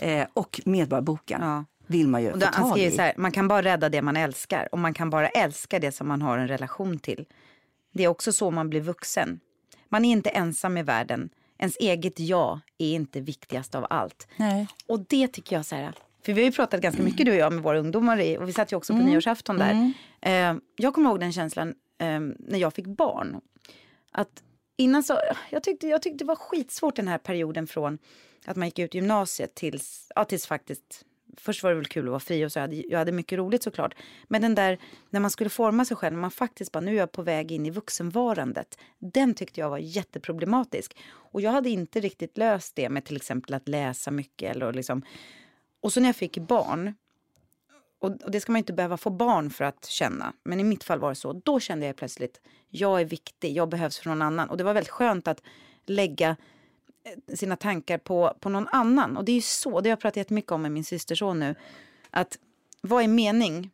eh, 0.00 0.26
och 0.32 0.60
Medborgarboken. 0.64 1.42
Ja. 1.42 1.64
Vill 1.86 2.08
man 2.08 2.22
ju 2.22 2.28
Och 2.28 2.34
få 2.34 2.38
då, 2.40 2.46
han 2.52 2.70
tag 2.70 2.78
i. 2.78 2.90
så 2.90 3.02
här, 3.02 3.14
man 3.16 3.32
kan 3.32 3.48
bara 3.48 3.62
rädda 3.62 3.88
det 3.88 4.02
man 4.02 4.16
älskar 4.16 4.68
och 4.72 4.78
man 4.78 4.94
kan 4.94 5.10
bara 5.10 5.28
älska 5.28 5.78
det 5.78 5.92
som 5.92 6.08
man 6.08 6.22
har 6.22 6.38
en 6.38 6.48
relation 6.48 6.98
till. 6.98 7.24
Det 7.92 8.04
är 8.04 8.08
också 8.08 8.32
så 8.32 8.50
man 8.50 8.70
blir 8.70 8.80
vuxen. 8.80 9.40
Man 9.88 10.04
är 10.04 10.12
inte 10.12 10.30
ensam 10.30 10.76
i 10.76 10.82
världen. 10.82 11.30
Ens 11.58 11.76
eget 11.76 12.20
jag 12.20 12.60
är 12.78 12.94
inte 12.94 13.20
viktigast 13.20 13.74
av 13.74 13.86
allt. 13.90 14.28
Nej. 14.36 14.68
Och 14.86 15.00
det 15.08 15.28
tycker 15.28 15.56
jag 15.56 15.66
så 15.66 15.76
här, 15.76 15.94
för 16.22 16.32
vi 16.32 16.40
har 16.40 16.46
ju 16.46 16.52
pratat 16.52 16.80
ganska 16.80 17.02
mycket 17.02 17.26
du 17.26 17.32
och 17.32 17.38
jag 17.38 17.52
med 17.52 17.62
våra 17.62 17.78
ungdomar 17.78 18.20
i, 18.20 18.38
och 18.38 18.48
vi 18.48 18.52
satt 18.52 18.72
ju 18.72 18.76
också 18.76 18.92
på 18.92 18.98
nyårsafton 18.98 19.58
där. 19.58 19.92
Eh, 20.20 20.56
jag 20.76 20.94
kommer 20.94 21.10
ihåg 21.10 21.20
den 21.20 21.32
känslan 21.32 21.68
eh, 21.98 22.20
när 22.38 22.58
jag 22.58 22.74
fick 22.74 22.86
barn. 22.86 23.40
Att 24.12 24.42
innan 24.76 25.02
så, 25.02 25.18
jag 25.50 25.62
tyckte, 25.62 25.88
jag 25.88 26.02
tyckte 26.02 26.24
det 26.24 26.28
var 26.28 26.36
skitsvårt 26.36 26.96
den 26.96 27.08
här 27.08 27.18
perioden 27.18 27.66
från 27.66 27.98
att 28.46 28.56
man 28.56 28.68
gick 28.68 28.78
ut 28.78 28.94
gymnasiet 28.94 29.54
tills, 29.54 30.12
ja 30.14 30.24
tills 30.24 30.46
faktiskt 30.46 31.04
Först 31.36 31.62
var 31.62 31.70
det 31.70 31.76
väl 31.76 31.86
kul 31.86 32.04
att 32.04 32.10
vara 32.10 32.20
fri 32.20 32.44
och 32.44 32.52
så 32.52 32.58
jag 32.58 32.62
hade, 32.62 32.76
jag 32.76 32.98
hade 32.98 33.12
mycket 33.12 33.38
roligt 33.38 33.62
såklart. 33.62 33.94
Men 34.28 34.42
den 34.42 34.54
där 34.54 34.78
när 35.10 35.20
man 35.20 35.30
skulle 35.30 35.50
forma 35.50 35.84
sig 35.84 35.96
själv, 35.96 36.14
när 36.14 36.20
man 36.20 36.30
faktiskt 36.30 36.72
bara 36.72 36.80
nu 36.80 36.90
är 36.90 36.98
jag 36.98 37.12
på 37.12 37.22
väg 37.22 37.52
in 37.52 37.66
i 37.66 37.70
vuxenvarandet. 37.70 38.78
Den 38.98 39.34
tyckte 39.34 39.60
jag 39.60 39.70
var 39.70 39.78
jätteproblematisk. 39.78 40.96
Och 41.06 41.40
jag 41.40 41.50
hade 41.50 41.70
inte 41.70 42.00
riktigt 42.00 42.38
löst 42.38 42.76
det 42.76 42.88
med 42.88 43.04
till 43.04 43.16
exempel 43.16 43.54
att 43.54 43.68
läsa 43.68 44.10
mycket 44.10 44.56
eller 44.56 44.72
liksom. 44.72 45.02
Och 45.80 45.92
så 45.92 46.00
när 46.00 46.08
jag 46.08 46.16
fick 46.16 46.38
barn 46.38 46.94
och, 48.00 48.30
det 48.30 48.40
ska 48.40 48.52
man 48.52 48.58
inte 48.58 48.72
behöva 48.72 48.96
få 48.96 49.10
barn 49.10 49.50
för 49.50 49.64
att 49.64 49.86
känna. 49.86 50.32
Men 50.42 50.60
i 50.60 50.64
mitt 50.64 50.84
fall 50.84 50.98
var 50.98 51.08
det 51.08 51.14
så. 51.14 51.32
Då 51.32 51.60
kände 51.60 51.86
jag 51.86 51.96
plötsligt, 51.96 52.40
jag 52.68 53.00
är 53.00 53.04
viktig, 53.04 53.56
jag 53.56 53.68
behövs 53.68 53.98
för 53.98 54.08
någon 54.08 54.22
annan. 54.22 54.50
Och 54.50 54.56
det 54.56 54.64
var 54.64 54.74
väldigt 54.74 54.90
skönt 54.90 55.28
att 55.28 55.42
lägga 55.86 56.36
eh, 57.04 57.34
sina 57.34 57.56
tankar 57.56 57.98
på, 57.98 58.34
på 58.40 58.48
någon 58.48 58.68
annan. 58.68 59.16
Och 59.16 59.24
det 59.24 59.32
är 59.32 59.34
ju 59.34 59.42
så, 59.42 59.80
det 59.80 59.88
har 59.88 59.92
jag 59.92 60.00
pratat 60.00 60.16
jättemycket 60.16 60.52
om 60.52 60.62
med 60.62 60.72
min 60.72 60.84
systerson 60.84 61.40
nu. 61.40 61.54
Att 62.10 62.38
vad 62.80 63.04
är 63.04 63.08
mening? 63.08 63.70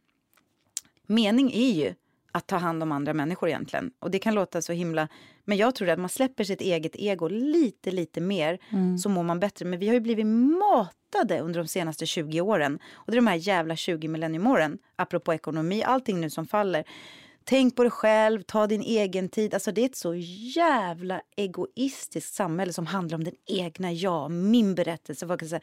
Mening 1.07 1.53
är 1.53 1.73
ju 1.73 1.95
att 2.33 2.47
ta 2.47 2.57
hand 2.57 2.83
om 2.83 2.93
andra 2.93 3.15
människor 3.15 3.49
egentligen. 3.49 3.93
Och 3.99 4.11
det 4.11 4.19
kan 4.19 4.35
låta 4.35 4.63
så 4.63 4.73
himla... 4.73 5.09
Men 5.49 5.59
jag 5.59 5.75
tror 5.75 5.89
att 5.89 5.99
man 5.99 6.09
släpper 6.09 6.45
sitt 6.45 6.61
eget 6.61 6.97
ego 6.97 7.29
lite, 7.29 7.91
lite 7.91 8.21
mer 8.21 8.59
så 8.99 9.09
mår 9.09 9.23
man 9.23 9.41
bättre. 9.41 9.65
Men 9.65 9.79
vi 9.79 9.87
har 9.87 9.95
ju 9.95 10.01
blivit 10.01 10.27
matade 10.27 11.41
under 11.41 11.61
de 11.61 11.67
senaste 11.69 12.07
20 12.07 12.41
åren. 12.41 12.79
Och 12.95 13.13
det 13.13 13.15
är 13.15 13.17
de 13.17 13.27
här 13.27 13.37
jävla 13.37 13.77
20 13.77 14.09
millenniumåren, 14.09 14.79
apropå 14.97 15.35
ekonomi, 15.35 15.83
allting 15.83 16.21
nu 16.21 16.31
som 16.31 16.47
faller. 16.47 16.85
Tänk 17.45 17.77
på 17.77 17.83
dig 17.83 17.91
själv, 17.91 18.43
ta 18.43 18.67
din 18.67 18.83
egen 18.83 19.29
tid. 19.29 19.55
Alltså 19.55 19.73
det 19.73 19.81
är 19.81 19.87
ett 19.87 19.97
så 19.97 20.15
jävla 20.55 21.21
egoistiskt 21.37 22.35
samhälle 22.35 22.73
som 22.73 22.87
handlar 22.87 23.19
om 23.19 23.25
den 23.25 23.35
egna 23.47 23.93
jag, 23.93 24.31
min 24.31 24.75
berättelse. 24.75 25.27
Vad 25.27 25.39
kan 25.41 25.49
säga? 25.49 25.61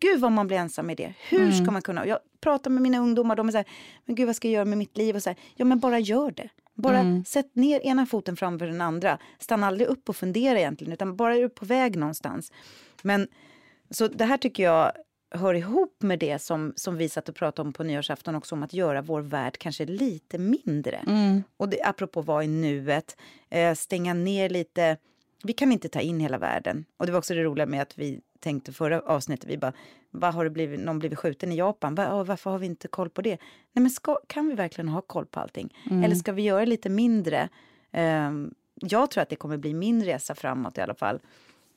Gud 0.00 0.20
vad 0.20 0.32
man 0.32 0.46
blir 0.46 0.56
ensam 0.56 0.90
i 0.90 0.94
det. 0.94 1.14
Hur 1.28 1.52
ska 1.52 1.70
man 1.70 1.82
kunna? 1.82 2.06
Jag 2.06 2.18
pratar 2.40 2.70
med 2.70 2.82
mina 2.82 2.98
ungdomar, 2.98 3.36
de 3.36 3.48
är 3.48 3.52
så 3.52 3.58
här, 3.58 3.66
men 4.04 4.14
gud 4.14 4.26
vad 4.26 4.36
ska 4.36 4.48
jag 4.48 4.54
göra 4.54 4.64
med 4.64 4.78
mitt 4.78 4.96
liv? 4.96 5.16
Och 5.16 5.22
så 5.22 5.30
här, 5.30 5.38
ja 5.54 5.64
men 5.64 5.78
bara 5.78 5.98
gör 5.98 6.30
det. 6.30 6.48
Bara 6.82 7.24
sätt 7.26 7.56
ner 7.56 7.80
ena 7.80 8.06
foten 8.06 8.36
framför 8.36 8.66
den 8.66 8.80
andra. 8.80 9.18
Stanna 9.38 9.66
aldrig 9.66 9.88
upp 9.88 10.08
och 10.08 10.16
fundera 10.16 10.58
egentligen, 10.58 10.92
utan 10.92 11.16
bara 11.16 11.36
är 11.36 11.40
du 11.40 11.48
på 11.48 11.64
väg 11.64 11.96
någonstans. 11.96 12.52
Men 13.02 13.28
så 13.90 14.08
det 14.08 14.24
här 14.24 14.36
tycker 14.36 14.62
jag 14.62 14.92
hör 15.34 15.54
ihop 15.54 16.02
med 16.02 16.18
det 16.18 16.38
som, 16.38 16.72
som 16.76 16.96
vi 16.96 17.08
satt 17.08 17.28
och 17.28 17.34
pratade 17.34 17.66
om 17.66 17.72
på 17.72 17.84
nyårsafton 17.84 18.34
också, 18.34 18.54
om 18.54 18.62
att 18.62 18.72
göra 18.72 19.02
vår 19.02 19.20
värld 19.20 19.58
kanske 19.58 19.86
lite 19.86 20.38
mindre. 20.38 21.00
Och 21.56 21.68
det, 21.68 21.82
apropå 21.82 22.22
vara 22.22 22.44
i 22.44 22.48
nuet, 22.48 23.16
eh, 23.50 23.74
stänga 23.74 24.14
ner 24.14 24.48
lite. 24.48 24.96
Vi 25.44 25.52
kan 25.52 25.72
inte 25.72 25.88
ta 25.88 26.00
in 26.00 26.20
hela 26.20 26.38
världen. 26.38 26.84
Och 26.96 27.06
det 27.06 27.12
var 27.12 27.18
också 27.18 27.34
det 27.34 27.42
roliga 27.42 27.66
med 27.66 27.82
att 27.82 27.98
vi 27.98 28.20
tänkte 28.42 28.72
förra 28.72 29.00
avsnittet. 29.00 29.50
Vi 29.50 29.58
bara, 29.58 29.72
vad 30.10 30.34
har 30.34 30.44
det 30.44 30.50
blivit, 30.50 30.80
någon 30.80 30.98
blivit 30.98 31.18
skjuten 31.18 31.52
i 31.52 31.56
Japan? 31.56 31.94
Va, 31.94 32.24
varför 32.24 32.50
har 32.50 32.58
vi 32.58 32.66
inte 32.66 32.88
koll 32.88 33.10
på 33.10 33.22
det? 33.22 33.38
Nej 33.72 33.82
men 33.82 33.90
ska, 33.90 34.18
kan 34.26 34.48
vi 34.48 34.54
verkligen 34.54 34.88
ha 34.88 35.00
koll 35.00 35.26
på 35.26 35.40
allting? 35.40 35.74
Mm. 35.90 36.04
Eller 36.04 36.14
ska 36.14 36.32
vi 36.32 36.42
göra 36.42 36.64
lite 36.64 36.88
mindre? 36.88 37.48
Um, 37.92 38.54
jag 38.74 39.10
tror 39.10 39.22
att 39.22 39.28
det 39.28 39.36
kommer 39.36 39.56
bli 39.56 39.74
min 39.74 40.04
resa 40.04 40.34
framåt 40.34 40.78
i 40.78 40.80
alla 40.80 40.94
fall. 40.94 41.20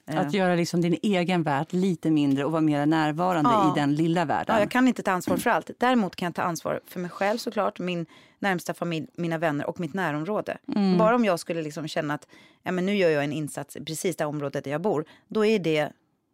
Att 0.08 0.34
göra 0.34 0.56
liksom 0.56 0.82
din 0.82 0.97
egen 1.01 1.43
värld 1.43 1.67
lite 1.69 2.12
mindre 2.12 2.45
och 2.45 2.51
vara 2.51 2.62
mer 2.62 2.86
närvarande 2.86 3.49
Ja. 3.49 3.71
i 3.71 3.80
den 3.80 3.95
lilla 3.95 4.25
världen. 4.25 4.56
Ja, 4.56 4.62
jag 4.62 4.71
kan 4.71 4.88
inte 4.88 5.04
ta 5.04 5.12
ansvar 5.12 5.38
för 5.38 5.49
allt. 5.49 5.71
Däremot 5.78 6.15
kan 6.15 6.25
jag 6.25 6.36
ta 6.36 6.41
ansvar 6.41 6.80
för 6.88 6.99
mig 6.99 7.10
själv 7.10 7.38
såklart, 7.38 7.80
min 7.80 8.06
närmsta 8.39 8.73
familj, 8.73 9.08
mina 9.15 9.38
vänner 9.38 9.69
och 9.69 9.80
mitt 9.80 9.93
närområde. 9.93 10.58
Mm. 10.75 10.97
Bara 10.97 11.15
om 11.15 11.25
jag 11.25 11.39
skulle 11.39 11.62
liksom 11.62 11.88
känna 11.88 12.13
att 12.13 12.28
ja, 12.63 12.71
men 12.71 12.86
nu 12.86 12.95
gör 12.95 13.10
jag 13.10 13.23
en 13.23 13.32
insats 13.32 13.75
i 13.75 13.86
precis 13.86 14.15
det 14.15 14.25
området 14.25 14.63
där 14.63 14.71
jag 14.71 14.82
bor, 14.82 15.06
då 15.28 15.45
är 15.45 15.60
det 15.60 15.89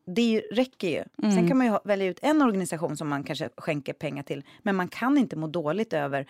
det 0.06 0.44
räcker 0.52 0.88
ju. 0.90 1.04
Mm. 1.24 1.36
Sen 1.36 1.48
kan 1.48 1.58
man 1.58 1.68
ju 1.68 1.78
välja 1.84 2.08
ut 2.08 2.20
en 2.22 2.42
organisation 2.42 2.98
som 2.98 3.10
man 3.10 3.24
kanske 3.24 3.50
skänker 3.58 3.94
pengar 3.94 4.24
till. 4.24 4.44
Men 4.60 4.76
man 4.76 4.88
kan 4.88 5.18
inte 5.18 5.36
må 5.36 5.48
dåligt 5.48 5.94
över 5.94 6.26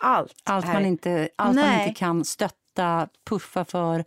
allt. 0.00 0.34
allt 0.44 0.64
här. 0.64 0.72
man, 0.74 0.86
inte, 0.86 1.28
allt 1.36 1.56
man 1.56 1.80
inte 1.80 1.94
kan 1.94 2.24
stötta, 2.24 3.08
puffa 3.24 3.64
för. 3.64 4.04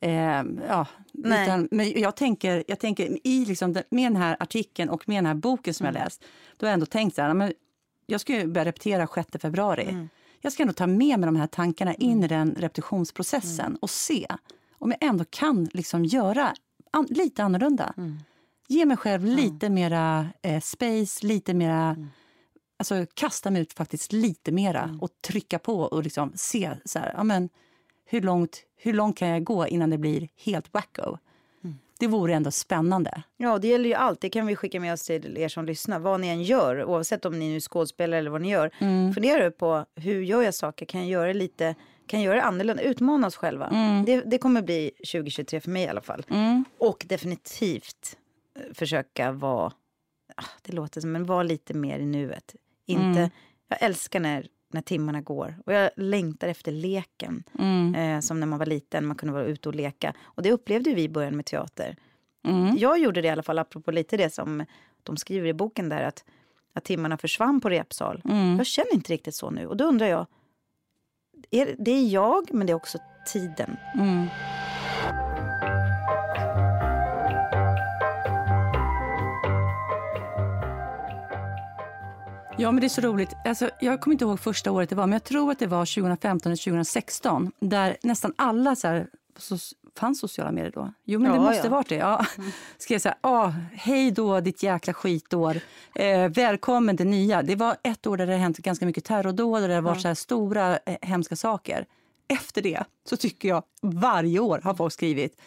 Eh, 0.00 0.42
ja, 0.68 0.86
Nej. 1.12 1.42
utan, 1.42 1.68
men 1.70 1.90
jag 2.00 2.16
tänker, 2.16 2.64
jag 2.68 2.78
tänker 2.78 3.18
i 3.26 3.44
liksom 3.44 3.72
med 3.90 4.12
den 4.12 4.16
här 4.16 4.36
artikeln 4.40 4.90
och 4.90 5.08
med 5.08 5.16
den 5.16 5.26
här 5.26 5.34
boken 5.34 5.74
som 5.74 5.86
Mm. 5.86 5.96
jag 5.96 6.04
läst, 6.04 6.24
då 6.56 6.66
har 6.66 6.68
jag 6.68 6.74
ändå 6.74 6.86
tänkt 6.86 7.14
så 7.16 7.22
här, 7.22 7.34
men 7.34 7.52
jag 8.06 8.20
ska 8.20 8.32
ju 8.32 8.46
börja 8.46 8.64
repetera 8.64 9.06
6 9.14 9.28
februari. 9.42 9.84
Mm. 9.84 10.08
Jag 10.40 10.52
ska 10.52 10.62
ändå 10.62 10.72
ta 10.72 10.86
med 10.86 11.18
mig 11.20 11.26
de 11.26 11.36
här 11.36 11.46
tankarna 11.46 11.94
in 11.94 12.24
i 12.24 12.28
den 12.28 12.54
repetitionsprocessen 12.58 13.66
Mm. 13.66 13.78
och 13.80 13.90
se 13.90 14.26
om 14.78 14.90
jag 15.00 15.08
ändå 15.08 15.24
kan 15.30 15.64
liksom 15.72 16.04
göra 16.04 16.54
an, 16.94 17.06
lite 17.10 17.42
annorlunda. 17.42 17.94
Mm. 17.96 18.18
Ge 18.68 18.86
mig 18.86 18.96
själv 18.96 19.24
lite 19.24 19.70
mera 19.70 20.28
eh, 20.42 20.60
space, 20.60 21.26
lite 21.26 21.54
mera 21.54 21.90
Mm. 21.90 22.08
alltså, 22.76 23.06
kasta 23.14 23.50
mig 23.50 23.62
ut 23.62 23.72
faktiskt 23.72 24.12
lite 24.12 24.52
mera 24.52 24.98
och 25.00 25.10
trycka 25.20 25.58
på 25.58 25.80
och 25.80 26.02
liksom 26.02 26.32
se 26.34 26.70
så 26.84 26.98
här, 26.98 27.12
ja, 27.16 27.24
men, 27.24 27.48
hur, 28.04 28.20
långt, 28.20 28.62
hur 28.76 28.92
långt 28.92 29.16
kan 29.18 29.28
jag 29.28 29.44
gå 29.44 29.66
innan 29.68 29.90
det 29.90 29.98
blir 29.98 30.28
helt 30.36 30.74
wacko. 30.74 31.18
Det 31.98 32.06
vore 32.06 32.34
ändå 32.34 32.50
spännande. 32.50 33.22
Ja, 33.36 33.58
det 33.58 33.68
gäller 33.68 33.88
ju 33.88 33.94
allt. 33.94 34.20
Det 34.20 34.30
kan 34.30 34.46
vi 34.46 34.56
skicka 34.56 34.80
med 34.80 34.92
oss 34.92 35.02
till 35.06 35.38
er 35.38 35.48
som 35.48 35.64
lyssnar. 35.64 35.98
Vad 35.98 36.20
ni 36.20 36.28
än 36.28 36.42
gör, 36.42 36.84
oavsett 36.84 37.24
om 37.24 37.38
ni 37.38 37.48
nu 37.48 37.56
är 37.56 37.60
skådespelare 37.60 38.18
eller 38.18 38.30
vad 38.30 38.40
ni 38.40 38.50
gör. 38.50 38.70
Fundera 39.14 39.50
på 39.50 39.86
hur 39.94 40.22
gör 40.22 40.42
jag 40.42 40.54
saker? 40.54 40.86
Kan 40.86 41.00
jag 41.00 41.10
göra 41.10 41.26
det 41.26 41.34
lite 41.34 41.74
kan 42.06 42.22
jag 42.22 42.26
göra 42.26 42.36
det 42.36 42.42
annorlunda? 42.42 42.82
Utmana 42.82 43.26
oss 43.26 43.36
själva. 43.36 43.68
Det, 44.06 44.20
det 44.20 44.38
kommer 44.38 44.62
bli 44.62 44.90
2023 45.12 45.60
för 45.60 45.70
mig 45.70 45.82
i 45.84 45.88
alla 45.88 46.00
fall. 46.00 46.24
Och 46.78 47.06
definitivt 47.08 48.16
eh, 48.58 48.74
försöka 48.74 49.32
vara, 49.32 49.72
ah, 50.36 50.44
det 50.62 50.72
låter 50.72 51.00
som, 51.00 51.12
men 51.12 51.24
vara 51.26 51.42
lite 51.42 51.74
mer 51.74 51.98
i 51.98 52.06
nuet. 52.06 52.54
Inte, 52.86 53.30
Jag 53.68 53.82
älskar 53.82 54.20
när, 54.20 54.46
när 54.74 54.82
timmarna 54.82 55.20
går 55.20 55.56
och 55.66 55.72
jag 55.72 55.90
längtar 55.96 56.48
efter 56.48 56.72
leken. 56.72 57.44
Eh, 57.94 58.20
som 58.20 58.40
när 58.40 58.46
man 58.46 58.58
var 58.58 58.66
liten, 58.66 59.06
man 59.06 59.16
kunde 59.16 59.32
vara 59.32 59.44
ute 59.44 59.68
och 59.68 59.74
leka. 59.74 60.14
Och 60.22 60.42
det 60.42 60.52
upplevde 60.52 60.94
vi 60.94 61.02
i 61.02 61.08
början 61.08 61.36
med 61.36 61.46
teater. 61.46 61.96
Jag 62.78 62.98
gjorde 62.98 63.22
det 63.22 63.28
i 63.28 63.30
alla 63.30 63.42
fall, 63.42 63.58
apropå 63.58 63.90
lite 63.90 64.16
det 64.16 64.34
som 64.34 64.64
de 65.02 65.16
skriver 65.16 65.48
i 65.48 65.52
boken 65.52 65.88
där, 65.88 66.02
att, 66.02 66.24
att 66.72 66.84
timmarna 66.84 67.16
försvann 67.18 67.60
på 67.60 67.70
repsal. 67.70 68.22
Jag 68.58 68.66
känner 68.66 68.94
inte 68.94 69.12
riktigt 69.12 69.34
så 69.34 69.50
nu. 69.50 69.66
Och 69.66 69.76
då 69.76 69.84
undrar 69.84 70.06
jag, 70.06 70.26
är, 71.50 71.76
det 71.78 71.90
är 71.90 72.08
jag, 72.08 72.54
men 72.54 72.66
det 72.66 72.72
är 72.72 72.74
också 72.74 72.98
tiden. 73.32 73.76
Ja, 82.58 82.72
men 82.72 82.80
det 82.80 82.86
är 82.86 82.88
så 82.88 83.00
roligt. 83.00 83.32
Alltså, 83.44 83.70
jag 83.80 84.00
kommer 84.00 84.14
inte 84.14 84.24
ihåg 84.24 84.40
första 84.40 84.72
året 84.72 84.88
det 84.88 84.96
var, 84.96 85.06
men 85.06 85.12
jag 85.12 85.24
tror 85.24 85.50
att 85.50 85.58
det 85.58 85.66
var 85.66 85.86
2015 85.94 86.52
eller 86.52 86.64
2016 86.64 87.52
där 87.60 87.96
nästan 88.02 88.34
alla 88.36 88.76
så 88.76 88.88
här, 88.88 89.06
så, 89.38 89.58
fanns 89.96 90.20
sociala 90.20 90.52
medier 90.52 90.72
då? 90.74 90.92
Jo, 91.04 91.20
men 91.20 91.30
Ja, 91.30 91.34
det 91.34 91.40
måste 91.40 91.56
ja. 91.56 91.60
Mm. 91.60 91.72
varit 91.72 91.88
det. 91.88 91.94
Ja. 91.94 92.26
Skrev 92.78 92.98
så 92.98 93.08
här, 93.08 93.18
ah, 93.20 93.52
hej 93.72 94.10
då 94.10 94.40
ditt 94.40 94.62
jäkla 94.62 94.94
skitår. 94.94 95.56
Eh, 95.94 96.28
välkommen 96.28 96.96
det 96.96 97.04
nya. 97.04 97.42
Det 97.42 97.56
var 97.56 97.76
ett 97.82 98.06
år 98.06 98.16
där 98.16 98.26
det 98.26 98.36
hänt 98.36 98.58
ganska 98.58 98.86
mycket 98.86 99.04
terrordåd 99.04 99.62
och 99.62 99.68
det 99.68 99.74
har 99.74 99.82
varit 99.82 100.02
så 100.02 100.08
här 100.08 100.14
stora 100.14 100.78
eh, 100.86 100.96
hemska 101.02 101.36
saker. 101.36 101.86
Efter 102.28 102.62
det 102.62 102.84
så 103.08 103.16
tycker 103.16 103.48
jag 103.48 103.62
varje 103.82 104.38
år 104.38 104.60
har 104.64 104.74
folk 104.74 104.92
skrivit 104.92 105.40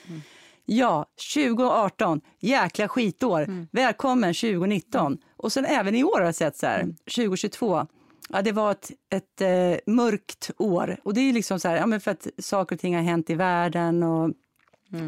Ja, 0.65 1.05
2018, 1.35 2.21
jäkla 2.39 2.87
skitår. 2.87 3.67
Välkommen 3.71 4.33
2019. 4.33 5.17
Och 5.37 5.53
sen 5.53 5.65
även 5.65 5.95
i 5.95 6.03
år 6.03 6.17
har 6.19 6.25
jag 6.25 6.35
sett 6.35 6.57
så 6.57 6.65
här, 6.65 6.81
2022. 7.15 7.87
Ja, 8.29 8.41
det 8.41 8.51
var 8.51 8.71
ett, 8.71 8.91
ett 9.09 9.41
eh, 9.41 9.93
mörkt 9.93 10.51
år. 10.57 10.97
Och 11.03 11.13
det 11.13 11.21
är 11.21 11.33
liksom 11.33 11.59
så 11.59 11.67
här, 11.67 11.75
ja, 11.75 11.85
men 11.85 12.01
för 12.01 12.11
att 12.11 12.27
saker 12.39 12.75
och 12.75 12.79
ting 12.79 12.95
har 12.95 13.03
hänt 13.03 13.29
i 13.29 13.35
världen 13.35 14.03
och 14.03 14.31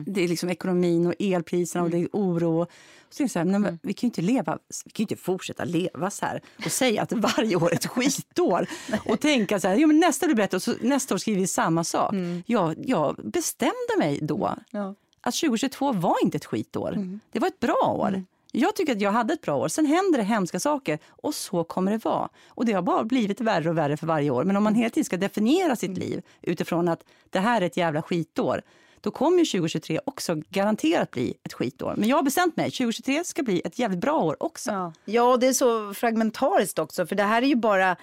det 0.06 0.22
är 0.24 0.28
liksom 0.28 0.50
ekonomin 0.50 1.08
och 1.08 1.14
elpriserna 1.20 1.84
och 1.84 1.90
det 1.90 1.98
är 1.98 2.08
oro. 2.14 2.62
Och 2.62 2.70
så 3.10 3.24
är 3.24 3.26
det 3.28 3.32
så 3.32 3.40
här, 3.40 3.46
nej, 3.46 3.60
men 3.60 3.80
vi 3.84 3.94
kan 3.94 4.08
ju 4.08 4.10
inte 4.10 4.22
leva, 4.22 4.58
vi 4.86 4.92
kan 4.92 5.04
inte 5.04 5.16
fortsätta 5.16 5.64
leva 5.64 6.10
så 6.10 6.26
här 6.26 6.42
och 6.66 6.72
säga 6.72 7.02
att 7.02 7.12
varje 7.12 7.56
år 7.56 7.72
är 7.72 7.76
ett 7.76 7.86
skitår 7.88 8.68
och 9.06 9.20
tänka 9.20 9.60
så 9.60 9.68
här, 9.68 9.76
jo, 9.76 9.88
men 9.88 10.00
nästa 10.00 10.26
blir 10.26 10.36
bättre 10.36 10.56
och 10.58 10.64
så, 10.64 10.74
nästa 10.82 11.14
år 11.14 11.18
skriver 11.20 11.40
vi 11.42 11.48
samma 11.48 11.84
sak. 11.84 12.14
Jag, 12.46 12.76
jag 12.86 13.16
bestämde 13.16 13.98
mig 13.98 14.20
då 14.22 14.56
Ja. 14.72 14.96
att 15.22 15.36
2022 15.36 15.92
var 15.92 16.16
inte 16.24 16.38
ett 16.38 16.46
skitår. 16.46 17.20
Det 17.32 17.40
var 17.40 17.48
ett 17.48 17.60
bra 17.60 17.96
år. 18.00 18.24
Jag 18.52 18.76
tycker 18.76 18.92
att 18.92 19.02
jag 19.02 19.12
hade 19.12 19.34
ett 19.34 19.42
bra 19.42 19.56
år. 19.56 19.68
Sen 19.68 19.86
händer 19.86 20.18
det 20.18 20.24
hemska 20.24 20.60
saker 20.60 21.00
och 21.10 21.36
så 21.36 21.64
kommer 21.64 21.92
det 21.92 22.06
vara. 22.06 22.30
Och 22.48 22.66
det 22.66 22.74
har 22.74 22.82
bara 22.82 23.04
blivit 23.04 23.42
värre 23.42 23.70
och 23.70 23.78
värre 23.78 23.98
för 23.98 24.08
varje 24.08 24.30
år. 24.30 24.44
Men 24.44 24.56
om 24.56 24.64
man 24.64 24.76
hela 24.76 24.90
tiden 24.90 25.06
ska 25.06 25.18
definiera 25.18 25.76
sitt 25.76 25.98
liv 25.98 26.22
utifrån 26.42 26.88
att 26.88 27.04
det 27.30 27.40
här 27.40 27.62
är 27.62 27.66
ett 27.66 27.78
jävla 27.78 28.02
skitår, 28.02 28.62
då 29.02 29.12
kommer 29.12 29.40
ju 29.40 29.46
2023 29.46 30.00
också 30.06 30.36
garanterat 30.50 31.12
bli 31.12 31.34
ett 31.44 31.54
skitår. 31.54 31.94
Men 31.98 32.10
jag 32.10 32.16
har 32.16 32.24
bestämt 32.24 32.58
mig, 32.58 32.72
2023 32.72 33.24
ska 33.24 33.44
bli 33.44 33.62
ett 33.66 33.80
jävligt 33.80 34.00
bra 34.00 34.20
år 34.20 34.44
också. 34.44 34.72
Ja. 34.72 34.94
ja, 35.06 35.38
det 35.38 35.48
är 35.48 35.54
så 35.54 35.94
fragmentariskt 35.94 36.80
också. 36.80 37.06
För 37.06 37.16
det 37.16 37.24
här 37.24 37.42
är 37.42 37.48
ju 37.48 37.56
bara... 37.56 37.96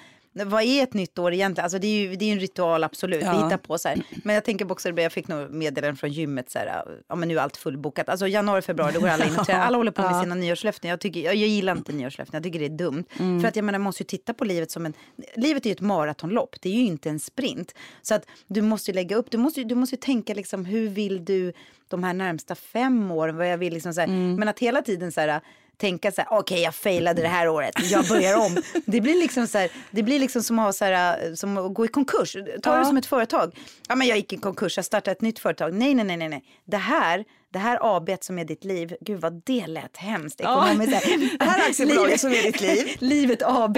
Vad 0.45 0.63
är 0.63 0.83
ett 0.83 0.95
nytt 0.95 1.19
år 1.19 1.33
egentligen? 1.33 1.65
Alltså 1.65 1.79
det 1.79 1.87
är 1.87 2.01
ju 2.01 2.17
det 2.17 2.25
är 2.25 2.33
en 2.33 2.41
ritual, 2.41 2.85
absolut. 2.85 3.23
Ja. 3.23 3.37
Vi 3.37 3.45
hittar 3.45 3.57
på 3.57 3.79
så 3.79 3.89
här. 3.89 4.03
Men 4.25 4.35
jag 4.35 4.45
tänker 4.45 4.73
också, 4.73 4.89
jag 4.91 5.13
fick 5.13 5.29
nog 5.29 5.51
meddelanden 5.51 5.97
från 5.97 6.11
gymmet 6.13 6.51
så 6.51 6.59
här, 6.59 6.85
ja 7.09 7.15
men 7.15 7.29
nu 7.29 7.37
är 7.39 7.43
allt 7.43 7.57
fullbokat. 7.57 8.09
Alltså 8.09 8.29
januari, 8.29 8.63
februari, 8.63 8.93
då 8.95 9.01
går 9.01 9.09
alla 9.09 9.25
in 9.25 9.37
och 9.39 9.47
tränar. 9.47 9.65
Alla 9.65 9.77
håller 9.77 9.91
på 9.91 10.03
med 10.03 10.11
Ja. 10.11 10.23
sina 10.23 10.35
nyårslöften. 10.35 10.91
Jag, 10.91 11.01
tycker, 11.01 11.21
jag, 11.21 11.35
jag 11.35 11.49
gillar 11.49 11.77
inte 11.77 11.93
nyårslöften, 11.93 12.35
jag 12.37 12.43
tycker 12.45 12.59
det 12.59 12.65
är 12.65 12.79
dumt. 12.79 13.05
För 13.17 13.45
att 13.49 13.57
jag 13.57 13.65
menar, 13.65 13.79
man 13.79 13.85
måste 13.85 14.03
ju 14.03 14.07
titta 14.07 14.35
på 14.35 14.45
livet 14.45 14.71
som 14.71 14.87
en... 14.87 14.93
Livet 15.37 15.67
är 15.67 15.71
ju 15.71 15.73
ett 15.75 15.81
maratonlopp, 15.81 16.57
det 16.61 16.69
är 16.69 16.75
ju 16.75 16.85
inte 16.85 17.11
en 17.11 17.21
sprint. 17.21 17.75
Så 18.03 18.15
att 18.15 18.27
du 18.47 18.63
måste 18.63 18.91
ju 18.91 18.95
lägga 18.95 19.17
upp, 19.17 19.31
du 19.31 19.39
måste, 19.39 19.65
du 19.65 19.75
måste 19.75 19.97
tänka 19.97 20.35
liksom, 20.35 20.65
hur 20.65 20.89
vill 20.89 21.25
du 21.25 21.53
de 21.89 22.05
här 22.05 22.15
närmsta 22.15 22.55
fem 22.55 23.11
åren, 23.11 23.37
vad 23.37 23.49
jag 23.53 23.59
vill 23.59 23.73
liksom 23.75 23.95
så 23.95 24.01
här. 24.01 24.09
Men 24.09 24.49
att 24.49 24.59
hela 24.59 24.83
tiden 24.83 25.13
så 25.13 25.21
här 25.21 25.41
tänka 25.77 26.13
så 26.13 26.21
här, 26.21 26.29
okej 26.31 26.61
jag 26.63 26.75
failade 26.75 27.23
det 27.23 27.29
här 27.29 27.49
året, 27.49 27.75
jag 27.91 28.09
börjar 28.09 28.37
om. 28.47 28.57
Det 28.87 29.01
blir 29.01 29.15
liksom 29.15 29.47
så 29.47 29.59
här, 29.59 29.71
det 29.91 30.03
blir 30.03 30.19
liksom 30.21 30.43
som 30.43 30.59
att, 30.59 30.65
ha 30.65 30.73
så 30.73 30.85
här, 30.85 31.35
som 31.35 31.57
att 31.59 31.75
gå 31.75 31.85
i 31.85 31.89
konkurs. 31.89 32.33
Ta 32.63 32.73
det 32.73 32.79
Ja. 32.79 32.85
som 32.85 32.97
ett 32.97 33.07
företag. 33.07 33.57
Ja 33.89 33.95
men 33.97 34.07
jag 34.07 34.17
gick 34.17 34.33
i 34.33 34.37
konkurs, 34.37 34.77
jag 34.77 34.85
startade 34.85 35.13
ett 35.13 35.21
nytt 35.21 35.39
företag. 35.39 35.75
Nej, 35.75 35.95
nej, 35.95 36.05
nej, 36.05 36.17
nej, 36.17 36.29
nej. 36.29 36.45
Det 36.65 36.77
här, 36.77 37.25
det 37.53 37.59
här 37.59 37.97
AB 37.97 38.11
som 38.21 38.39
är 38.39 38.45
ditt 38.45 38.65
liv, 38.65 38.97
gud 39.01 39.21
vad 39.21 39.43
det 39.47 39.67
lät 39.67 39.97
hemskt 39.97 40.41
Ja. 40.43 40.67
ekonomiskt. 40.69 41.03
Så 41.03 41.09
Det 41.39 41.45
här 41.45 41.69
aktiebolaget 41.69 42.21
som 42.21 42.31
är 42.31 42.43
ditt 42.43 42.61
liv. 42.61 42.97
Livet 42.99 43.43
AB. 43.43 43.77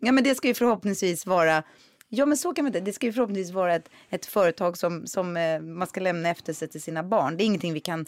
Ja 0.00 0.12
men 0.12 0.24
det 0.24 0.34
ska 0.34 0.48
ju 0.48 0.54
förhoppningsvis 0.54 1.26
vara 1.26 1.62
Ja 2.12 2.26
men 2.26 2.36
så 2.38 2.52
kan 2.54 2.64
man 2.64 2.68
inte. 2.70 2.80
Det 2.80 2.92
ska 2.92 3.06
ju 3.06 3.12
förhoppningsvis 3.12 3.54
vara 3.54 3.74
ett, 3.74 3.88
ett 4.10 4.26
företag 4.26 4.76
som, 4.78 5.06
som 5.06 5.36
eh, 5.36 5.60
man 5.60 5.86
ska 5.88 6.00
lämna 6.00 6.28
efter 6.28 6.52
sig 6.52 6.68
till 6.68 6.82
sina 6.82 7.02
barn. 7.02 7.36
Det 7.36 7.42
är 7.42 7.46
ingenting 7.46 7.72
vi 7.74 7.80
kan 7.80 8.06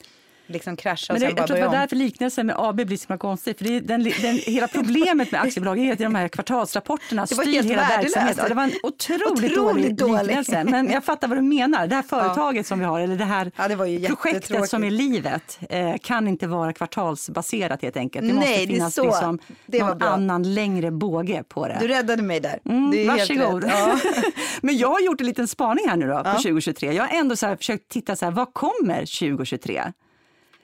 liksom 0.52 0.76
krascha 0.76 1.12
och 1.12 1.20
Men 1.20 1.20
det, 1.20 1.26
sen 1.26 1.34
bara 1.34 1.40
jag 1.40 1.46
tror 1.46 1.54
börja 1.54 1.64
det 1.64 1.68
var 1.68 1.74
om. 1.76 1.80
därför 1.80 1.96
liknelsen 1.96 2.46
med 2.46 2.56
AB 2.58 2.76
blir 2.86 2.96
så 2.96 3.18
konstig. 3.18 3.58
För 3.58 3.64
det 3.64 3.76
är 3.76 3.80
den, 3.80 4.02
den, 4.02 4.34
hela 4.46 4.68
problemet 4.68 5.32
med 5.32 5.40
aktiebolag 5.40 5.78
är 5.78 5.92
att 5.92 5.98
de 5.98 6.14
här 6.14 6.28
kvartalsrapporterna 6.28 7.26
styr 7.26 7.62
hela 7.62 7.82
värdelöst. 7.82 8.16
verksamheten. 8.16 8.42
Ja, 8.42 8.48
det 8.48 8.54
var 8.54 8.62
en 8.62 8.72
otroligt, 8.82 9.26
Otroligt 9.30 9.54
dålig, 9.56 9.96
dålig. 9.96 10.22
liknelse. 10.26 10.64
Men 10.64 10.90
jag 10.90 11.04
fattar 11.04 11.28
vad 11.28 11.38
du 11.38 11.42
menar. 11.42 11.86
Det 11.86 11.94
här 11.94 12.02
företaget 12.08 12.66
som 12.66 12.78
vi 12.78 12.84
har, 12.84 13.00
eller 13.00 13.16
det 13.16 13.24
här 13.24 13.52
Ja, 13.56 13.68
det 13.68 14.06
projektet 14.06 14.68
som 14.70 14.84
är 14.84 14.90
livet, 14.90 15.58
eh, 15.68 15.94
kan 16.02 16.28
inte 16.28 16.46
vara 16.46 16.72
kvartalsbaserat 16.72 17.82
helt 17.82 17.96
enkelt. 17.96 18.28
Det 18.28 18.34
måste 18.34 18.50
Nej, 18.50 18.66
det 18.66 18.72
är 18.72 18.74
finnas 18.76 18.94
så. 18.94 19.04
liksom 19.04 19.38
Det 19.66 19.82
var 19.82 19.88
någon 19.88 20.02
annan 20.02 20.54
längre 20.54 20.90
båge 20.90 21.42
på 21.48 21.68
det. 21.68 21.76
Du 21.80 21.88
räddade 21.88 22.22
mig 22.22 22.40
där. 22.40 22.58
Mm, 22.68 22.90
det 22.90 23.04
är 23.06 23.10
helt 23.10 23.30
varsågod. 23.30 23.64
Ja. 23.68 23.98
Men 24.62 24.76
jag 24.78 24.88
har 24.88 25.00
gjort 25.00 25.20
en 25.20 25.26
liten 25.26 25.48
spaning 25.48 25.88
här 25.88 25.96
nu 25.96 26.06
då 26.06 26.24
på 26.24 26.30
2023. 26.30 26.92
Jag 26.92 27.04
har 27.04 27.18
ändå 27.18 27.36
så 27.36 27.56
försökt 27.56 27.88
titta 27.88 28.16
så 28.16 28.24
här, 28.24 28.32
vad 28.32 28.54
kommer 28.54 28.98
2023? 28.98 29.82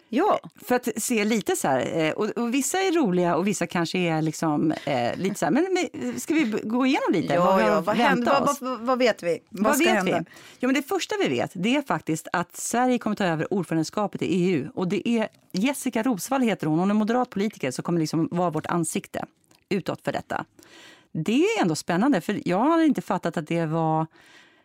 Ja. 0.09 0.41
För 0.57 0.75
att 0.75 0.89
se 0.97 1.25
lite 1.25 1.57
så 1.57 1.69
här, 1.69 1.99
eh, 1.99 2.13
och, 2.13 2.29
och 2.29 2.55
vissa 2.55 2.79
är 2.79 2.93
roliga 2.93 3.37
och 3.37 3.47
vissa 3.47 3.67
kanske 3.67 3.99
är 3.99 4.23
liksom 4.23 4.73
eh, 4.85 5.17
lite 5.17 5.35
så 5.35 5.47
här, 5.47 5.53
men, 5.53 5.89
men 5.93 6.21
ska 6.21 6.35
vi 6.35 6.61
gå 6.63 6.87
igenom 6.87 7.13
lite? 7.13 7.35
Ja, 7.35 7.41
har 7.41 7.61
ja. 7.61 7.81
Vad, 7.81 7.97
händer, 7.97 8.41
vad, 8.41 8.57
vad, 8.61 8.81
vad 8.81 8.99
vet 8.99 9.23
vi? 9.23 9.39
Vad, 9.49 9.65
Vad 9.65 9.79
vet 9.79 9.89
hända? 9.89 10.19
vi? 10.19 10.25
Ja, 10.59 10.69
men 10.69 10.75
det 10.75 10.83
första 10.83 11.17
vi 11.23 11.29
vet 11.29 11.51
det 11.55 11.77
är 11.77 11.83
faktiskt 11.83 12.29
att 12.33 12.57
Sverige 12.57 12.99
kommer 12.99 13.17
ta 13.17 13.25
över 13.25 13.53
ordförandeskapet 13.55 14.23
i 14.23 14.27
EU. 14.27 14.69
Och 14.75 14.89
det 14.89 15.09
är 15.09 15.29
Jessica 15.53 16.03
Rosvall 16.03 16.43
heter 16.43 16.67
hon. 16.67 16.79
Hon 16.79 16.91
är 16.91 16.95
moderat 16.95 17.31
politiker 17.31 17.71
som 17.71 17.83
kommer 17.83 18.01
liksom 18.01 18.29
vara 18.31 18.51
vårt 18.51 18.67
ansikte 18.67 19.25
utåt 19.69 20.05
för 20.05 20.13
detta. 20.13 20.45
Det 21.13 21.43
är 21.45 21.63
ändå 21.63 21.75
spännande, 21.75 22.21
för 22.21 22.49
jag 22.49 22.59
har 22.59 22.83
inte 22.83 23.03
fattat 23.03 23.37
att 23.37 23.47
det 23.47 23.67
var 23.67 24.07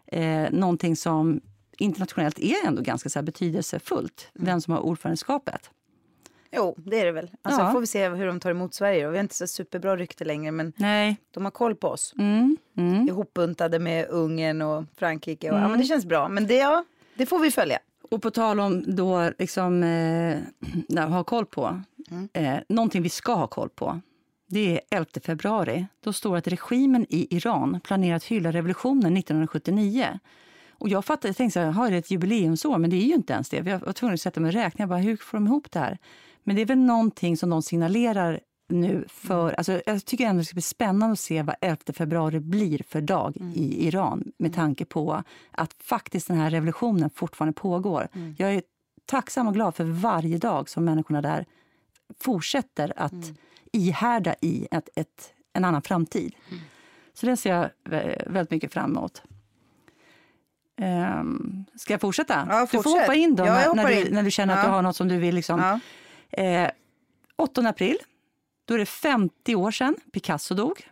eh, 0.08 0.52
någonting 0.52 0.96
som 0.96 1.41
internationellt 1.78 2.39
är 2.39 2.67
ändå 2.67 2.82
ganska 2.82 3.09
så 3.09 3.21
betydelsefullt, 3.21 4.28
vem 4.34 4.61
som 4.61 4.74
har 4.74 4.82
ordförandeskapet. 4.82 5.69
Jo, 6.55 6.76
det 6.78 6.99
är 6.99 7.05
det 7.05 7.11
väl. 7.11 7.32
Alltså, 7.41 7.61
Ja. 7.61 7.71
får 7.71 7.80
vi 7.80 7.88
se 7.88 8.09
hur 8.09 8.26
de 8.28 8.39
tar 8.39 8.51
emot 8.51 8.74
Sverige. 8.74 9.03
då. 9.05 9.09
Vi 9.11 9.17
har 9.17 9.24
inte 9.24 9.36
så 9.36 9.47
superbra 9.47 9.95
rykte 9.97 10.26
längre, 10.26 10.51
men 10.51 10.74
Nej. 10.76 11.17
de 11.32 11.43
har 11.43 11.51
koll 11.51 11.76
på 11.76 11.88
oss. 11.88 12.13
Mm, 12.17 12.57
mm. 12.78 13.07
Ihopbuntade 13.07 13.80
med 13.80 14.07
Ungern 14.09 14.61
och 14.61 14.84
Frankrike. 14.97 15.51
Och, 15.51 15.57
ja, 15.57 15.67
men 15.67 15.80
det 15.80 15.86
känns 15.86 16.05
bra. 16.05 16.28
Men 16.30 16.47
det, 16.47 16.55
ja, 16.57 16.86
det 17.15 17.26
får 17.26 17.39
vi 17.39 17.51
följa. 17.51 17.80
Och 18.11 18.21
på 18.21 18.32
tal 18.32 18.59
om 18.59 18.95
då 18.95 19.32
liksom, 19.39 19.84
eh, 19.84 20.38
nej, 20.89 21.03
ha 21.09 21.24
koll 21.24 21.45
på, 21.45 21.82
eh, 22.34 22.55
någonting 22.69 23.01
vi 23.01 23.09
ska 23.09 23.34
ha 23.34 23.47
koll 23.47 23.69
på. 23.69 23.99
Det 24.47 24.71
är 24.74 24.82
11 24.97 25.05
februari. 25.24 25.86
Då 26.03 26.13
står 26.13 26.38
att 26.38 26.47
regimen 26.47 27.05
i 27.09 27.36
Iran 27.36 27.80
planerar 27.84 28.15
att 28.15 28.24
hylla 28.24 28.51
revolutionen 28.51 29.17
1979. 29.17 30.19
Och 30.78 30.89
jag 30.89 31.05
fattade, 31.05 31.28
jag 31.28 31.36
tänkte 31.38 31.53
så 31.53 31.59
här, 31.59 31.71
har 31.71 31.91
det 31.91 31.97
ett 31.97 32.11
jubileumsår? 32.11 32.78
Men 32.78 32.89
det 32.89 32.95
är 32.95 33.05
ju 33.07 33.13
inte 33.13 33.34
ens 33.34 33.49
det. 33.49 33.61
Vi 33.61 33.71
var 33.71 33.93
tvungna 33.93 34.13
att 34.13 34.21
sätta 34.21 34.39
mig 34.39 34.47
och 34.47 34.53
räkna. 34.53 34.82
Jag 34.84 34.89
bara, 34.89 34.99
hur 34.99 35.17
får 35.17 35.38
de 35.38 35.47
ihop 35.47 35.71
det 35.71 35.80
här? 35.80 35.97
Men 36.43 36.55
det 36.55 36.61
är 36.61 36.65
väl 36.65 36.78
någonting 36.78 37.38
som 37.38 37.49
de 37.49 37.61
signalerar 37.61 38.39
nu 38.69 39.05
för... 39.07 39.53
Alltså, 39.53 39.82
jag 39.86 40.05
tycker 40.05 40.26
ändå 40.26 40.39
det 40.39 40.45
ska 40.45 40.53
bli 40.53 40.61
spännande 40.61 41.13
att 41.13 41.19
se 41.19 41.41
vad 41.41 41.55
11 41.61 41.78
februari 41.93 42.39
blir 42.39 42.82
för 42.88 43.01
dag 43.01 43.38
i 43.55 43.88
Iran 43.88 44.32
med 44.38 44.53
tanke 44.55 44.86
på 44.86 45.24
att 45.51 45.74
faktiskt 45.80 46.28
den 46.28 46.38
här 46.38 46.49
revolutionen 46.49 47.09
fortfarande 47.09 47.53
pågår. 47.53 48.07
Jag 48.38 48.53
är 48.53 48.63
tacksam 49.05 49.47
och 49.47 49.53
glad 49.53 49.76
för 49.76 49.84
varje 49.84 50.38
dag 50.38 50.69
som 50.69 50.86
människorna 50.86 51.21
där 51.21 51.45
fortsätter 52.19 52.93
att 52.95 53.13
ihärda 53.71 54.36
i 54.41 54.67
ett, 54.71 54.89
ett, 54.95 55.34
en 55.53 55.65
annan 55.65 55.82
framtid. 55.82 56.36
Så 57.13 57.26
det 57.26 57.38
ser 57.38 57.49
jag 57.55 57.69
vä- 57.86 58.32
väldigt 58.34 58.51
mycket 58.51 58.74
fram 58.74 58.91
emot. 58.97 59.24
Um, 60.82 61.65
ska 61.76 61.93
jag 61.93 62.01
fortsätta? 62.01 62.47
Ja, 62.49 62.61
Du 62.61 62.67
får 62.67 62.78
fortsätt. 62.84 63.01
hoppa 63.01 63.15
in 63.15 63.36
då 63.36 63.43
när, 63.43 63.88
du, 63.88 64.01
in. 64.01 64.13
när 64.13 64.24
du 64.24 64.32
känner 64.32 64.53
att 64.53 64.59
Ja. 64.59 64.65
du 64.67 64.71
har 64.74 64.82
något 64.82 64.95
som 64.95 65.07
du 65.07 65.17
vill. 65.17 65.36
Liksom. 65.36 65.59
Ja. 66.32 66.43
Eh, 66.43 66.69
8 67.36 67.61
april, 67.69 67.97
då 68.65 68.74
är 68.74 68.78
det 68.78 68.86
50 68.86 69.55
år 69.55 69.71
sedan 69.71 69.95
Picasso 70.13 70.55
dog. 70.55 70.88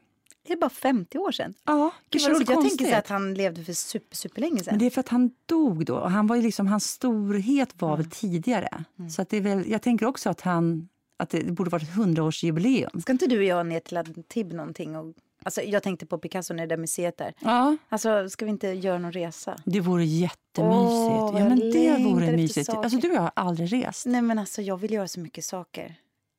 Det 0.48 0.54
är 0.54 0.58
bara 0.58 0.70
50 0.70 1.18
år 1.18 1.32
sedan. 1.32 1.54
Ja, 1.66 1.92
Gud, 2.10 2.22
det 2.22 2.28
vad 2.28 2.36
roligt. 2.38 2.50
Jag 2.50 2.62
tänker 2.62 2.86
så 2.86 2.96
att 2.96 3.08
han 3.08 3.34
levde 3.34 3.64
för 3.64 3.74
super, 3.74 4.16
superlänge 4.16 4.60
sedan. 4.60 4.66
Men 4.72 4.80
det 4.80 4.86
är 4.86 4.90
för 4.90 5.00
att 5.00 5.10
han 5.10 5.32
dog 5.46 5.86
då. 5.86 5.96
Och 5.96 6.12
han 6.12 6.28
var 6.28 6.36
ju 6.36 6.42
liksom, 6.42 6.68
hans 6.68 6.86
storhet 6.92 7.82
var 7.82 7.98
väl 7.98 8.10
tidigare. 8.10 8.84
Så 9.16 9.22
att 9.22 9.30
det 9.30 9.38
är 9.38 9.42
väl, 9.42 9.70
jag 9.72 9.82
tänker 9.82 10.06
också 10.06 10.30
att, 10.30 10.42
han, 10.42 10.90
att 11.18 11.30
det 11.30 11.44
borde 11.44 11.70
vara 11.70 11.82
ett 11.82 11.96
hundraårsjubileum. 11.96 13.02
Ska 13.02 13.12
inte 13.12 13.28
du 13.28 13.38
och 13.38 13.44
jag 13.44 13.66
ner 13.66 13.80
till 13.80 13.98
Antibes 13.98 14.54
någonting? 14.54 14.96
Och, 14.96 15.14
alltså, 15.46 15.62
jag 15.62 15.84
tänkte 15.84 16.06
på 16.06 16.18
Picasso 16.18 16.54
när 16.54 16.68
det 16.68 16.76
där 16.76 16.78
museet 16.82 17.18
där. 17.18 17.34
Ja, 17.40 17.78
Alltså, 17.90 18.30
ska 18.30 18.46
vi 18.46 18.52
inte 18.52 18.68
göra 18.68 18.98
någon 19.00 19.12
resa? 19.12 19.56
det 19.66 19.80
vore 19.80 20.06
jättemysigt. 20.06 20.62
Vad 20.62 21.42
ja, 21.42 21.50
men 21.50 21.60
jag 21.60 21.74
det 22.00 22.04
vore 22.04 22.32
mysigt. 22.32 22.66
saker. 22.68 22.84
Alltså, 22.84 23.00
du 23.00 23.10
och 23.10 23.16
jag 23.16 23.22
har 23.22 23.32
aldrig 23.36 23.74
rest. 23.74 24.06
Nej 24.06 24.22
men 24.22 24.40
alltså 24.40 24.62
jag 24.62 24.78
vill 24.78 24.92
göra 24.94 25.08
så 25.08 25.20
mycket 25.20 25.46
saker. 25.46 25.96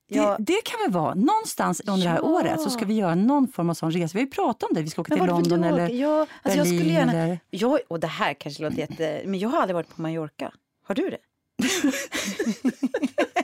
Det, 0.09 0.17
Jag, 0.19 0.37
det 0.43 0.61
kan 0.65 0.81
väl 0.85 0.93
vara. 1.03 1.15
Någonstans 1.15 1.81
under 1.87 2.03
det 2.05 2.09
här 2.11 2.17
Ja. 2.17 2.23
året 2.23 2.61
så 2.61 2.71
ska 2.71 2.85
vi 2.85 2.95
göra 2.95 3.15
någon 3.15 3.49
form 3.49 3.71
av 3.71 3.75
sån 3.75 3.91
resa. 3.91 4.13
Vi 4.15 4.21
har 4.21 4.25
ju 4.27 4.31
pratat 4.31 4.63
om 4.71 4.75
det. 4.75 4.83
Vi 4.83 4.91
ska 4.91 5.01
åka 5.01 5.17
men 5.17 5.19
till 5.21 5.29
London 5.35 5.65
eller? 5.65 5.89
Ja, 5.89 6.21
alltså 6.43 6.59
jag 6.59 6.67
Berlin. 6.67 6.79
skulle 6.81 6.93
gärna, 6.95 7.13
Eller... 7.13 7.39
jag, 7.51 7.79
och 7.89 8.01
det 8.01 8.07
här 8.07 8.35
kanske 8.35 8.63
låter 8.63 8.79
jätte... 8.79 9.23
Men 9.25 9.41
jag 9.41 9.49
har 9.49 9.61
aldrig 9.61 9.75
varit 9.75 9.89
på 9.97 10.03
Mallorca. 10.03 10.53
Har 10.87 10.95
du 10.95 11.11
det? 11.11 11.19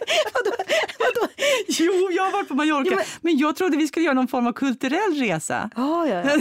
Jo, 1.81 2.09
jag 2.12 2.23
har 2.25 2.33
varit 2.33 2.49
på 2.49 2.55
Mallorca. 2.55 2.91
Ja, 2.91 2.97
men... 2.97 3.05
men- 3.21 3.39
jag 3.39 3.57
trodde 3.57 3.77
vi 3.77 3.89
skulle 3.89 4.05
göra 4.05 4.14
någon 4.14 4.29
form 4.29 4.47
av 4.47 4.53
kulturell 4.53 5.14
resa. 5.14 5.71
Ja, 5.77 6.07
ja, 6.07 6.14
ja. 6.14 6.31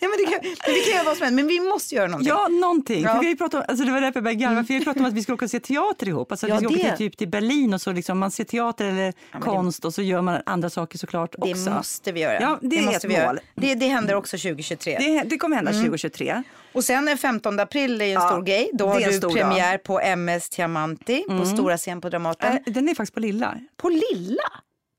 ja 0.00 0.08
men, 0.08 0.18
det 0.18 0.24
kan, 0.30 0.40
vi 0.74 0.80
kan 0.80 0.94
göra 0.94 1.04
vad 1.04 1.16
som 1.16 1.24
helst, 1.24 1.34
men 1.36 1.46
vi 1.46 1.60
måste 1.60 1.94
göra 1.94 2.06
någonting. 2.06 2.28
Ja, 2.28 2.48
någonting. 2.48 3.02
Ja. 3.02 3.18
Vi 3.20 3.28
har 3.28 3.34
pratat 3.34 3.54
om, 3.60 3.64
alltså 3.68 3.84
det 3.84 3.90
var 3.92 4.00
därför 4.00 4.16
jag 4.16 4.24
började 4.24 4.40
garva. 4.42 4.64
För 4.64 4.74
vi 4.78 4.84
har 4.84 4.98
om 4.98 5.04
att 5.04 5.12
vi 5.12 5.22
ska 5.22 5.34
åka 5.34 5.44
och 5.44 5.50
se 5.50 5.60
teater 5.60 6.08
ihop. 6.08 6.30
Alltså 6.32 6.48
Ja, 6.48 6.58
vi 6.60 6.66
åka 6.66 6.76
det. 6.76 6.96
till, 6.96 7.10
typ 7.10 7.18
till 7.18 7.28
Berlin 7.28 7.74
och 7.74 7.80
så 7.80 7.92
liksom, 7.92 8.18
man 8.18 8.30
ser 8.30 8.44
teater 8.44 8.84
eller 8.86 9.06
det- 9.06 9.38
konst 9.40 9.84
och 9.84 9.94
så 9.94 10.02
gör 10.02 10.22
man 10.22 10.40
andra 10.46 10.70
saker 10.70 10.98
såklart 10.98 11.34
Det 11.38 11.52
också. 11.52 11.70
måste 11.70 12.12
vi 12.12 12.20
göra. 12.20 12.40
Ja, 12.40 12.58
det 12.62 12.78
är 12.78 12.82
måste 12.82 12.96
ett 12.96 13.04
vi 13.04 13.14
göra. 13.14 13.26
mål. 13.26 13.40
Det, 13.54 13.74
det 13.74 13.86
händer 13.88 14.14
också 14.14 14.36
2023. 14.38 14.96
Det, 15.00 15.22
det 15.22 15.36
kommer 15.38 15.56
hända 15.56 15.72
2023. 15.72 16.42
Och 16.72 16.84
sen 16.84 17.08
är 17.08 17.16
15 17.16 17.60
april 17.60 18.00
är 18.00 18.04
ju 18.04 18.10
en 18.12 18.14
Ja, 18.20 18.28
stor 18.28 18.42
grej. 18.42 18.70
Då 18.72 18.86
har 18.88 18.98
du 19.00 19.04
Mm. 19.04 19.34
premiär 19.34 19.78
på 19.78 20.00
MS 20.00 20.48
Diamanti 20.50 21.24
på 21.28 21.44
stora 21.46 21.76
scen 21.78 22.00
på 22.00 22.08
Dramaten. 22.08 22.52
Äh, 22.66 22.72
Den 22.72 22.88
är 22.88 22.94
faktiskt 22.94 23.14
på 23.14 23.20
Lilla. 23.20 23.58
På 23.76 23.88
lilla? 23.88 24.42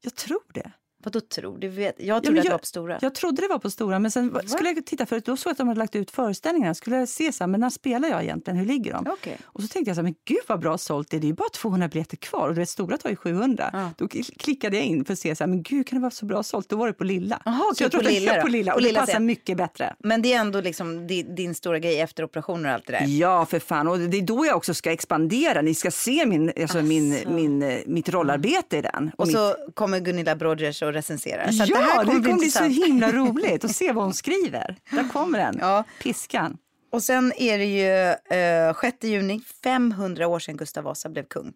Jag 0.01 0.15
tror 0.15 0.39
det. 0.53 0.71
Vadå 1.03 1.19
tror 1.21 1.57
du? 1.57 1.67
Vet, 1.67 1.95
jag 1.97 2.07
Ja, 2.07 2.19
trodde 2.21 2.31
men 2.31 2.39
att 2.39 2.43
det 2.43 2.47
jag- 2.47 2.53
var 2.53 2.59
på 2.59 2.65
stora. 2.65 2.97
Jag 3.01 3.15
trodde 3.15 3.41
det 3.41 3.47
var 3.47 3.59
på 3.59 3.69
Stora, 3.69 3.99
men 3.99 4.11
sen 4.11 4.39
skulle 4.45 4.69
jag 4.69 4.85
titta 4.85 5.05
för 5.05 5.19
då 5.19 5.37
såg 5.37 5.49
jag 5.49 5.51
att 5.51 5.57
de 5.57 5.67
hade 5.67 5.79
lagt 5.79 5.95
ut 5.95 6.11
föreställningarna. 6.11 6.73
Skulle 6.73 6.95
jag 6.95 7.09
se 7.09 7.31
så 7.31 7.43
här, 7.43 7.47
men 7.49 7.59
när 7.59 7.69
spelar 7.69 8.09
jag 8.09 8.23
egentligen? 8.23 8.57
Hur 8.59 8.65
ligger 8.65 8.93
de? 8.93 9.07
Okej. 9.11 9.37
Och 9.45 9.61
så 9.61 9.67
tänkte 9.67 9.89
jag 9.89 9.95
så 9.95 9.99
här, 9.99 10.03
men 10.03 10.15
gud 10.25 10.37
vad 10.47 10.59
bra 10.59 10.77
sålt 10.77 11.09
det 11.09 11.17
är. 11.17 11.21
Det 11.21 11.29
är 11.29 11.33
bara 11.33 11.49
200 11.49 11.87
biljetter 11.87 12.17
kvar 12.17 12.47
och 12.47 12.53
du 12.55 12.59
vet, 12.61 12.69
Stora 12.69 12.97
tar 12.97 13.09
ju 13.09 13.15
700. 13.15 13.69
Ja. 13.73 13.89
Då 13.97 14.05
kl- 14.05 14.37
klickade 14.37 14.77
jag 14.77 14.85
in 14.85 15.05
för 15.05 15.13
att 15.13 15.19
se 15.19 15.35
så 15.35 15.43
här, 15.43 15.49
men 15.49 15.63
gud 15.63 15.87
kan 15.87 15.97
det 15.99 16.01
vara 16.01 16.11
så 16.11 16.25
bra 16.25 16.43
sålt? 16.43 16.69
Då 16.69 16.75
var 16.75 16.87
det 16.87 16.93
på 16.93 17.03
Lilla. 17.03 17.41
Jaha, 17.45 17.57
så 17.57 17.69
okej, 17.71 17.83
jag 17.83 17.91
på 17.91 17.97
trodde 17.97 18.09
Lilla 18.19 18.41
på 18.41 18.47
Lilla 18.47 18.71
På 18.71 18.75
och 18.75 18.81
Lilla 18.81 18.93
det 18.93 18.99
passar 18.99 19.13
scen. 19.13 19.25
mycket 19.25 19.57
bättre. 19.57 19.95
Men 19.99 20.21
det 20.21 20.33
är 20.33 20.39
ändå 20.39 20.61
liksom 20.61 21.07
din, 21.07 21.35
din 21.35 21.55
stora 21.55 21.79
grej 21.79 21.99
efter 21.99 22.23
operationer 22.23 22.69
och 22.69 22.75
allt 22.75 22.87
det 22.87 22.93
där. 22.93 23.05
Ja, 23.07 23.45
för 23.45 23.59
fan. 23.59 23.87
Och 23.87 23.99
det 23.99 24.17
är 24.17 24.21
då 24.21 24.45
jag 24.45 24.57
också 24.57 24.73
ska 24.73 24.91
expandera. 24.91 25.61
Ni 25.61 25.75
ska 25.75 25.91
se 25.91 26.25
min, 26.25 26.51
alltså 26.61 26.81
min, 26.81 27.13
Asså. 27.13 27.29
min, 27.31 27.61
eh, 27.63 27.77
mitt 27.85 28.09
rollarbete 28.09 28.77
i 28.77 28.81
den. 28.81 29.11
Och 29.17 29.27
mitt... 29.27 29.35
så 29.35 29.55
kommer 29.73 29.99
Gunilla 29.99 30.35
Brodgers 30.35 30.81
och 30.81 30.92
recensera. 30.93 31.51
Så 31.51 31.63
ja, 31.63 31.77
det 31.77 31.83
här 31.83 32.05
kommer 32.05 32.19
bli 32.19 32.33
bli 32.33 32.49
så 32.49 32.63
himla 32.63 33.11
roligt 33.11 33.63
att 33.63 33.75
se 33.75 33.91
vad 33.91 34.03
hon 34.03 34.13
skriver. 34.13 34.75
Där 34.91 35.09
kommer 35.09 35.39
den. 35.39 35.57
Ja. 35.61 35.83
Piskan. 36.01 36.57
Och 36.91 37.03
sen 37.03 37.33
är 37.37 37.57
det 37.57 37.65
ju 37.65 38.37
eh, 38.69 38.75
6 38.81 38.97
juni, 39.03 39.41
500 39.63 40.27
år 40.27 40.39
sedan 40.39 40.57
Gustav 40.57 40.83
Vasa 40.83 41.09
blev 41.09 41.23
kung. 41.23 41.53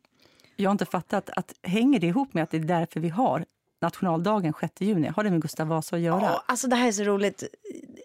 Jag 0.55 0.69
har 0.69 0.71
inte 0.71 0.85
fattat 0.85 1.29
att 1.29 1.53
hänger 1.63 1.99
det 1.99 2.07
ihop 2.07 2.33
med 2.33 2.43
att 2.43 2.51
det 2.51 2.57
är 2.57 2.61
därför 2.61 2.99
vi 2.99 3.09
har 3.09 3.45
nationaldagen 3.79 4.53
6 4.59 4.73
juni? 4.81 5.07
Har 5.15 5.23
det 5.23 5.29
med 5.31 5.41
Gustav 5.41 5.67
Vasa 5.67 5.95
att 5.95 6.01
göra? 6.01 6.21
Ja, 6.21 6.43
alltså 6.45 6.67
det 6.67 6.75
här 6.75 6.87
är 6.87 6.91
så 6.91 7.03
roligt. 7.03 7.43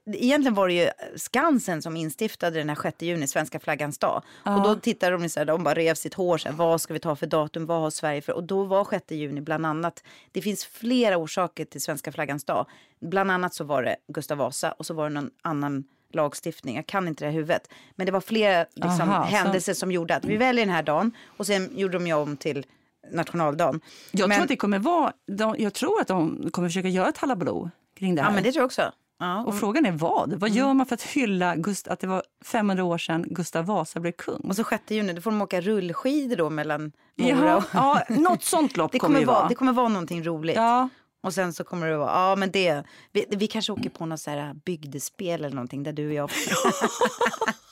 Egentligen 0.07 0.55
var 0.55 0.69
det 0.69 0.75
ju 0.75 0.91
Skansen 1.17 1.83
som 1.83 1.97
instiftade 1.97 2.59
den 2.59 2.69
här 2.69 2.77
6 2.83 3.03
juni, 3.03 3.27
svenska 3.27 3.61
flaggans 3.61 3.99
dag. 3.99 4.23
Ja. 4.45 4.57
Och 4.57 4.63
då 4.63 4.81
tittade 4.81 5.17
de 5.17 5.29
så 5.29 5.41
här, 5.41 5.45
de 5.45 5.65
bara 5.65 5.75
rev 5.75 5.95
sitt 5.95 6.15
hår 6.15 6.39
sen, 6.39 6.57
vad 6.57 6.81
ska 6.81 6.95
vi 6.95 7.01
ta 7.01 7.17
för 7.17 7.27
datum, 7.27 7.67
vad 7.67 7.81
har 7.81 7.91
Sverige 7.91 8.23
för? 8.23 8.33
Och 8.33 8.45
då 8.45 8.65
var 8.65 8.85
6 8.91 9.11
juni 9.11 9.41
bland 9.41 9.67
annat, 9.67 10.05
det 10.33 10.43
finns 10.43 10.65
flera 10.65 11.17
orsaker 11.17 11.65
till 11.65 11.81
svenska 11.81 12.13
flaggans 12.13 12.45
dag. 12.45 12.67
Bland 13.01 13.31
annat 13.31 13.55
så 13.55 13.65
var 13.65 13.83
det 13.83 13.97
Gustav 14.09 14.39
Vasa 14.39 14.73
och 14.73 14.87
så 14.87 14.95
var 14.95 15.05
det 15.09 15.15
någon 15.15 15.31
annan 15.43 15.85
lagstiftning, 16.15 16.77
jag 16.77 16.87
kan 16.87 17.09
inte 17.09 17.25
det 17.25 17.29
här 17.29 17.33
i 17.33 17.37
huvudet. 17.37 17.69
Men 17.97 18.07
det 18.07 18.13
var 18.13 18.21
flera 18.21 18.67
liksom, 18.75 19.01
Aha, 19.11 19.25
så- 19.25 19.37
händelser 19.37 19.75
som 19.75 19.93
gjorde 19.93 20.17
att 20.17 20.25
vi 20.25 20.37
väljer 20.37 20.67
den 20.67 20.75
här 20.75 20.83
dagen 20.83 21.13
och 21.37 21.47
sen 21.47 21.79
gjorde 21.79 21.93
de 21.99 22.07
ju 22.07 22.13
om 22.15 22.37
till 22.37 22.67
nationaldagen. 23.11 23.81
Jag, 24.11 24.29
men, 24.29 24.37
tror 24.37 24.43
att 24.43 24.49
det 24.49 24.57
kommer 24.57 24.79
vara, 24.79 25.13
de, 25.27 25.55
jag 25.59 25.75
tror 25.75 26.01
att 26.01 26.07
de 26.09 26.49
kommer 26.51 26.69
försöka 26.69 26.89
göra 26.89 27.09
ett 27.09 27.19
halabaloo 27.19 27.71
kring 27.99 28.15
det 28.15 28.23
här. 28.23 28.29
Ja 28.29 28.35
men 28.35 28.43
det 28.45 28.53
tror 28.53 28.61
jag 28.61 28.67
också. 28.67 28.93
Ja, 29.19 29.45
Och 29.45 29.59
frågan 29.59 29.87
är 29.87 29.93
vad? 29.93 30.33
Vad 30.33 30.51
gör 30.51 30.75
man 30.75 30.87
för 30.87 30.95
att 30.95 31.03
hylla 31.03 31.57
Gust- 31.57 31.89
att 31.89 32.01
det 32.01 32.07
var 32.07 32.23
500 32.45 32.85
år 32.85 32.99
sedan 32.99 33.25
Gustav 33.31 33.65
Vasa 33.65 34.01
blev 34.01 34.13
kung? 34.13 34.41
Och 34.41 34.57
så 34.57 34.65
6 34.65 34.83
juni, 34.89 35.13
då 35.13 35.21
får 35.21 35.31
de 35.31 35.43
åka 35.43 35.61
rullskidor 35.61 36.37
då 36.37 36.51
mellan 36.51 36.93
Mora 37.17 37.57
och... 37.57 37.65
ja, 37.73 38.03
något 38.09 38.45
sånt 38.45 38.77
lopp 38.77 38.93
Det 38.93 38.99
kommer 38.99 39.15
kommer, 39.15 39.27
vara, 39.27 39.39
vara. 39.39 39.49
det 39.49 39.55
kommer 39.55 39.73
vara 39.73 39.89
någonting 39.89 40.25
roligt. 40.25 40.57
Ja, 40.57 40.89
Och 41.23 41.35
sen 41.35 41.53
så 41.53 41.65
kommer 41.65 41.87
det 41.87 41.97
vara, 41.97 42.11
ja 42.31 42.37
men 42.37 42.51
det, 42.51 42.83
vi, 43.13 43.25
vi 43.31 43.47
kanske 43.47 43.73
åker 43.73 43.91
på 43.91 44.07
något 44.07 44.21
så 44.21 44.31
här 44.31 44.55
bygdespel 44.55 45.45
eller 45.45 45.55
någonting 45.57 45.83
där 45.83 45.93
du 45.93 46.07
och 46.07 46.15
jag... 46.15 46.31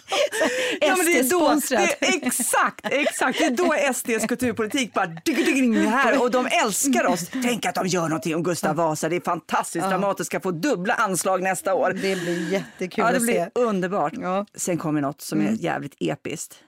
Ja, 0.81 0.97
men 0.97 1.07
det 1.07 1.19
är 1.19 1.31
då, 1.31 1.61
det 1.69 2.07
är 2.07 2.27
exakt, 2.27 2.87
exakt. 2.91 3.39
Det 3.39 3.45
är 3.45 3.51
då 3.51 3.93
SDs 3.95 4.27
kulturpolitik 4.29 4.93
bara 4.95 5.07
digg, 5.07 5.37
digg, 5.37 5.75
här 5.75 6.23
och 6.23 6.31
de 6.31 6.47
älskar 6.65 7.07
oss. 7.07 7.29
Tänk 7.33 7.67
att 7.67 7.75
de 7.75 7.87
gör 7.87 8.09
någonting 8.09 8.35
om 8.35 8.43
Gustav 8.43 8.77
Vasa. 8.77 9.09
Det 9.09 9.17
är 9.17 9.21
fantastiskt. 9.21 9.89
Dramaten 9.89 10.25
ska 10.27 10.41
få 10.41 10.51
dubbla 10.51 10.95
anslag 10.95 11.43
nästa 11.43 11.75
år. 11.75 11.91
Det 11.93 12.17
blir 12.21 12.53
jättekul 12.53 13.05
Ja, 13.05 13.11
det 13.11 13.17
att 13.17 13.23
blir 13.23 13.35
se. 13.35 13.51
underbart. 13.55 14.13
Ja. 14.21 14.47
Sen 14.55 14.79
kommer 14.79 15.01
något 15.01 15.21
som 15.21 15.41
är 15.41 15.53
jävligt 15.53 15.95
episkt. 16.01 16.59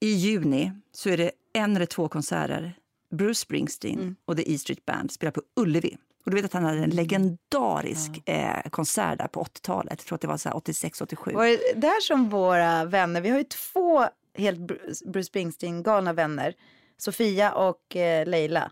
I 0.00 0.12
juni 0.12 0.72
så 0.94 1.08
är 1.10 1.16
det 1.16 1.30
en 1.54 1.76
eller 1.76 1.86
två 1.86 2.08
konserter. 2.08 2.72
Bruce 3.14 3.34
Springsteen 3.40 4.16
och 4.24 4.36
The 4.36 4.54
E 4.54 4.58
Street 4.58 4.84
Band 4.86 5.12
spelar 5.12 5.30
på 5.32 5.42
Ullevi. 5.60 5.96
Och 6.24 6.30
du 6.30 6.36
vet 6.36 6.44
att 6.44 6.52
han 6.52 6.64
hade 6.64 6.78
en 6.78 6.90
legendarisk 6.90 8.28
eh, 8.28 8.70
konsert 8.70 9.18
där 9.18 9.26
på 9.28 9.42
80-talet. 9.42 9.92
Jag 9.98 9.98
tror 10.06 10.14
att 10.16 10.20
det 10.20 10.28
var 10.28 10.36
så 10.36 10.48
här 10.48 10.56
86-87. 10.56 11.34
Var 11.34 11.46
det 11.46 11.80
där 11.80 12.00
som 12.00 12.28
våra 12.28 12.84
vänner, 12.84 13.20
vi 13.20 13.30
har 13.30 13.38
ju 13.38 13.44
två 13.44 14.04
helt 14.34 14.58
Bru- 14.58 15.10
Bruce 15.10 15.24
Springsteen-galna 15.26 16.12
vänner. 16.12 16.54
Sofia 16.96 17.52
och 17.52 17.96
eh, 17.96 18.26
Leila. 18.26 18.70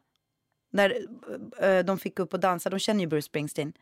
När 0.73 0.95
eh, 1.61 1.79
de 1.85 1.99
fick 1.99 2.19
upp 2.19 2.35
och 2.35 2.41
dansa, 2.41 2.71
de 2.71 2.79
känner 2.79 3.01
ju 3.01 3.07
Bruce 3.07 3.27
Springsteen. 3.27 3.73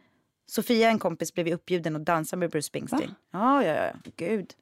Sofia, 0.48 0.88
en 0.88 0.98
kompis, 0.98 1.34
blev 1.34 1.46
ju 1.48 1.54
uppbjuden 1.54 1.96
att 1.96 2.04
dansa 2.04 2.36
med 2.36 2.50
Bruce 2.50 2.66
Springsteen. 2.66 3.14
Ja, 3.32 3.64
ja, 3.64 3.74
ja, 3.74 3.92
gud. 4.16 4.52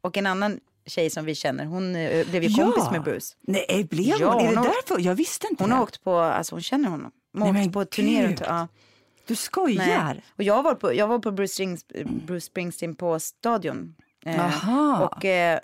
Och 0.00 0.16
en 0.16 0.26
annan 0.26 0.60
tjej 0.86 1.10
som 1.10 1.24
vi 1.24 1.34
känner, 1.34 1.64
hon 1.64 1.96
eh, 1.96 2.26
blev 2.26 2.42
ju 2.42 2.54
kompis 2.64 2.90
med 2.92 3.02
Bruce. 3.02 3.34
Nej, 3.40 3.86
blev 3.90 4.16
Ja, 4.20 4.32
hon? 4.32 4.40
Är 4.40 4.46
hon 4.46 4.54
det 4.64 4.72
därför? 4.88 5.00
Jag 5.00 5.14
visste 5.14 5.46
inte 5.50 5.62
Hon 5.62 5.70
det. 5.70 5.76
har 5.76 5.82
åkt 5.82 6.04
på, 6.04 6.16
alltså 6.16 6.54
hon 6.54 6.62
känner 6.62 6.88
honom. 6.88 7.10
Nej, 7.32 7.52
men 7.52 7.72
på 7.72 7.84
turné 7.84 8.26
runt, 8.26 8.40
ja. 8.40 8.68
Du 9.26 9.36
skojar? 9.36 10.14
Nej. 10.14 10.24
Och 10.36 10.42
jag 10.42 10.62
var 10.62 10.74
på, 10.74 10.94
jag 10.94 11.08
var 11.08 11.18
på 11.18 11.30
Bruce, 11.30 11.52
Springs, 11.54 11.86
Bruce 12.26 12.46
Springsteen 12.46 12.94
på 12.94 13.20
Stadion. 13.20 13.94
Eh, 14.24 15.02
och 15.02 15.24
eh, 15.24 15.60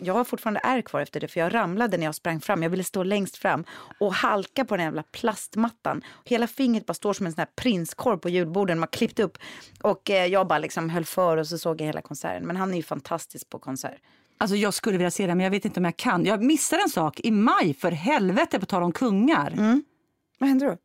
jag 0.00 0.14
har 0.14 0.24
fortfarande 0.24 0.60
ärr 0.64 0.82
kvar 0.82 1.00
efter 1.00 1.20
det 1.20 1.28
för 1.28 1.40
jag 1.40 1.54
ramlade 1.54 1.96
när 1.96 2.04
jag 2.04 2.14
sprang 2.14 2.40
fram. 2.40 2.62
Jag 2.62 2.70
ville 2.70 2.84
stå 2.84 3.02
längst 3.02 3.36
fram 3.36 3.64
och 4.00 4.14
halka 4.14 4.64
på 4.64 4.76
den 4.76 4.84
jävla 4.84 5.02
plastmattan. 5.02 6.02
Hela 6.24 6.46
fingret 6.46 6.86
bara 6.86 6.94
står 6.94 7.12
som 7.12 7.26
en 7.26 7.32
sån 7.32 7.38
här 7.38 7.48
prinskorv 7.56 8.16
på 8.16 8.28
julborden. 8.28 8.78
Man 8.78 8.88
klippt 8.88 9.18
upp 9.18 9.38
och 9.82 10.10
eh, 10.10 10.26
jag 10.26 10.46
bara 10.48 10.58
liksom 10.58 10.90
höll 10.90 11.04
för 11.04 11.36
och 11.36 11.46
så 11.46 11.58
såg 11.58 11.80
jag 11.80 11.86
hela 11.86 12.02
konserten. 12.02 12.46
Men 12.46 12.56
han 12.56 12.72
är 12.72 12.76
ju 12.76 12.82
fantastisk 12.82 13.48
på 13.48 13.58
konsert. 13.58 14.00
Alltså 14.38 14.56
jag 14.56 14.74
skulle 14.74 14.98
vilja 14.98 15.10
se 15.10 15.26
det, 15.26 15.34
men 15.34 15.44
jag 15.44 15.50
vet 15.50 15.64
inte 15.64 15.80
om 15.80 15.84
jag 15.84 15.96
kan. 15.96 16.24
Jag 16.24 16.42
missade 16.42 16.82
en 16.82 16.88
sak 16.88 17.20
i 17.20 17.30
maj, 17.30 17.74
för 17.74 17.90
helvete, 17.90 18.60
på 18.60 18.66
tal 18.66 18.82
om 18.82 18.92
kungar. 18.92 19.52
Vad 20.38 20.48
händer 20.48 20.66
då? 20.66 20.76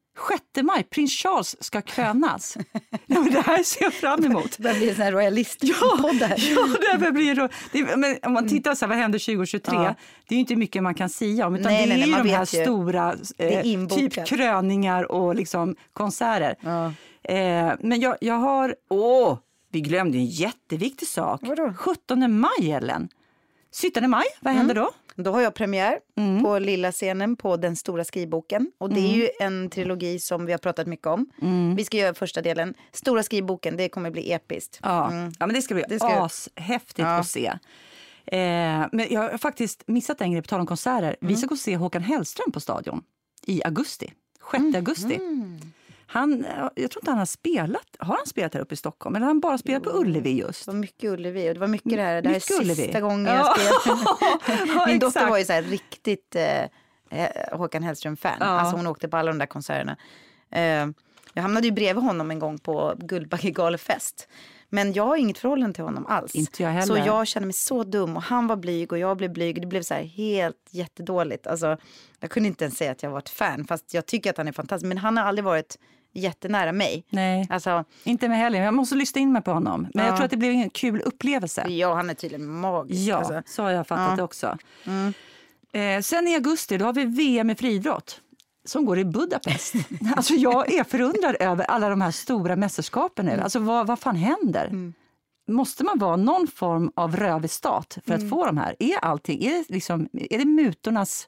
6 0.53 0.65
maj, 0.65 0.83
prins 0.83 1.11
Charles 1.11 1.63
ska 1.63 1.81
krönas. 1.81 2.57
ja, 3.05 3.19
men 3.19 3.33
det 3.33 3.41
här 3.41 3.63
ser 3.63 3.83
jag 3.83 3.93
fram 3.93 4.25
emot. 4.25 4.57
Det 4.57 4.63
börjar 4.63 4.77
bli 4.77 4.89
en 4.89 4.95
sån 4.95 5.03
här 5.03 5.11
royalistpodd 5.11 6.21
här. 6.21 6.35
Ja, 6.37 6.97
det 6.97 7.11
blir 7.11 7.49
det, 7.71 7.97
men 7.97 8.17
om 8.23 8.33
man 8.33 8.47
tittar 8.47 8.75
så 8.75 8.85
här, 8.85 8.89
vad 8.89 8.97
händer 8.97 9.19
2023? 9.19 9.75
Ja. 9.75 9.95
Det 10.27 10.33
är 10.33 10.37
ju 10.37 10.39
inte 10.39 10.55
mycket 10.55 10.83
man 10.83 10.95
kan 10.95 11.09
säga 11.09 11.47
om, 11.47 11.55
utan 11.55 11.71
Nej, 11.71 11.81
det 11.81 11.93
nej, 11.93 11.97
är 12.03 12.07
nej, 12.07 12.09
man 12.11 12.27
de 12.27 12.33
här 12.33 12.55
ju. 12.55 12.63
stora 12.63 13.15
eh, 13.37 13.87
typ 13.87 14.27
kröningar 14.27 15.11
och 15.11 15.35
liksom 15.35 15.75
konserter. 15.93 16.55
Ja. 16.61 16.85
Eh, 17.33 17.73
men 17.79 17.99
jag, 17.99 18.17
jag 18.21 18.35
har, 18.35 18.75
åh, 18.89 19.37
vi 19.71 19.81
glömde 19.81 20.17
en 20.17 20.25
jätteviktig 20.25 21.07
sak. 21.07 21.41
Vadå? 21.43 21.73
17 21.77 22.39
maj, 22.39 22.71
Ellen. 22.71 23.09
17 23.81 24.09
maj, 24.09 24.25
vad 24.39 24.53
händer 24.53 24.75
då? 24.75 24.91
Då 25.19 25.31
har 25.31 25.41
jag 25.41 25.53
premiär 25.53 25.99
Mm. 26.17 26.43
på 26.43 26.59
lilla 26.59 26.91
scenen 26.91 27.35
på 27.35 27.57
Den 27.57 27.75
stora 27.75 28.03
skrivboken. 28.03 28.71
Och 28.77 28.89
det 28.93 28.99
är 28.99 29.13
ju 29.15 29.29
en 29.39 29.69
trilogi 29.69 30.19
som 30.19 30.45
vi 30.45 30.51
har 30.51 30.59
pratat 30.59 30.87
mycket 30.87 31.07
om. 31.07 31.29
Mm. 31.41 31.75
Vi 31.75 31.85
ska 31.85 31.97
göra 31.97 32.13
första 32.13 32.41
delen. 32.41 32.73
Stora 32.91 33.23
skrivboken, 33.23 33.77
det 33.77 33.89
kommer 33.89 34.11
bli 34.11 34.31
episkt. 34.33 34.79
Ja, 34.83 35.11
Mm. 35.11 35.31
ja 35.39 35.45
men 35.47 35.55
det 35.55 35.61
ska 35.61 35.73
bli 35.73 35.83
Det 35.89 35.99
ska- 35.99 36.07
ashäftigt 36.25 36.99
Ja. 36.99 37.17
att 37.17 37.27
se. 37.27 37.47
Eh, 38.25 38.87
men 38.91 39.05
jag 39.09 39.21
har 39.21 39.37
faktiskt 39.37 39.83
missat 39.87 40.21
en 40.21 40.31
grej 40.31 40.41
på 40.41 40.47
tal 40.47 40.59
om 40.59 40.65
konserter. 40.67 41.15
Vi 41.21 41.27
Mm. 41.27 41.37
ska 41.37 41.47
gå 41.47 41.53
och 41.53 41.59
se 41.59 41.75
Håkan 41.75 42.01
Hellström 42.03 42.51
på 42.51 42.59
Stadion 42.59 43.01
i 43.45 43.63
augusti. 43.63 44.13
6 44.51 44.59
Mm. 44.59 44.75
augusti. 44.75 45.19
Han, 46.09 46.45
eh, 46.45 46.49
jag 46.75 46.91
tror 46.91 47.01
inte 47.01 47.11
han 47.11 47.17
har 47.19 47.25
spelat. 47.25 47.87
Har 47.99 48.15
han 48.15 48.25
spelat 48.25 48.53
här 48.53 48.61
uppe 48.61 48.73
i 48.73 48.77
Stockholm? 48.77 49.15
Eller 49.15 49.25
har 49.25 49.29
han 49.29 49.39
bara 49.39 49.57
spelat 49.57 49.83
på 49.83 49.89
Ullevi 49.89 50.31
just? 50.39 50.65
Det 50.65 50.71
var 50.71 50.79
mycket 50.79 51.09
Ullevi 51.11 51.49
och 51.49 51.53
det 51.53 51.59
var 51.59 51.67
mycket 51.67 51.91
det 51.91 52.01
här. 52.01 52.21
Det 52.21 52.29
här 52.29 52.35
Mycket 52.35 52.51
är 52.51 52.61
Ullevi. 52.61 52.75
sista 52.75 53.01
gången 53.01 53.25
Ja. 53.25 53.55
jag 53.57 53.81
spelar. 53.81 53.99
Ja, 54.75 54.85
Min 54.87 54.99
dotter 54.99 55.07
exakt. 55.19 55.29
var 55.29 55.37
ju 55.37 55.45
så 55.45 55.53
här 55.53 55.61
riktigt 55.61 56.35
eh, 56.35 56.63
eh, 57.11 57.57
Håkan 57.57 57.83
Hellström-fan. 57.83 58.37
Ja. 58.39 58.45
Alltså 58.45 58.75
hon 58.75 58.87
åkte 58.87 59.07
på 59.09 59.17
alla 59.17 59.31
de 59.31 59.37
där 59.37 59.45
konserterna. 59.45 59.97
Eh, 60.51 60.87
jag 61.33 61.41
hamnade 61.41 61.67
ju 61.67 61.71
bredvid 61.73 62.03
honom 62.03 62.31
en 62.31 62.39
gång 62.39 62.57
på 62.57 62.93
Guldbaggegalefest. 62.99 64.27
Men 64.69 64.93
jag 64.93 65.03
har 65.05 65.17
inget 65.17 65.37
förhållande 65.37 65.73
till 65.75 65.83
honom 65.83 66.05
alls. 66.05 66.35
Inte 66.35 66.63
jag 66.63 66.69
heller. 66.69 66.85
Så 66.95 66.97
jag 67.07 67.27
kände 67.27 67.45
mig 67.47 67.53
så 67.53 67.83
dum 67.83 68.15
och 68.17 68.23
han 68.23 68.47
var 68.47 68.55
blyg 68.55 68.91
och 68.91 68.97
jag 68.97 69.17
blev 69.17 69.33
blyg. 69.33 69.61
Det 69.61 69.67
blev 69.67 69.81
så 69.81 69.93
här 69.93 70.03
helt 70.03 70.67
jättedåligt. 70.71 71.47
Alltså, 71.47 71.77
jag 72.19 72.31
kunde 72.31 72.47
inte 72.47 72.63
ens 72.65 72.77
säga 72.77 72.91
att 72.91 73.03
jag 73.03 73.09
var 73.09 73.19
ett 73.19 73.29
fan 73.29 73.65
fast 73.67 73.93
jag 73.93 74.05
tycker 74.05 74.29
att 74.29 74.37
han 74.37 74.47
är 74.47 74.51
fantastisk. 74.51 74.87
Men 74.87 74.97
han 74.97 75.17
har 75.17 75.23
aldrig 75.23 75.45
varit 75.45 75.77
jättenära 76.17 76.71
mig. 76.71 77.03
Nej, 77.09 77.47
Alltså, 77.49 77.83
inte 78.03 78.29
med 78.29 78.37
heller. 78.37 78.61
Jag 78.61 78.73
måste 78.73 78.95
lyssna 78.95 79.21
in 79.21 79.31
mig 79.31 79.41
på 79.41 79.51
honom. 79.51 79.87
Men 79.93 80.05
jag 80.05 80.15
tror 80.15 80.25
att 80.25 80.31
det 80.31 80.37
blev 80.37 80.51
en 80.51 80.69
kul 80.69 81.01
upplevelse. 81.05 81.65
ja, 81.69 81.93
han 81.93 82.09
är 82.09 82.13
tydligen 82.13 82.47
magisk. 82.59 83.01
Ja, 83.09 83.15
Alltså. 83.17 83.41
så 83.45 83.63
har 83.63 83.71
jag 83.71 83.87
fattat 83.87 84.09
Ja. 84.09 84.15
det 84.15 84.23
också. 84.23 84.57
Eh, 85.73 86.01
sen 86.01 86.27
i 86.27 86.35
augusti 86.35 86.77
då 86.77 86.85
har 86.85 86.93
vi 86.93 87.05
VM 87.05 87.49
i 87.49 87.55
friidrott 87.55 88.21
som 88.65 88.85
går 88.85 88.99
i 88.99 89.05
Budapest. 89.05 89.73
alltså 90.15 90.33
jag 90.33 90.73
är 90.73 90.83
förundrad 90.83 91.35
över 91.39 91.63
alla 91.65 91.89
de 91.89 92.01
här 92.01 92.11
stora 92.11 92.55
mästerskapen 92.55 93.25
nu. 93.25 93.39
Alltså 93.41 93.59
vad, 93.59 93.87
vad 93.87 93.99
fan 93.99 94.15
händer? 94.15 94.93
Måste 95.49 95.83
man 95.83 95.99
vara 95.99 96.15
någon 96.15 96.47
form 96.47 96.91
av 96.95 97.15
rövig 97.15 97.49
stat 97.51 97.97
för 98.07 98.13
att 98.13 98.29
få 98.29 98.45
de 98.45 98.57
här? 98.57 98.75
Är 98.79 98.97
allting, 98.97 99.43
är 99.43 99.49
det, 99.51 99.69
liksom, 99.69 100.09
är 100.13 100.37
det 100.37 100.45
mutornas 100.45 101.27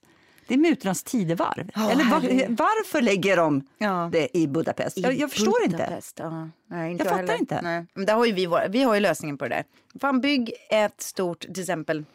det 0.50 0.54
är 0.54 0.58
mutornas 0.58 1.04
tidevarv. 1.04 1.72
Ja, 1.76 1.92
Eller 1.92 2.04
var, 2.04 2.48
varför 2.50 3.02
lägger 3.02 3.38
de 3.38 3.68
Ja. 3.78 4.10
det 4.12 4.38
i 4.38 4.48
Budapest? 4.48 4.98
jag, 4.98 5.14
jag 5.14 5.32
förstår 5.32 5.64
inte. 5.66 6.02
Ja. 6.18 6.50
Nej, 6.68 6.92
inte 6.92 7.04
Jag 7.04 7.10
fattar 7.12 7.22
heller. 7.28 7.40
inte. 7.40 7.62
Nej. 7.62 7.86
Men 7.94 8.06
där 8.06 8.14
har 8.16 8.26
vi, 8.26 8.46
våra, 8.46 8.68
vi 8.68 8.84
har 8.84 8.94
ju 8.96 9.00
lösningen 9.00 9.38
på 9.38 9.48
det 9.48 9.56
där. 9.56 9.64
Fan, 10.02 10.22
bygg 10.22 10.54
ett 10.70 11.02
stort, 11.02 11.40
till 11.40 11.60
exempel 11.60 12.06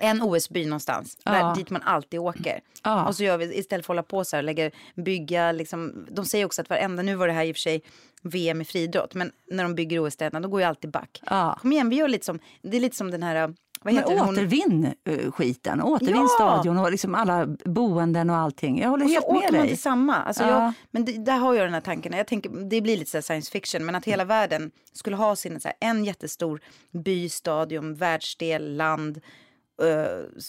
en 0.00 0.22
OS-by 0.22 0.64
någonstans, 0.66 1.18
Ja. 1.24 1.32
där, 1.32 1.54
dit 1.54 1.70
man 1.70 1.82
alltid 1.82 2.20
åker. 2.20 2.60
Ja. 2.84 3.06
Och 3.06 3.16
så 3.16 3.24
gör 3.24 3.38
vi 3.38 3.58
istället 3.58 3.86
för 3.86 3.92
att 3.92 3.96
hålla 3.96 4.02
på 4.02 4.24
så 4.24 4.36
här, 4.36 4.42
lägga, 4.42 4.70
bygga, 4.94 5.52
liksom, 5.52 6.06
de 6.10 6.24
säger 6.24 6.44
också 6.44 6.62
att 6.62 6.70
varenda, 6.70 7.02
nu 7.02 7.14
var 7.14 7.26
det 7.26 7.32
här 7.32 7.44
i 7.44 7.52
och 7.52 7.56
för 7.56 7.60
sig 7.60 7.82
VM 8.22 8.60
i 8.60 8.64
friidrott, 8.64 9.14
men 9.14 9.32
när 9.50 9.62
de 9.62 9.74
bygger 9.74 10.06
OS-städerna 10.06 10.40
då 10.40 10.48
går 10.48 10.60
ju 10.60 10.66
alltid 10.66 10.90
back. 10.90 11.22
Ja. 11.26 11.58
Kom 11.60 11.72
igen, 11.72 11.88
vi 11.88 11.96
gör 11.96 12.08
lite 12.08 12.24
som, 12.24 12.38
det 12.62 12.76
är 12.76 12.80
lite 12.80 12.96
som 12.96 13.10
den 13.10 13.22
här, 13.22 13.54
vad 13.82 13.94
Men 13.94 14.02
heter? 14.02 14.18
Hon- 14.18 14.28
återvinn 14.34 14.94
eh, 15.04 15.30
skiten, 15.32 15.82
återvinn 15.82 16.16
Ja. 16.16 16.28
stadion 16.28 16.78
och 16.78 16.90
liksom 16.90 17.14
alla 17.14 17.46
boenden 17.64 18.30
och 18.30 18.36
allting. 18.36 18.80
Jag 18.80 18.88
håller 18.88 19.04
Och 19.04 19.10
så 19.10 19.14
helt 19.14 19.26
med 19.28 19.36
åker 19.36 19.52
man 19.52 19.60
dig. 19.60 19.68
till 19.68 19.78
samma. 19.82 20.14
Alltså 20.16 20.42
Ja. 20.42 20.48
jag, 20.64 20.72
men 20.90 21.04
det, 21.04 21.12
där 21.24 21.36
har 21.38 21.54
jag 21.54 21.66
den 21.66 21.74
här 21.74 21.80
tanken. 21.80 22.12
Jag 22.12 22.26
tänker, 22.26 22.50
det 22.50 22.80
blir 22.80 22.96
lite 22.96 23.10
så 23.10 23.22
science 23.22 23.50
fiction. 23.50 23.86
Men 23.86 23.94
att 23.94 24.04
hela 24.04 24.24
världen 24.24 24.70
skulle 24.92 25.16
ha 25.16 25.36
sin, 25.36 25.60
så 25.60 25.68
här, 25.68 25.76
en 25.80 26.04
jättestor 26.04 26.60
by, 26.92 27.28
stadion, 27.28 27.94
världsdel, 27.94 28.76
land. 28.76 29.20
eh, 29.82 29.86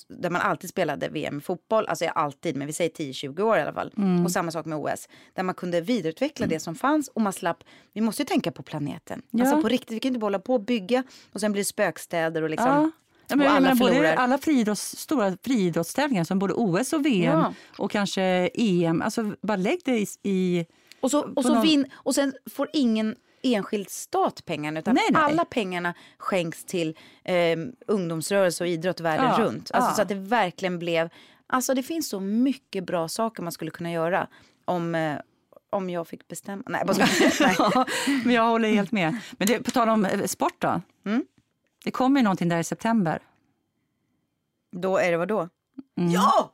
där 0.07 0.29
man 0.29 0.41
alltid 0.41 0.69
spelade 0.69 1.09
VM 1.09 1.37
i 1.37 1.41
fotboll. 1.41 1.87
Alltså 1.87 2.05
alltid, 2.05 2.55
men 2.55 2.67
vi 2.67 2.73
säger 2.73 2.89
10-20 2.91 3.41
år 3.41 3.57
i 3.57 3.61
alla 3.61 3.73
fall. 3.73 3.93
Mm. 3.97 4.25
Och 4.25 4.31
samma 4.31 4.51
sak 4.51 4.65
med 4.65 4.77
OS. 4.77 5.09
Där 5.33 5.43
man 5.43 5.55
kunde 5.55 5.81
vidareutveckla 5.81 6.47
det 6.47 6.59
som 6.59 6.75
fanns 6.75 7.07
och 7.07 7.21
man 7.21 7.33
slapp. 7.33 7.63
Vi 7.93 8.01
måste 8.01 8.21
ju 8.21 8.25
tänka 8.25 8.51
på 8.51 8.63
planeten. 8.63 9.21
Ja. 9.31 9.41
Alltså 9.45 9.61
på 9.61 9.67
riktigt, 9.67 9.91
vi 9.95 9.99
kan 9.99 10.09
inte 10.09 10.19
bara 10.19 10.25
hålla 10.25 10.39
på 10.39 10.53
och 10.53 10.61
bygga 10.63 11.03
och 11.33 11.39
sen 11.39 11.51
blir 11.51 11.61
det 11.61 11.65
spökstäder 11.65 12.41
och 12.41 12.49
liksom. 12.49 12.67
Ja. 12.69 12.91
Ja, 13.29 13.35
men 13.35 13.47
och 13.47 13.53
alla 13.53 13.59
menar, 13.75 13.75
både 13.93 14.17
alla 14.17 14.37
friidrotts, 14.37 14.97
stora 14.97 15.37
friidrottstävlingar 15.43 16.23
som 16.23 16.39
både 16.39 16.53
OS 16.53 16.93
och 16.93 17.05
VM 17.05 17.39
Ja. 17.39 17.53
och 17.77 17.91
kanske 17.91 18.49
EM. 18.53 19.01
Alltså, 19.01 19.33
bara 19.41 19.57
lägg 19.57 19.79
det 19.85 19.97
i... 19.99 20.07
i 20.23 20.65
Och, 20.99 21.11
så, 21.11 21.21
och, 21.35 21.43
så 21.43 21.53
någon- 21.53 21.61
vin, 21.63 21.85
och 21.93 22.15
sen 22.15 22.33
får 22.51 22.69
ingen 22.73 23.15
enskild 23.43 23.89
stat 23.89 24.45
pengarna 24.45 24.79
utan 24.79 24.95
Nej, 24.95 25.03
nej. 25.11 25.21
alla 25.21 25.45
pengarna 25.45 25.93
skänks 26.17 26.65
till 26.65 26.97
eh, 27.23 27.57
ungdomsrörelse 27.87 28.63
och 28.63 28.67
idrott 28.67 28.99
världen 28.99 29.25
Ja, 29.25 29.45
runt. 29.45 29.71
Alltså, 29.73 29.89
ja. 29.91 29.95
Så 29.95 30.01
att 30.01 30.07
det 30.09 30.15
verkligen 30.15 30.79
blev... 30.79 31.09
Alltså 31.47 31.73
det 31.73 31.83
finns 31.83 32.09
så 32.09 32.19
mycket 32.19 32.83
bra 32.85 33.07
saker 33.07 33.43
man 33.43 33.51
skulle 33.51 33.71
kunna 33.71 33.91
göra 33.91 34.27
om, 34.65 34.95
eh, 34.95 35.15
om 35.69 35.89
jag 35.89 36.07
fick 36.07 36.27
bestämma. 36.27 36.63
Nej, 36.67 36.83
bara. 36.85 36.97
Nej. 37.39 37.55
Ja, 37.59 37.85
men 38.25 38.35
jag 38.35 38.43
håller 38.43 38.69
helt 38.69 38.91
med. 38.91 39.17
Men 39.31 39.47
det, 39.47 39.59
på 39.63 39.71
tal 39.71 39.89
om 39.89 40.05
eh, 40.05 40.23
sport 40.25 40.55
då. 40.59 40.81
Mm. 41.05 41.25
Det 41.87 41.91
kommer 41.91 42.19
ju 42.19 42.23
någonting 42.23 42.49
där 42.49 42.59
i 42.59 42.63
september. 42.63 43.19
Då 44.71 44.97
är 44.97 45.11
det 45.11 45.17
vad 45.17 45.27
då? 45.27 45.39
Mm. 45.97 46.11
Ja! 46.11 46.53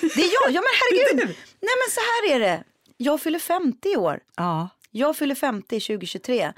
Det 0.00 0.20
är 0.22 0.30
jag! 0.42 0.54
Ja 0.54 0.60
men 0.60 0.72
herregud! 0.80 1.26
Nej 1.60 1.74
men 1.82 1.90
så 1.90 2.00
här 2.00 2.34
är 2.34 2.40
det. 2.40 2.64
Jag 2.96 3.20
fyller 3.20 3.38
50 3.38 3.88
i 3.88 3.96
år. 3.96 4.20
Ja. 4.36 4.68
Jag 4.90 5.16
fyller 5.16 5.34
50 5.34 5.80
2023. 5.80 6.34
Jag 6.36 6.52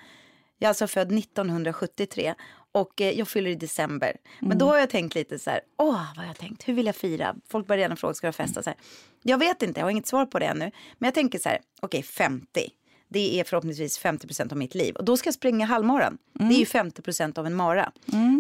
är 0.59 0.69
alltså 0.69 0.87
född 0.87 1.19
1973 1.19 2.35
och 2.73 3.01
eh, 3.01 3.19
jag 3.19 3.29
fyller 3.29 3.51
i 3.51 3.55
december. 3.55 4.17
Men 4.41 4.59
då 4.59 4.67
har 4.67 4.77
jag 4.79 4.91
tänkt 4.91 5.15
lite 5.15 5.39
så 5.39 5.51
här, 5.51 5.61
åh 5.79 6.07
vad 6.17 6.17
har 6.17 6.25
jag 6.25 6.39
tänkt, 6.39 6.69
hur 6.69 6.75
vill 6.75 6.87
jag 6.87 6.97
fira? 6.97 7.37
Folk 7.49 7.67
börjar 7.67 7.83
redan 7.83 7.97
fråga, 7.97 8.15
ska 8.15 8.27
ha 8.27 8.33
festa? 8.33 8.63
Så 8.63 8.71
här. 8.71 8.79
Jag 9.23 9.39
vet 9.39 9.63
inte, 9.63 9.81
jag 9.81 9.87
har 9.87 9.91
inget 9.91 10.07
svar 10.07 10.27
på 10.27 10.39
det 10.39 10.47
ännu. 10.47 10.71
Men 10.99 11.07
jag 11.07 11.15
tänker 11.15 11.39
så 11.39 11.49
här, 11.49 11.59
okej 11.81 12.03
50. 12.03 12.71
Det 13.09 13.41
är 13.41 13.45
förhoppningsvis 13.45 14.01
50% 14.01 14.53
av 14.53 14.59
mitt 14.59 14.75
liv. 14.75 14.95
Och 14.95 15.05
då 15.05 15.17
ska 15.17 15.27
jag 15.27 15.35
springa 15.35 15.67
halvmaran. 15.67 16.19
Det 16.33 16.45
är 16.45 16.59
ju 16.59 16.65
50% 16.65 17.39
av 17.39 17.47
en 17.47 17.55
mara. 17.55 17.93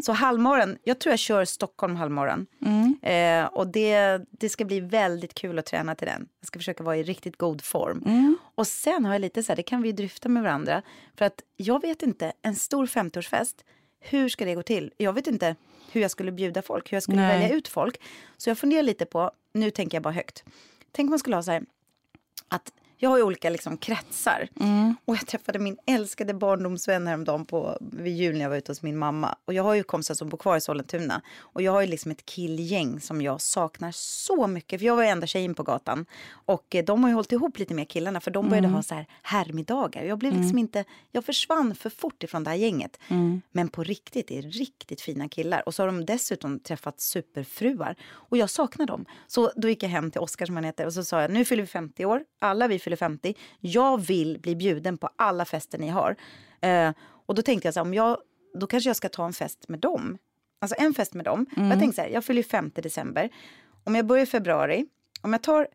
Så 0.05 0.12
halvmaran, 0.12 0.79
jag 0.85 0.99
tror 0.99 1.12
jag 1.12 1.19
kör 1.19 1.45
Stockholm 1.45 1.97
halvmaran. 1.97 2.47
Eh, 3.03 3.45
och 3.45 3.66
det, 3.66 4.21
det 4.31 4.49
ska 4.49 4.64
bli 4.64 4.81
väldigt 4.81 5.35
kul 5.35 5.59
att 5.59 5.66
träna 5.66 5.95
till 5.95 6.07
den. 6.07 6.29
Jag 6.41 6.47
ska 6.47 6.59
försöka 6.59 6.83
vara 6.83 6.97
i 6.97 7.03
riktigt 7.03 7.37
god 7.37 7.62
form. 7.62 8.03
Och 8.55 8.66
sen 8.66 9.05
har 9.05 9.12
jag 9.12 9.21
lite 9.21 9.43
så 9.43 9.53
här, 9.53 9.57
det 9.57 9.62
kan 9.62 9.83
vi 9.83 9.89
ju 9.89 9.93
dryfta 9.93 10.29
med 10.29 10.43
varandra. 10.43 10.83
För 11.16 11.25
att 11.25 11.43
jag 11.57 11.83
vet 11.83 12.03
inte, 12.03 12.33
en 12.43 12.55
stor 12.55 12.87
50-årsfest, 12.87 13.55
hur 14.01 14.29
ska 14.29 14.45
det 14.45 14.55
gå 14.55 14.62
till? 14.62 14.93
Jag 14.97 15.12
vet 15.12 15.27
inte 15.27 15.57
hur 15.93 16.01
jag 16.01 16.11
skulle 16.11 16.33
bjuda 16.33 16.62
folk, 16.62 16.93
hur 16.93 16.97
jag 16.97 17.03
skulle 17.03 17.21
Nej. 17.21 17.41
välja 17.41 17.57
ut 17.57 17.69
folk. 17.69 18.01
Så 18.37 18.51
jag 18.51 18.59
funderar 18.59 18.83
lite 18.83 19.07
på, 19.07 19.31
nu 19.53 19.71
tänker 19.71 19.97
jag 19.97 20.03
bara 20.03 20.14
högt. 20.14 20.45
Tänk 20.93 21.07
om 21.07 21.11
man 21.11 21.19
skulle 21.19 21.37
ha 21.37 21.43
så 21.43 21.51
här, 21.51 21.64
att 22.49 22.73
jag 23.01 23.11
har 23.11 23.16
ju 23.16 23.22
olika 23.22 23.51
liksom, 23.51 23.76
kretsar. 23.76 24.49
Mm. 24.61 24.94
Och 25.05 25.14
jag 25.14 25.26
träffade 25.26 25.59
min 25.59 25.76
älskade 25.86 26.34
barndomsvän 26.34 27.07
häromdagen 27.07 27.44
på, 27.44 27.78
vid 27.80 28.16
jul 28.16 28.34
när 28.34 28.42
jag 28.42 28.51
var 28.51 28.57
ute 28.57 28.70
hos 28.70 28.82
min 28.82 28.99
mamma. 28.99 29.36
Och 29.44 29.55
jag 29.55 29.62
har 29.62 29.74
ju 29.74 29.82
kompisar 29.82 30.14
som 30.14 30.28
bor 30.28 30.38
kvar 30.38 30.57
i 30.57 30.61
Sollentuna. 30.61 31.22
Och 31.38 31.62
jag 31.62 31.72
har 31.72 31.80
ju 31.80 31.86
liksom 31.86 32.11
ett 32.11 32.24
killgäng 32.24 33.01
som 33.01 33.22
jag 33.22 33.40
saknar 33.40 33.92
så 33.92 34.46
mycket. 34.46 34.80
För 34.80 34.86
jag 34.86 34.96
var 34.96 35.03
ju 35.03 35.09
enda 35.09 35.26
tjejen 35.26 35.55
på 35.55 35.62
gatan. 35.62 36.07
Och 36.30 36.74
eh, 36.74 36.84
de 36.84 37.03
har 37.03 37.11
ju 37.11 37.14
hållit 37.14 37.32
ihop 37.32 37.59
lite 37.59 37.74
med 37.74 37.88
killarna 37.88 38.20
för 38.20 38.30
de 38.30 38.49
började 38.49 38.66
mm. 38.66 38.74
ha 38.74 38.82
så 38.82 38.94
här 38.94 39.07
härmiddagar. 39.22 40.03
Jag 40.03 40.18
blev 40.18 40.32
liksom 40.32 40.51
mm. 40.51 40.59
inte, 40.59 40.84
jag 41.12 41.24
försvann 41.24 41.74
för 41.74 41.90
fort 41.90 42.22
ifrån 42.22 42.44
det 42.44 42.51
här 42.51 42.57
gänget. 42.57 42.99
Mm. 43.09 43.42
Men 43.53 43.68
på 43.68 43.84
riktigt, 43.84 44.28
det 44.28 44.38
är 44.38 44.42
riktigt 44.42 45.01
fina 45.01 45.28
killar. 45.28 45.62
Och 45.66 45.74
så 45.74 45.82
har 45.82 45.86
de 45.86 46.05
dessutom 46.05 46.61
träffat 46.61 47.01
superfruar. 47.01 47.96
Och 48.11 48.36
jag 48.36 48.51
saknar 48.51 48.86
dem. 48.86 49.05
Så 49.26 49.53
då 49.57 49.68
gick 49.68 49.82
jag 49.82 49.90
hem 49.90 50.11
till 50.11 50.20
Oskar 50.20 50.46
som 50.46 50.55
han 50.55 50.64
heter 50.64 50.86
och 50.86 50.92
så 50.92 51.05
sa 51.05 51.20
jag, 51.20 51.30
nu 51.30 51.44
fyller 51.44 51.62
vi 51.62 51.66
50 51.66 52.05
år. 52.05 52.24
Alla 52.38 52.68
vi 52.68 52.78
fyller 52.89 52.97
50. 52.97 53.34
Jag 53.61 54.01
vill 54.01 54.39
bli 54.39 54.57
bjuden 54.57 54.99
på 54.99 55.11
alla 55.16 55.45
fester 55.45 55.78
ni 55.78 55.89
har. 55.89 56.16
Eh, 56.61 56.93
och 57.26 57.34
då 57.34 57.43
tänkte 57.43 57.66
jag 57.66 57.74
så 57.74 57.80
här, 57.80 57.86
om 57.86 57.95
jag, 57.95 58.18
då 58.55 58.66
kanske 58.66 58.89
jag 58.89 58.97
ska 58.97 59.09
ta 59.09 59.26
en 59.26 59.32
fest 59.32 59.68
med 59.68 59.80
dem. 59.80 60.18
Alltså 60.61 60.76
en 60.78 60.95
fest 60.95 61.14
med 61.14 61.24
dem. 61.24 61.47
Mm. 61.57 61.70
Jag 61.70 61.78
tänkte 61.78 61.97
så 61.97 62.03
här, 62.03 62.09
jag 62.09 62.24
fyller 62.24 62.43
5 62.43 62.70
december. 62.74 63.30
Om 63.84 63.95
jag 63.95 64.07
börjar 64.07 64.22
i 64.22 64.26
februari, 64.26 64.86
om 65.22 65.32
jag 65.32 65.43
tar 65.43 65.68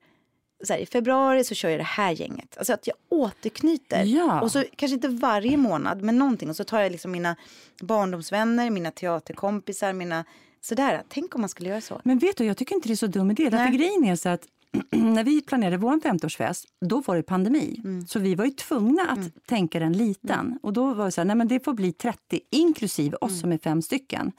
här, 0.69 0.77
i 0.77 0.85
februari 0.85 1.43
så 1.43 1.55
kör 1.55 1.69
jag 1.69 1.79
det 1.79 1.83
här 1.83 2.11
gänget. 2.11 2.57
Alltså 2.57 2.73
att 2.73 2.87
jag 2.87 2.95
återknyter. 3.09 4.03
Ja. 4.03 4.41
Och 4.41 4.51
så 4.51 4.63
kanske 4.75 4.93
inte 4.93 5.07
varje 5.07 5.57
månad 5.57 6.01
men 6.01 6.17
någonting. 6.17 6.49
Och 6.49 6.55
så 6.55 6.63
tar 6.63 6.79
jag 6.79 6.91
liksom 6.91 7.11
mina 7.11 7.35
barndomsvänner, 7.81 8.69
mina 8.69 8.91
teaterkompisar, 8.91 9.93
mina 9.93 10.25
sådär. 10.61 11.03
Tänk 11.09 11.35
om 11.35 11.41
man 11.41 11.49
skulle 11.49 11.69
göra 11.69 11.81
så. 11.81 12.01
Men 12.03 12.19
vet 12.19 12.37
du, 12.37 12.45
jag 12.45 12.57
tycker 12.57 12.75
inte 12.75 12.89
det 12.89 12.93
är 12.93 12.95
så 12.95 13.07
dum 13.07 13.31
idé. 13.31 13.49
Därför 13.49 13.73
grejen 13.73 14.03
är 14.03 14.15
så 14.15 14.29
att 14.29 14.47
när 14.91 15.23
vi 15.23 15.41
planerade 15.41 15.77
vår 15.77 15.97
50-årsfest, 15.97 16.65
då 16.81 17.01
var 17.01 17.15
det 17.15 17.23
pandemi. 17.23 17.81
Mm. 17.83 18.07
Så 18.07 18.19
vi 18.19 18.35
var 18.35 18.45
ju 18.45 18.51
tvungna 18.51 19.01
att 19.03 19.17
mm. 19.17 19.31
tänka 19.45 19.79
den 19.79 19.93
liten. 19.93 20.39
Mm. 20.39 20.59
Och 20.61 20.73
då 20.73 20.93
var 20.93 21.05
det 21.05 21.11
så 21.11 21.21
här, 21.21 21.25
nej 21.25 21.35
men 21.35 21.47
det 21.47 21.63
får 21.65 21.73
bli 21.73 21.93
30 21.93 22.39
inklusive 22.51 23.17
oss 23.21 23.31
mm. 23.31 23.41
som 23.41 23.51
är 23.51 23.57
fem 23.57 23.81
stycken. 23.81 24.31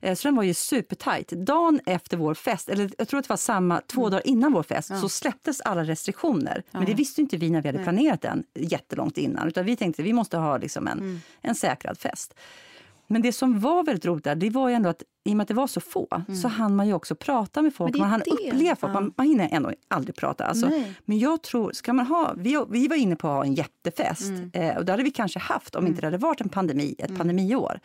Eh, 0.00 0.14
så 0.14 0.28
den 0.28 0.36
var 0.36 0.42
ju 0.42 0.54
supertajt. 0.54 1.28
Dagen 1.28 1.80
efter 1.86 2.16
vår 2.16 2.34
fest, 2.34 2.68
eller 2.68 2.90
jag 2.98 3.08
tror 3.08 3.20
att 3.20 3.24
det 3.24 3.32
var 3.32 3.36
samma, 3.36 3.80
två 3.80 4.00
mm. 4.00 4.10
dagar 4.10 4.26
innan 4.26 4.52
vår 4.52 4.62
fest, 4.62 4.90
ja. 4.90 5.00
så 5.00 5.08
släpptes 5.08 5.60
alla 5.60 5.84
restriktioner. 5.84 6.62
Men 6.70 6.84
det 6.84 6.94
visste 6.94 7.20
inte 7.20 7.36
vi 7.36 7.50
när 7.50 7.62
vi 7.62 7.68
hade 7.68 7.82
planerat 7.82 8.22
den 8.22 8.44
jättelångt 8.54 9.18
innan. 9.18 9.48
Utan 9.48 9.64
vi 9.64 9.76
tänkte 9.76 10.02
vi 10.02 10.12
måste 10.12 10.36
ha 10.36 10.58
liksom 10.58 10.86
en, 10.86 10.98
mm. 10.98 11.20
en 11.40 11.54
säkrad 11.54 11.98
fest. 11.98 12.34
Men 13.10 13.22
det 13.22 13.32
som 13.32 13.60
var 13.60 13.84
väldigt 13.84 14.06
roligt 14.06 14.24
där, 14.24 14.34
det 14.34 14.50
var 14.50 14.68
ju 14.68 14.74
ändå 14.74 14.88
att 14.88 15.02
i 15.24 15.32
och 15.32 15.36
med 15.36 15.42
att 15.42 15.48
det 15.48 15.54
var 15.54 15.66
så 15.66 15.80
få 15.80 16.08
mm. 16.28 16.40
så 16.40 16.48
hann 16.48 16.76
man 16.76 16.86
ju 16.86 16.92
också 16.94 17.14
prata 17.14 17.62
med 17.62 17.74
folk. 17.74 17.96
Man 17.96 18.10
hann 18.10 18.22
uppleva 18.22 18.76
folk. 18.76 18.90
Ja. 18.90 19.00
Man, 19.00 19.12
man 19.16 19.26
hinner 19.26 19.48
ändå 19.52 19.72
aldrig 19.88 20.16
prata. 20.16 20.44
Alltså. 20.44 20.70
Men 21.04 21.18
jag 21.18 21.42
tror, 21.42 21.72
ska 21.72 21.92
man 21.92 22.06
ha, 22.06 22.34
vi, 22.36 22.64
vi 22.70 22.88
var 22.88 22.96
inne 22.96 23.16
på 23.16 23.28
att 23.28 23.34
ha 23.34 23.44
en 23.44 23.54
jättefest 23.54 24.30
mm. 24.30 24.50
eh, 24.52 24.76
och 24.76 24.84
det 24.84 24.92
hade 24.92 25.02
vi 25.02 25.10
kanske 25.10 25.38
haft 25.38 25.74
om 25.74 25.78
mm. 25.78 25.90
inte 25.90 26.00
det 26.00 26.06
hade 26.06 26.18
varit 26.18 26.40
en 26.40 26.48
pandemi, 26.48 26.94
ett 26.98 27.08
mm. 27.08 27.18
pandemiår. 27.18 27.80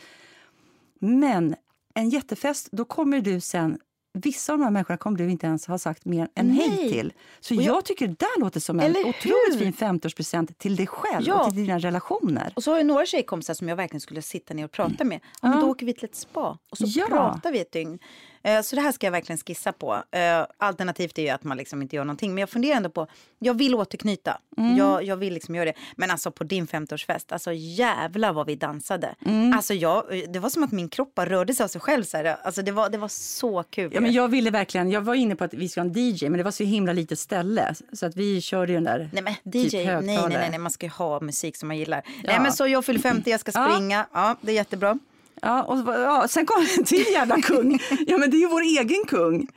Men 0.99 1.55
en 1.93 2.09
jättefest, 2.09 2.69
då 2.71 2.85
kommer 2.85 3.21
du 3.21 3.39
sen 3.39 3.77
vissa 4.15 4.53
av 4.53 4.59
de 4.59 4.63
här 4.63 4.71
människorna 4.71 4.97
kommer 4.97 5.17
du 5.17 5.31
inte 5.31 5.47
ens 5.47 5.67
ha 5.67 5.77
sagt 5.77 6.05
mer 6.05 6.27
än 6.35 6.47
Nej. 6.47 6.69
hej 6.69 6.89
till. 6.89 7.13
Så 7.39 7.53
jag, 7.53 7.63
jag, 7.63 7.85
tycker 7.85 8.07
det 8.07 8.19
där 8.19 8.39
låter 8.39 8.59
som 8.59 8.79
en 8.79 8.91
otroligt 8.91 9.25
hur? 9.25 9.59
fin 9.59 9.73
50-årspresent 9.73 10.53
till 10.57 10.75
dig 10.75 10.87
själv 10.87 11.27
ja. 11.27 11.39
och 11.39 11.53
till 11.53 11.65
dina 11.65 11.79
relationer. 11.79 12.53
Och 12.55 12.63
så 12.63 12.71
har 12.71 12.77
jag 12.77 12.85
några 12.85 13.05
tjejkompisar 13.05 13.53
som 13.53 13.69
jag 13.69 13.75
verkligen 13.75 14.01
skulle 14.01 14.21
sitta 14.21 14.53
ner 14.53 14.65
och 14.65 14.71
prata 14.71 15.03
med. 15.03 15.19
Ja, 15.41 15.49
men 15.49 15.59
då 15.59 15.67
åker 15.67 15.85
vi 15.85 15.93
till 15.93 16.05
ett 16.05 16.15
spa 16.15 16.57
och 16.69 16.77
så 16.77 16.85
ja. 16.87 17.05
pratar 17.07 17.51
vi 17.51 17.59
ett 17.59 17.71
dygn. 17.71 17.99
Eh, 18.45 18.61
så 18.61 18.75
det 18.75 18.81
här 18.81 18.91
ska 18.91 19.07
jag 19.07 19.11
verkligen 19.11 19.37
skissa 19.37 19.71
på. 19.71 20.03
Eh, 20.11 20.45
alternativt 20.57 21.17
är 21.17 21.21
ju 21.21 21.29
att 21.29 21.43
man 21.43 21.57
liksom 21.57 21.81
inte 21.81 21.95
gör 21.95 22.03
någonting. 22.03 22.33
Men 22.33 22.41
jag 22.41 22.49
funderar 22.49 22.77
ändå 22.77 22.89
på, 22.89 23.07
jag 23.39 23.53
vill 23.53 23.75
återknyta. 23.75 24.37
Mm. 24.57 24.77
Jag, 24.77 25.03
jag 25.03 25.17
vill 25.17 25.33
liksom 25.33 25.55
göra 25.55 25.65
det. 25.65 25.73
Men 25.95 26.11
alltså 26.11 26.31
på 26.31 26.43
din 26.43 26.67
50-årsfest, 26.67 27.25
alltså 27.29 27.53
jävla 27.53 28.31
vad 28.31 28.47
vi 28.47 28.55
dansade. 28.55 29.15
Mm. 29.25 29.53
Alltså 29.53 29.73
jag, 29.73 30.23
det 30.29 30.39
var 30.39 30.49
som 30.49 30.63
att 30.63 30.71
min 30.71 30.89
kropp 30.89 31.19
rörde 31.19 31.53
sig 31.53 31.63
av 31.63 31.67
sig 31.67 31.81
själv. 31.81 32.03
Så 32.03 32.17
här. 32.17 32.37
Alltså 32.43 32.61
det 32.61 32.71
var, 32.71 32.89
det 32.89 32.97
var 32.97 33.07
så 33.07 33.63
kul. 33.63 33.91
Ja, 33.93 34.01
men 34.01 34.13
jag 34.13 34.27
ville 34.27 34.49
verkligen, 34.49 34.91
jag 34.91 35.01
var 35.01 35.15
inne 35.15 35.35
på 35.35 35.43
att 35.43 35.53
vi 35.53 35.69
skulle 35.69 35.83
ha 35.83 35.89
en 35.89 35.97
DJ 35.97 36.29
men 36.29 36.37
det 36.37 36.43
var 36.43 36.51
så 36.51 36.63
himla 36.63 36.93
litet 36.93 37.19
ställe. 37.19 37.75
Så 37.93 38.05
att 38.05 38.15
vi 38.15 38.41
körde 38.41 38.71
ju 38.71 38.77
den 38.77 38.83
där 38.83 39.09
Nej 39.13 39.23
men 39.23 39.33
DJ, 39.53 39.69
typ 39.69 39.73
nej, 39.73 40.01
nej, 40.01 40.19
nej, 40.29 40.49
nej, 40.49 40.59
man 40.59 40.71
ska 40.71 40.85
ju 40.85 40.91
ha 40.91 41.19
musik 41.19 41.55
som 41.55 41.67
man 41.67 41.77
gillar. 41.77 42.01
Ja. 42.05 42.11
Nej 42.23 42.39
men 42.39 42.53
så 42.53 42.67
jag 42.67 42.85
fyller 42.85 42.99
50, 42.99 43.29
jag 43.29 43.39
ska 43.39 43.51
springa. 43.51 44.05
Ja, 44.13 44.29
ja 44.29 44.35
det 44.41 44.51
är 44.51 44.55
jättebra. 44.55 44.99
Ja, 45.41 45.63
och, 45.63 45.93
ja, 45.93 46.27
sen 46.29 46.45
kom 46.45 46.65
en 46.77 46.83
till 46.83 47.05
jävla 47.11 47.41
kung. 47.41 47.79
Ja, 48.07 48.17
men 48.17 48.29
det 48.31 48.37
är 48.37 48.39
ju 48.39 48.47
vår 48.47 48.61
egen 48.61 49.05
kung. 49.07 49.47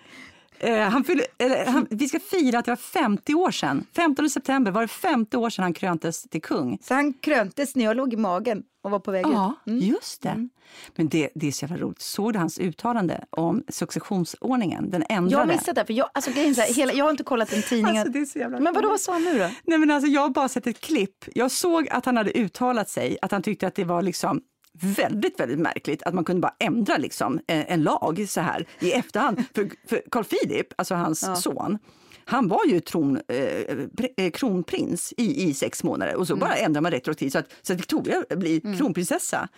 Eh, 0.61 0.81
han 0.81 1.05
fyller, 1.05 1.27
eller, 1.39 1.67
han, 1.67 1.87
vi 1.91 2.09
ska 2.09 2.21
fira 2.21 2.59
att 2.59 2.65
det 2.65 2.71
var 2.71 2.77
50 2.77 3.35
år 3.35 3.51
sedan. 3.51 3.87
15 3.97 4.31
september 4.31 4.71
var 4.71 4.83
det 4.83 4.89
50 4.89 5.37
år 5.37 5.51
sedan 5.51 5.63
han 5.63 5.75
kröntes 5.75 6.23
till 6.23 6.43
kung. 6.43 6.79
Så 6.83 6.95
han 6.95 7.13
kröntes 7.13 7.77
när 7.77 7.85
jag 7.85 7.97
låg 7.97 8.13
i 8.13 8.17
magen 8.17 8.63
och 8.83 8.91
var 8.91 8.99
på 8.99 9.11
väg 9.11 9.27
Ja, 9.27 9.55
mm. 9.67 9.79
just 9.79 10.23
det. 10.23 10.29
Mm. 10.29 10.51
Men 10.97 11.09
det, 11.09 11.31
det 11.35 11.49
är 11.49 11.53
så 11.53 11.65
jävla 11.65 11.77
roligt. 11.77 12.03
Såg 12.03 12.33
du 12.33 12.39
hans 12.39 12.59
uttalande 12.59 13.25
om 13.31 13.63
successionsordningen? 13.69 14.91
Den 14.91 15.05
ändrade. 15.09 15.41
Jag 15.41 15.49
missade 15.49 15.81
det. 15.81 15.87
För 15.87 15.93
jag, 15.93 16.11
alltså, 16.15 16.33
så 16.33 16.39
här, 16.39 16.75
hela, 16.75 16.93
jag 16.93 17.05
har 17.05 17.11
inte 17.11 17.25
kollat 17.25 17.53
en 17.53 17.63
tidning. 17.63 17.99
Alltså, 17.99 18.39
men 18.39 18.75
vadå, 18.75 18.89
vad 18.89 19.01
sa 19.01 19.13
han 19.13 19.25
nu 19.25 19.39
då? 19.39 19.51
Nej, 19.65 19.79
men 19.79 19.91
alltså, 19.91 20.11
jag 20.11 20.21
har 20.21 20.29
bara 20.29 20.49
sett 20.49 20.67
ett 20.67 20.81
klipp. 20.81 21.25
Jag 21.35 21.51
såg 21.51 21.89
att 21.89 22.05
han 22.05 22.17
hade 22.17 22.39
uttalat 22.39 22.89
sig, 22.89 23.19
att 23.23 23.33
han 23.33 23.43
tyckte 23.43 23.67
att 23.67 23.75
det 23.75 23.85
var 23.85 24.03
liksom 24.03 24.41
väldigt, 24.81 25.41
väldigt 25.41 25.59
märkligt 25.59 26.03
att 26.03 26.15
man 26.15 26.25
kunde 26.25 26.41
bara 26.41 26.55
ändra 26.59 26.97
liksom 26.97 27.41
en, 27.47 27.65
en 27.69 27.83
lag 27.83 28.27
så 28.29 28.41
här 28.41 28.67
i 28.81 28.93
efterhand. 28.93 29.45
För, 29.55 29.71
för 29.89 30.03
Carl 30.11 30.25
Philip, 30.25 30.67
alltså 30.77 30.95
hans 30.95 31.23
ja. 31.23 31.37
son, 31.37 31.79
han 32.25 32.49
var 32.49 32.65
ju 32.67 32.81
tron, 32.81 33.21
eh, 33.29 34.17
eh, 34.17 34.31
kronprins 34.31 35.15
i, 35.17 35.49
i 35.49 35.55
sex 35.55 35.85
månader 35.85 36.17
och 36.17 36.27
så 36.27 36.33
mm. 36.33 36.41
bara 36.41 36.55
ändrar 36.55 36.81
man 36.81 36.93
retroaktivt 36.93 37.33
så 37.33 37.39
att, 37.39 37.53
så 37.63 37.73
att 37.73 37.79
Victoria 37.79 38.25
blir 38.37 38.65
mm. 38.65 38.79
kronprinsessa. 38.79 39.49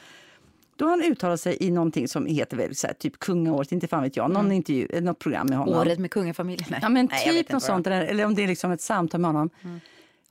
Då 0.77 0.85
har 0.85 0.91
han 0.91 1.03
uttalat 1.03 1.41
sig 1.41 1.57
i 1.61 1.71
någonting 1.71 2.09
som 2.09 2.27
heter 2.27 2.57
väl 2.57 2.75
så 2.75 2.87
här, 2.87 2.95
typ 2.95 3.19
kungaåret, 3.19 3.73
inte 3.73 3.89
fan 3.89 4.03
vet 4.03 4.17
jag, 4.17 4.31
någon 4.31 4.45
mm. 4.45 4.57
intervju, 4.57 5.01
något 5.01 5.19
program 5.19 5.47
med 5.47 5.59
honom. 5.59 5.75
Året 5.75 5.99
med 5.99 6.11
kungafamiljen? 6.11 6.75
Ja 6.83 6.89
men 6.89 7.09
Nej, 7.11 7.35
typ 7.35 7.53
något 7.53 7.63
sånt, 7.63 7.87
eller, 7.87 8.03
eller 8.03 8.25
om 8.25 8.35
det 8.35 8.43
är 8.43 8.49
liksom 8.49 8.71
ett 8.71 8.81
samtal 8.81 9.21
med 9.21 9.29
honom. 9.29 9.51
Mm 9.63 9.81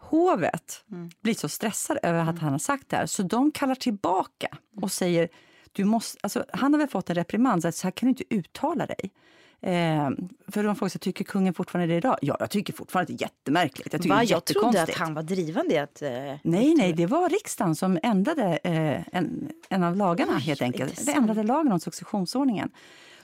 hovet 0.10 0.84
mm. 0.91 1.10
blir 1.22 1.34
så 1.34 1.49
stressade 1.49 1.99
över 2.03 2.20
att 2.20 2.30
mm. 2.30 2.39
han 2.39 2.51
har 2.51 2.60
sagt 2.60 2.89
det 2.89 2.97
här 2.97 3.05
så 3.05 3.24
de 3.24 3.51
kallar 3.51 3.76
tillbaka 3.76 4.47
och 4.82 4.91
säger 4.91 5.30
du 5.72 5.84
måste, 5.84 6.20
alltså, 6.24 6.45
han 6.53 6.74
har 6.74 6.80
väl 6.80 6.89
fått 6.89 7.10
en 7.10 7.16
reprimand, 7.16 7.62
så, 7.62 7.72
så 7.72 7.88
här 7.88 7.91
kan 7.91 8.07
du 8.07 8.10
inte 8.10 8.36
uttala 8.36 8.86
dig. 8.86 9.12
Eh, 9.62 10.10
för 10.47 10.64
de 10.64 10.76
frågar 10.76 10.89
sig, 10.89 11.01
tycker 11.01 11.24
kungen 11.24 11.53
fortfarande 11.53 11.93
det 11.93 11.97
idag? 11.97 12.18
Ja, 12.22 12.38
jag 12.39 12.49
tycker 12.49 12.74
fortfarande 12.74 13.14
det 13.14 13.18
är 13.18 13.22
jättemärkligt. 13.22 13.93
Jag, 13.93 14.01
tycker 14.01 14.16
Va, 14.16 14.24
jag 14.24 14.45
trodde 14.45 14.82
att 14.82 14.95
han 14.95 15.14
var 15.14 15.24
drivande 15.24 15.74
i 15.74 15.78
att... 15.78 16.01
Eh, 16.01 16.10
nej, 16.43 16.76
nej, 16.76 16.93
det 16.93 17.05
var 17.05 17.30
riksdagen 17.30 17.76
som 17.76 17.99
ändrade 18.03 18.60
eh, 18.64 19.01
en, 19.18 19.51
en 19.70 19.84
av 19.84 19.95
lagarna 19.95 20.34
Oj, 20.36 20.41
helt 20.41 20.62
enkelt. 20.62 21.05
Det 21.05 21.12
ändrade 21.12 21.43
lagen 21.43 21.72
om 21.72 21.80
successionsordningen. 21.80 22.72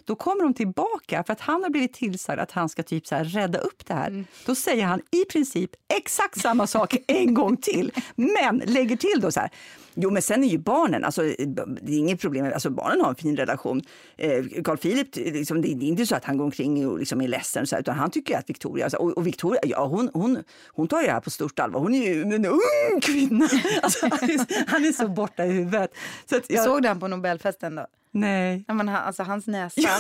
Då 0.06 0.16
kommer 0.16 0.43
de 0.43 0.53
tillbaka 0.53 1.24
för 1.24 1.34
att 1.34 1.41
han 1.41 1.64
har 1.64 1.70
blivit 1.70 1.93
tillsagd 1.93 2.39
att 2.39 2.51
han 2.51 2.70
ska 2.70 2.84
typ 2.84 3.08
så 3.08 3.16
här 3.16 3.24
rädda 3.24 3.60
upp 3.60 3.86
det 3.86 3.93
här. 3.93 4.08
Mm. 4.08 4.26
Då 4.45 4.56
säger 4.56 4.86
han 4.86 5.01
i 5.12 5.26
princip 5.26 5.72
exakt 5.97 6.41
samma 6.41 6.68
sak 6.68 6.95
en 7.08 7.34
gång 7.34 7.58
till, 7.58 7.91
men 8.16 8.58
lägger 8.66 8.95
till 8.95 9.22
då 9.22 9.32
så 9.32 9.39
här. 9.39 9.49
Jo, 9.97 10.10
men 10.10 10.22
sen 10.22 10.43
är 10.43 10.47
ju 10.47 10.58
barnen, 10.58 11.03
alltså, 11.03 11.22
det 11.22 11.93
är 11.93 11.97
inget 11.97 12.22
problem, 12.22 12.45
alltså, 12.53 12.70
barnen 12.70 13.01
har 13.01 13.10
en 13.10 13.16
fin 13.16 13.38
relation. 13.38 13.82
Eh, 14.18 14.43
Carl 14.64 14.78
Philip, 14.78 15.16
liksom, 15.16 15.62
det 15.62 15.68
är 15.68 15.84
inte 15.84 16.06
så 16.06 16.16
att 16.16 16.26
han 16.26 16.38
går 16.38 16.45
omkring 16.45 16.88
och 16.88 16.99
liksom 16.99 17.22
är 17.22 17.28
ledsen, 17.28 17.68
så 17.68 17.76
här, 17.76 17.82
utan 17.82 17.95
han 17.95 18.12
tycker 18.12 18.38
att 18.38 18.49
Victoria, 18.49 18.86
alltså, 18.86 18.97
och, 18.97 19.18
och, 19.18 19.28
Victoria, 19.28 19.62
ja 19.64 19.86
hon, 19.86 20.10
hon, 20.14 20.43
hon 20.68 20.88
tar 20.88 21.03
det 21.03 21.12
här 21.12 21.20
på 21.20 21.30
stort 21.30 21.60
allvar. 21.60 21.80
Hon 21.80 21.93
är 21.93 22.14
ju 22.14 22.22
en 22.22 22.45
ung 22.45 23.01
kvinna. 23.01 23.49
Alltså, 23.82 24.08
han, 24.12 24.30
är, 24.30 24.70
han, 24.70 24.86
är, 24.86 24.91
så 24.91 25.08
borta 25.08 25.45
i 25.45 25.51
huvudet. 25.51 25.91
Så 26.30 26.39
jag... 26.47 26.66
Såg 26.66 26.82
du 26.82 26.88
han 26.88 26.99
på 26.99 27.08
Nobelfesten 27.08 27.76
då? 27.76 27.86
Nej. 28.16 28.66
Ja, 28.68 28.74
men, 28.74 28.89
alltså, 28.89 29.24
hans 29.24 29.47
näsa, 29.47 29.82
ja. 29.82 29.97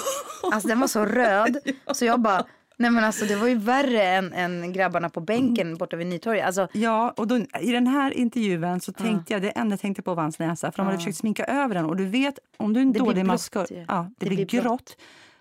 alltså, 0.51 0.67
den 0.67 0.79
var 0.79 0.87
så 0.87 1.05
röd. 1.05 1.57
ja. 1.85 1.93
Så 1.93 2.05
jag 2.05 2.19
bara, 2.19 2.45
nej 2.77 2.91
men 2.91 3.03
alltså 3.03 3.25
det 3.25 3.35
var 3.35 3.47
ju 3.47 3.55
värre 3.55 4.03
än, 4.03 4.33
än 4.33 4.73
grabbarna 4.73 5.09
på 5.09 5.21
bänken 5.21 5.67
mm. 5.67 5.77
borta 5.77 5.95
vid 5.95 6.07
Nytorget. 6.07 6.45
Alltså... 6.45 6.67
Ja, 6.73 7.13
och 7.17 7.27
då, 7.27 7.37
i 7.61 7.71
den 7.71 7.87
här 7.87 8.11
intervjun 8.11 8.81
så 8.81 8.93
tänkte 8.93 9.33
ja. 9.33 9.35
jag, 9.35 9.41
det 9.41 9.49
enda 9.49 9.73
jag 9.73 9.79
tänkte 9.79 10.01
på 10.01 10.13
var 10.13 10.23
hans 10.23 10.39
näsa. 10.39 10.71
För 10.71 10.77
de 10.77 10.85
hade 10.85 10.97
försökt 10.97 11.17
sminka 11.17 11.45
över 11.45 11.75
den 11.75 11.85
och 11.85 11.95
du 11.95 12.05
vet, 12.05 12.39
om 12.57 12.73
du 12.73 12.79
är 12.79 12.81
en 12.81 12.93
det 12.93 12.99
dålig 12.99 13.25
maskör, 13.25 13.67
ja, 13.87 14.11
det, 14.17 14.25
det 14.25 14.35
blir, 14.35 14.45
blir 14.45 14.61
grått. 14.61 14.97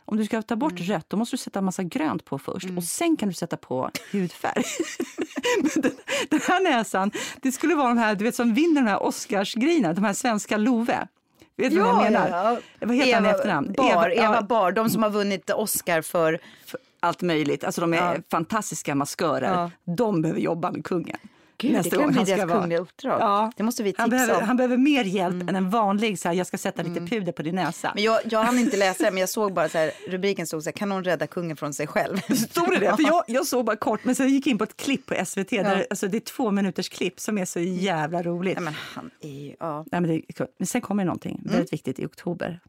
Om 0.07 0.17
du 0.17 0.25
ska 0.25 0.43
ta 0.43 0.57
bort 0.57 0.81
mm. 0.81 0.93
rött, 0.93 1.11
då 1.11 1.17
måste 1.17 1.37
du 1.37 1.39
sätta 1.39 1.61
massa 1.61 1.83
grönt 1.83 2.25
på 2.25 2.39
först 2.39 2.65
mm. 2.65 2.79
och 2.79 2.85
sen 2.85 3.17
kan 3.17 3.29
du 3.29 3.35
sätta 3.35 3.57
på 3.57 3.91
hudfärg. 4.13 4.65
Men 5.63 5.83
den, 5.83 5.93
den, 6.31 6.41
här 6.49 6.63
näsan, 6.63 7.11
det 7.43 7.53
skulle 7.53 7.75
vara 7.75 7.89
de 7.89 7.99
här, 7.99 8.15
du 8.15 8.25
vet 8.25 8.35
som 8.35 8.55
vinner 8.55 8.83
de 8.83 8.89
här 8.89 9.03
Oscarsgrejerna, 9.03 9.93
de 9.93 10.05
här 10.05 10.13
svenska 10.13 10.57
Love. 10.57 11.09
Vet 11.57 11.71
du 11.71 11.77
ja, 11.77 11.85
vad 11.85 11.93
jag 11.93 12.13
menar? 12.13 12.29
Ja. 12.29 12.59
Vad 12.87 12.97
heter 12.97 13.09
Eva 13.09 13.17
han 13.17 13.27
i 13.27 13.29
efternamn? 13.29 13.73
Bar, 13.77 14.11
Eva, 14.11 14.25
Eva 14.25 14.43
Bar, 14.43 14.73
de 14.73 14.91
som 14.91 15.03
har 15.03 15.11
vunnit 15.11 15.51
Oscar 15.51 16.03
för... 16.03 16.39
för 16.67 16.81
allt 17.01 17.23
möjligt. 17.23 17.65
Alltså 17.65 17.81
de 17.81 17.95
är 17.95 18.23
fantastiska 18.31 18.95
maskörer. 18.95 19.71
De 19.85 20.23
behöver 20.23 20.41
jobba 20.41 20.71
med 20.71 20.85
kungen. 20.85 21.19
Gud, 21.59 21.71
det 21.73 21.77
nästa 21.77 21.91
kan 21.97 22.03
gång 22.05 22.13
bli 22.13 22.25
deras 22.35 22.51
kungliga 22.51 22.79
uppdrag. 22.79 23.21
Ja. 23.21 23.53
Det 23.57 23.63
måste 23.63 23.83
vi 23.83 23.91
tipsa 23.91 24.03
Han 24.03 24.11
behöver, 24.11 24.37
om. 24.37 24.43
han 24.45 24.57
behöver 24.57 24.77
mer 24.77 25.05
hjälp 25.05 25.49
än 25.49 25.57
en 25.57 25.71
vanlig, 25.71 26.19
så 26.19 26.29
här, 26.29 26.35
jag 26.35 26.47
ska 26.47 26.59
sätta 26.59 26.83
lite 26.83 27.01
puder 27.01 27.33
på 27.33 27.43
din 27.43 27.55
näsa. 27.55 27.93
Men 27.95 28.05
jag, 28.05 28.21
jag 28.25 28.43
hann 28.43 28.59
inte 28.59 28.77
läsa 28.77 29.05
det, 29.05 29.11
men 29.11 29.21
jag 29.21 29.29
såg 29.29 29.55
bara 29.55 29.69
så 29.69 29.79
här, 29.79 29.93
rubriken 30.09 30.47
stod 30.47 30.63
så 30.63 30.69
här, 30.69 30.73
kan 30.73 30.91
hon 30.91 31.05
rädda 31.05 31.27
kungen 31.27 31.57
från 31.57 31.75
sig 31.75 31.87
själv? 31.87 32.17
Stod 32.49 32.71
det 32.71 32.79
det? 32.79 32.97
För 32.97 33.03
jag, 33.03 33.25
jag 33.27 33.47
såg 33.47 33.65
bara 33.65 33.77
kort, 33.77 34.05
men 34.05 34.15
sen 34.15 34.29
gick 34.29 34.47
jag 34.47 34.51
in 34.51 34.59
på 34.59 34.65
ett 34.65 34.77
klipp 34.77 35.07
på 35.07 35.25
SVT. 35.27 35.51
Där, 35.51 35.87
alltså, 35.91 36.09
det 36.09 36.17
är 36.19 36.21
två 36.21 36.51
minuters 36.51 36.89
klipp 36.89 37.21
som 37.21 37.39
är 37.39 37.45
så 37.45 37.61
jävla 37.61 38.23
roligt. 38.23 38.55
Nej, 38.57 38.65
men 38.65 38.75
han 38.95 39.11
är 39.21 39.57
ja. 39.61 39.85
Nej, 39.93 40.01
men, 40.01 40.11
det, 40.11 40.23
men 40.59 40.67
sen 40.67 40.81
kommer 40.81 41.05
någonting 41.05 41.39
Mm. 41.39 41.53
väldigt 41.53 41.73
viktigt 41.73 41.99
i 41.99 42.07
oktober. 42.07 42.61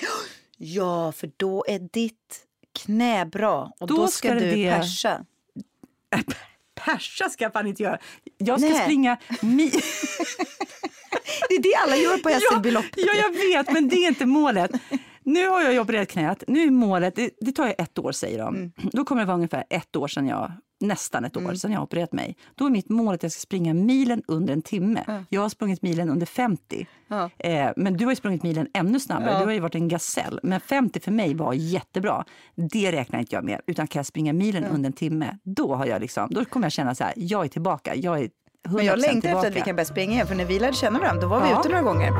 ja, 0.56 1.12
för 1.12 1.30
då 1.36 1.64
är 1.68 1.78
ditt 1.78 2.40
knä 2.84 3.26
bra 3.26 3.72
och 3.80 3.86
då, 3.86 3.96
Då 3.96 4.08
ska, 4.08 4.28
ska 4.28 4.34
du 4.34 4.50
det- 4.50 4.70
persa. 4.70 5.24
Persa 6.84 7.28
ska 7.28 7.44
jag 7.44 7.52
fan 7.52 7.66
inte 7.66 7.82
göra. 7.82 7.98
Jag 8.38 8.60
ska 8.60 8.68
Nej. 8.68 8.82
springa 8.82 9.16
mi... 9.42 9.70
Det 11.48 11.54
är 11.54 11.62
det 11.62 11.74
alla 11.84 11.96
gör 11.96 12.18
på 12.18 12.30
ja, 12.30 12.34
Hässelbyloppet. 12.34 12.92
ja, 12.96 13.12
jag 13.14 13.30
vet, 13.30 13.72
men 13.72 13.88
det 13.88 13.96
är 13.96 14.08
inte 14.08 14.26
målet. 14.26 14.70
Nu 15.22 15.48
har 15.48 15.62
jag 15.62 15.82
opererat 15.82 16.08
knät. 16.08 16.44
Nu 16.48 16.62
är 16.62 16.70
målet, 16.70 17.16
det, 17.16 17.30
det 17.40 17.52
tar 17.52 17.66
ju 17.66 17.72
ett 17.78 17.98
år 17.98 18.12
säger 18.12 18.38
de. 18.38 18.56
Mm. 18.56 18.72
Då 18.92 19.04
kommer 19.04 19.22
det 19.22 19.26
vara 19.26 19.34
ungefär 19.34 19.64
ett 19.70 19.96
år 19.96 20.08
sedan 20.08 20.26
jag, 20.26 20.52
nästan 20.80 21.24
ett 21.24 21.36
år 21.36 21.54
sedan 21.54 21.72
jag 21.72 21.78
har 21.78 21.84
opererat 21.84 22.12
mig. 22.12 22.36
Då 22.54 22.66
är 22.66 22.70
mitt 22.70 22.88
mål 22.90 23.14
att 23.14 23.22
jag 23.22 23.32
ska 23.32 23.40
springa 23.40 23.74
milen 23.74 24.22
under 24.28 24.52
en 24.52 24.62
timme. 24.62 25.24
Jag 25.28 25.40
har 25.40 25.48
sprungit 25.48 25.82
milen 25.82 26.08
under 26.10 26.26
50. 26.26 26.86
Ja. 27.08 27.30
Eh, 27.38 27.70
men 27.76 27.96
du 27.96 28.06
har 28.06 28.14
sprungit 28.14 28.42
milen 28.42 28.68
ännu 28.74 29.00
snabbare. 29.00 29.30
Ja. 29.32 29.38
Du 29.46 29.52
har 29.54 29.60
varit 29.60 29.74
en 29.74 29.88
gasell. 29.88 30.40
Men 30.42 30.60
50 30.60 31.00
för 31.00 31.12
mig 31.12 31.34
var 31.34 31.52
jättebra. 31.52 32.24
Det 32.70 32.92
räknar 32.92 33.18
inte 33.20 33.34
jag 33.34 33.44
med. 33.44 33.60
Utan 33.66 33.86
kan 33.86 33.98
jag 33.98 34.06
springa 34.06 34.32
milen 34.32 34.64
under 34.64 34.86
en 34.86 34.92
timme, 34.92 35.38
då, 35.42 35.74
har 35.74 35.86
jag 35.86 36.00
liksom, 36.00 36.28
då 36.30 36.44
kommer 36.44 36.66
jag 36.66 36.72
känna 36.72 36.94
så 36.94 37.04
här, 37.04 37.12
jag 37.16 37.44
är 37.44 37.48
tillbaka. 37.48 37.94
Jag 37.94 38.18
är 38.20 38.24
100% 38.24 38.30
Men 38.76 38.84
jag 38.86 38.98
längtar 38.98 39.20
tillbaka. 39.20 39.36
efter 39.46 39.48
att 39.48 39.56
vi 39.56 39.60
kan 39.68 39.76
börja 39.76 39.84
springa 39.86 40.12
igen, 40.12 40.26
för 40.26 40.34
när 40.34 40.44
vi 40.44 40.58
lärde 40.58 40.76
känna 40.76 40.98
varandra, 40.98 41.22
då 41.22 41.28
var 41.28 41.40
vi 41.40 41.50
Ja. 41.50 41.60
ute 41.60 41.68
några 41.68 41.82
gånger. 41.82 42.10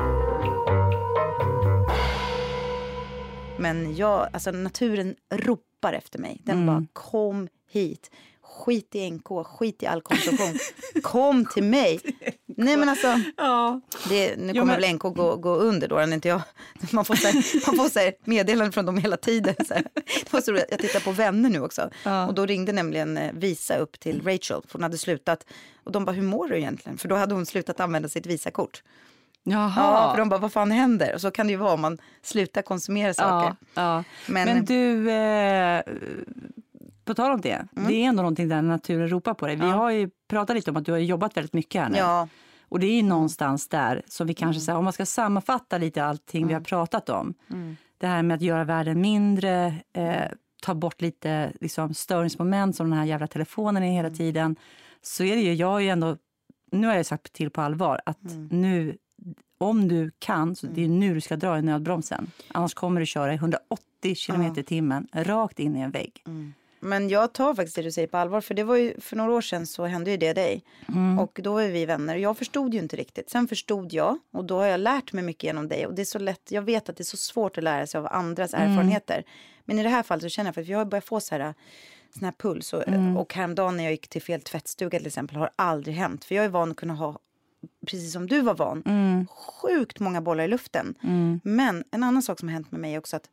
Men 3.59 3.97
jag, 3.97 4.29
alltså 4.33 4.51
naturen 4.51 5.15
ropar 5.35 5.93
efter 5.93 6.19
mig. 6.19 6.41
Den 6.45 6.55
Mm. 6.63 6.67
bara 6.67 6.87
kom 6.93 7.49
hit. 7.71 8.11
Skit 8.55 8.95
i 8.95 9.11
NK, 9.11 9.29
skit 9.47 9.83
i 9.83 9.87
all 9.87 10.03
konsumtion. 10.03 10.59
kom 11.03 11.47
till 11.47 11.63
mig. 11.65 12.01
Nej 12.57 12.77
men 12.77 12.89
alltså, 12.89 13.21
Ja. 13.37 13.81
det, 14.09 14.37
nu 14.37 14.53
Jo, 14.55 14.63
kommer 14.63 14.73
men- 14.73 14.81
väl 14.81 14.95
NK 14.95 15.03
gå, 15.03 15.37
gå 15.37 15.55
under 15.57 15.89
då, 15.89 16.03
inte 16.03 16.29
jag. 16.29 16.43
Man 16.93 17.05
får, 17.05 17.15
så 17.17 17.27
här, 17.27 17.35
man 17.67 17.77
får 17.77 17.89
så 18.01 18.13
meddelanden 18.25 18.73
från 18.73 18.87
dem 18.87 18.97
hela 18.99 19.17
tiden. 19.17 19.55
Så 19.69 19.75
här. 19.75 19.83
Det 20.25 20.33
var 20.33 20.41
så 20.41 20.53
roligt. 20.53 20.67
Jag 20.71 20.79
tittar 20.79 21.01
på 21.01 21.11
vänner 21.13 21.51
nu 21.51 21.61
också. 21.61 21.91
Ja. 22.03 22.27
Och 22.27 22.35
då 22.35 22.47
ringde 22.47 22.73
nämligen 22.73 23.17
eh, 23.17 23.33
Visa 23.33 23.77
upp 23.77 24.01
till 24.01 24.23
Rachel, 24.23 24.61
för 24.67 24.73
hon 24.73 24.83
hade 24.83 24.99
slutat. 24.99 25.47
Och 25.85 25.93
de 25.93 26.05
bara, 26.05 26.13
hur 26.13 26.23
mår 26.23 26.49
du 26.49 26.57
egentligen? 26.59 26.99
För 26.99 27.09
då 27.09 27.15
hade 27.17 27.35
hon 27.35 27.47
slutat 27.47 27.81
använda 27.81 28.09
sitt 28.09 28.27
Visakort. 28.27 28.83
Jaha. 29.47 29.73
Ja, 29.77 30.11
för 30.13 30.19
de 30.19 30.29
bara, 30.29 30.41
vad 30.41 30.53
fan 30.53 30.71
händer? 30.71 31.15
Och 31.15 31.21
så 31.21 31.31
kan 31.31 31.47
det 31.47 31.51
ju 31.51 31.57
vara 31.57 31.73
om 31.73 31.81
man 31.81 31.99
slutar 32.23 32.63
konsumera 32.63 33.15
saker. 33.15 33.57
Ja, 33.75 33.83
ja. 33.83 34.05
Men- 34.27 34.45
Men, 34.49 34.65
du, 34.65 35.11
eh, 35.11 35.83
på 37.05 37.15
tal 37.15 37.33
om 37.33 37.41
det, 37.41 37.67
det 37.73 37.95
är 37.95 38.09
ändå 38.09 38.23
någonting 38.23 38.49
där 38.49 38.63
naturen 38.63 39.09
ropar 39.09 39.35
på 39.35 39.47
dig. 39.47 39.57
Vi 39.57 39.61
Mm. 39.63 39.71
Ja. 39.75 39.77
har 39.83 39.91
ju 39.91 40.11
pratat 40.29 40.57
lite 40.57 40.71
om 40.71 40.77
att 40.77 40.85
du 40.87 40.93
har 40.93 40.99
jobbat 40.99 41.37
väldigt 41.37 41.53
mycket 41.53 41.83
här 41.83 41.89
nu. 41.89 41.99
Ja, 41.99 42.29
Och 42.69 42.81
det 42.81 42.87
är 42.87 42.97
ju 42.97 43.03
någonstans 43.03 43.69
där 43.69 44.03
som 44.07 44.27
vi 44.27 44.35
kanske, 44.35 44.61
Mm. 44.63 44.73
här, 44.75 44.79
om 44.79 44.85
man 44.85 44.93
ska 44.93 45.07
sammanfatta 45.07 45.79
lite 45.79 46.05
allting 46.05 46.47
vi 46.47 46.55
har 46.55 46.61
pratat 46.61 47.09
om. 47.09 47.35
Mm. 47.51 47.77
Det 47.99 48.07
här 48.07 48.23
med 48.23 48.35
att 48.35 48.43
göra 48.43 48.65
världen 48.65 49.01
mindre, 49.01 49.75
eh, 49.93 50.23
ta 50.63 50.75
bort 50.75 51.01
lite 51.01 51.53
liksom, 51.61 51.95
störningsmoment 51.95 52.77
som 52.77 52.91
den 52.91 52.99
här 52.99 53.07
jävla 53.07 53.27
telefonen 53.27 53.83
är 53.83 53.87
Mm. 53.87 53.97
hela 54.05 54.11
tiden. 54.17 54.57
Så 55.03 55.25
är 55.25 55.37
det 55.37 55.43
ju, 55.43 55.55
jag 55.55 55.67
har 55.67 55.81
ju 55.81 55.89
ändå, 55.89 56.17
nu 56.73 56.87
har 56.87 56.95
jag 56.95 57.07
sagt 57.07 57.33
till 57.33 57.51
på 57.51 57.61
allvar 57.61 58.01
att 58.07 58.31
Mm. 58.31 58.49
nu, 58.51 58.97
om 59.59 59.89
du 59.89 60.11
kan, 60.19 60.57
så 60.57 60.67
det 60.67 60.85
är 60.85 60.89
nu 60.89 61.15
du 61.15 61.21
ska 61.21 61.37
dra 61.37 61.59
i 61.59 61.63
nödbromsen. 61.63 62.31
Annars 62.49 62.75
kommer 62.75 63.01
du 63.01 63.07
köra 63.07 63.33
i 63.33 63.37
180 63.37 64.15
kilometer 64.15 64.61
i 64.61 64.65
timmen 64.65 65.09
rakt 65.13 65.59
in 65.61 65.77
i 65.77 65.81
en 65.81 65.91
vägg. 65.91 66.25
Men 66.85 67.09
jag 67.09 67.33
tar 67.33 67.55
faktiskt 67.55 67.77
det 67.77 67.83
du 67.83 67.93
säger 67.93 68.09
på 68.09 68.17
allvar. 68.17 68.41
För 68.41 68.55
det 68.55 68.65
var 68.65 68.77
ju, 68.77 69.01
för 69.01 69.17
några 69.17 69.33
år 69.33 69.41
sedan 69.41 69.67
så 69.67 69.85
hände 69.85 70.11
ju 70.11 70.17
det 70.17 70.33
dig. 70.33 70.65
Mm. 70.89 71.19
Och 71.19 71.41
då 71.43 71.53
var 71.53 71.63
vi 71.63 71.87
vänner. 71.87 72.17
Jag 72.17 72.39
förstod 72.39 72.75
ju 72.75 72.81
inte 72.81 72.97
riktigt. 72.97 73.31
Sen 73.31 73.49
förstod 73.49 73.93
jag. 73.93 74.19
Och 74.33 74.45
då 74.45 74.59
har 74.59 74.67
jag 74.67 74.81
lärt 74.81 75.13
mig 75.13 75.25
mycket 75.25 75.43
genom 75.45 75.69
dig. 75.69 75.87
Och 75.87 75.95
det 75.95 76.03
är 76.03 76.07
så 76.07 76.19
lätt, 76.19 76.51
jag 76.51 76.63
vet 76.63 76.89
att 76.89 76.97
det 76.97 77.03
är 77.03 77.05
så 77.05 77.17
svårt 77.17 77.59
att 77.59 77.65
lära 77.65 77.87
sig 77.87 77.99
av 77.99 78.07
andras 78.11 78.55
Mm. 78.55 78.71
erfarenheter. 78.71 79.25
Men 79.65 79.79
i 79.79 79.83
det 79.83 79.89
här 79.89 80.03
fallet 80.03 80.23
så 80.23 80.29
känner 80.29 80.49
jag 80.49 80.55
för 80.55 80.63
att 80.63 80.69
jag 80.69 80.79
har 80.79 80.85
börjat 80.85 81.05
få 81.05 81.21
så 81.21 81.35
här 81.35 81.55
sån 82.15 82.25
här 82.25 82.33
puls. 82.33 82.73
Och, 82.73 82.89
Mm. 82.89 83.17
och 83.17 83.35
häromdagen 83.35 83.77
när 83.77 83.85
jag 83.85 83.91
gick 83.91 84.09
till 84.09 84.23
fel 84.23 84.41
tvättstuga 84.41 84.99
till 84.99 85.07
exempel 85.07 85.37
har 85.37 85.51
aldrig 85.57 85.97
hänt. 85.97 86.25
För 86.25 86.35
jag 86.35 86.45
är 86.45 86.49
van 86.49 86.71
att 86.71 86.77
kunna 86.77 86.95
ha, 86.95 87.19
precis 87.87 88.13
som 88.13 88.27
du 88.27 88.41
var 88.41 88.55
van, 88.55 88.83
Mm. 88.87 89.27
sjukt 89.27 90.01
många 90.01 90.21
bollar 90.21 90.45
i 90.45 90.49
luften. 90.49 90.95
Men 91.45 91.85
en 91.91 92.03
annan 92.03 92.23
sak 92.23 92.39
som 92.39 92.49
har 92.49 92.53
hänt 92.53 92.73
med 92.73 92.81
mig 92.81 92.95
är 92.95 92.99
också 92.99 93.17
att 93.17 93.29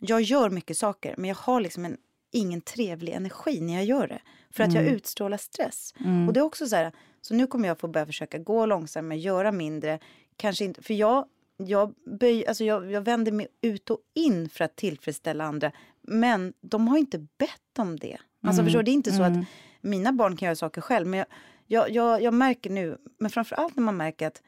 jag 0.00 0.22
gör 0.22 0.50
mycket 0.50 0.76
saker 0.76 1.14
men 1.18 1.28
jag 1.28 1.36
har 1.36 1.60
liksom 1.60 1.84
en, 1.84 1.96
ingen 2.36 2.60
trevlig 2.60 3.12
energi 3.12 3.60
när 3.60 3.74
jag 3.74 3.84
gör 3.84 4.08
det. 4.08 4.20
För 4.50 4.64
att 4.64 4.72
jag 4.74 4.86
utstrålar 4.86 5.36
stress. 5.36 5.94
Och 6.28 6.32
det 6.32 6.40
är 6.40 6.44
också 6.44 6.66
så 6.66 6.76
här, 6.76 6.92
så 7.20 7.34
nu 7.34 7.46
kommer 7.46 7.68
jag 7.68 7.78
få 7.78 7.88
börja 7.88 8.06
försöka 8.06 8.38
gå 8.38 8.66
långsammare, 8.66 9.18
göra 9.18 9.52
mindre. 9.52 9.98
Kanske 10.36 10.64
inte, 10.64 10.82
för 10.82 10.94
jag, 10.94 11.26
jag, 11.56 11.94
böj, 12.20 12.46
alltså 12.46 12.64
jag, 12.64 12.90
jag 12.92 13.00
vänder 13.00 13.32
mig 13.32 13.48
ut 13.60 13.90
och 13.90 13.98
in 14.14 14.48
för 14.48 14.64
att 14.64 14.76
tillfredsställa 14.76 15.44
andra. 15.44 15.72
Men 16.02 16.52
de 16.60 16.88
har 16.88 16.98
inte 16.98 17.18
bett 17.18 17.78
om 17.78 17.98
det. 17.98 18.16
Alltså 18.42 18.64
förstår 18.64 18.78
du, 18.80 18.84
det 18.84 18.90
är 18.90 18.92
inte 18.92 19.12
så 19.12 19.22
att 19.22 19.32
mina 19.80 20.12
barn 20.12 20.36
kan 20.36 20.46
göra 20.46 20.56
saker 20.56 20.80
själv. 20.80 21.06
Men 21.06 21.18
jag, 21.18 21.26
jag, 21.66 21.90
jag, 21.90 22.22
jag 22.22 22.34
märker 22.34 22.70
nu, 22.70 22.98
men 23.18 23.30
framför 23.30 23.56
allt 23.56 23.76
när 23.76 23.82
man 23.82 23.96
märker 23.96 24.26
att 24.26 24.42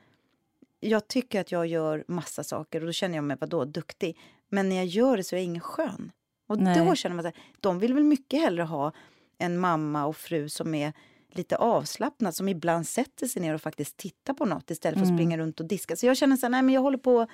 jag 0.80 1.08
tycker 1.08 1.40
att 1.40 1.52
jag 1.52 1.66
gör 1.66 2.04
massa 2.08 2.44
saker 2.44 2.80
och 2.80 2.86
då 2.86 2.92
känner 2.92 3.14
jag 3.14 3.24
mig 3.24 3.36
vadå, 3.40 3.64
duktig. 3.64 4.18
Men 4.48 4.68
när 4.68 4.76
jag 4.76 4.86
gör 4.86 5.16
det 5.16 5.24
så 5.24 5.36
är 5.36 5.38
jag 5.38 5.44
ingen 5.44 5.60
skön. 5.60 6.12
Och 6.48 6.58
Nej. 6.58 6.86
då 6.86 6.94
känner 6.94 7.16
man 7.16 7.26
att 7.26 7.34
de 7.60 7.78
vill 7.78 7.94
väl 7.94 8.04
mycket 8.04 8.40
hellre 8.40 8.62
ha 8.62 8.92
en 9.38 9.58
mamma 9.58 10.06
och 10.06 10.16
fru 10.16 10.48
som 10.48 10.74
är 10.74 10.92
lite 11.30 11.56
avslappnad, 11.56 12.34
som 12.34 12.48
ibland 12.48 12.86
sätter 12.86 13.26
sig 13.26 13.42
ner 13.42 13.54
och 13.54 13.60
faktiskt 13.60 13.96
tittar 13.96 14.34
på 14.34 14.44
något 14.44 14.70
istället 14.70 14.98
för 14.98 15.06
att 15.06 15.14
springa 15.14 15.38
runt 15.38 15.60
och 15.60 15.66
diska. 15.66 15.96
Så 15.96 16.06
jag 16.06 16.16
känner 16.16 16.36
så 16.36 16.46
här, 16.46 16.50
nej 16.50 16.62
men 16.62 16.74
jag 16.74 16.82
håller 16.82 16.98
på... 16.98 17.26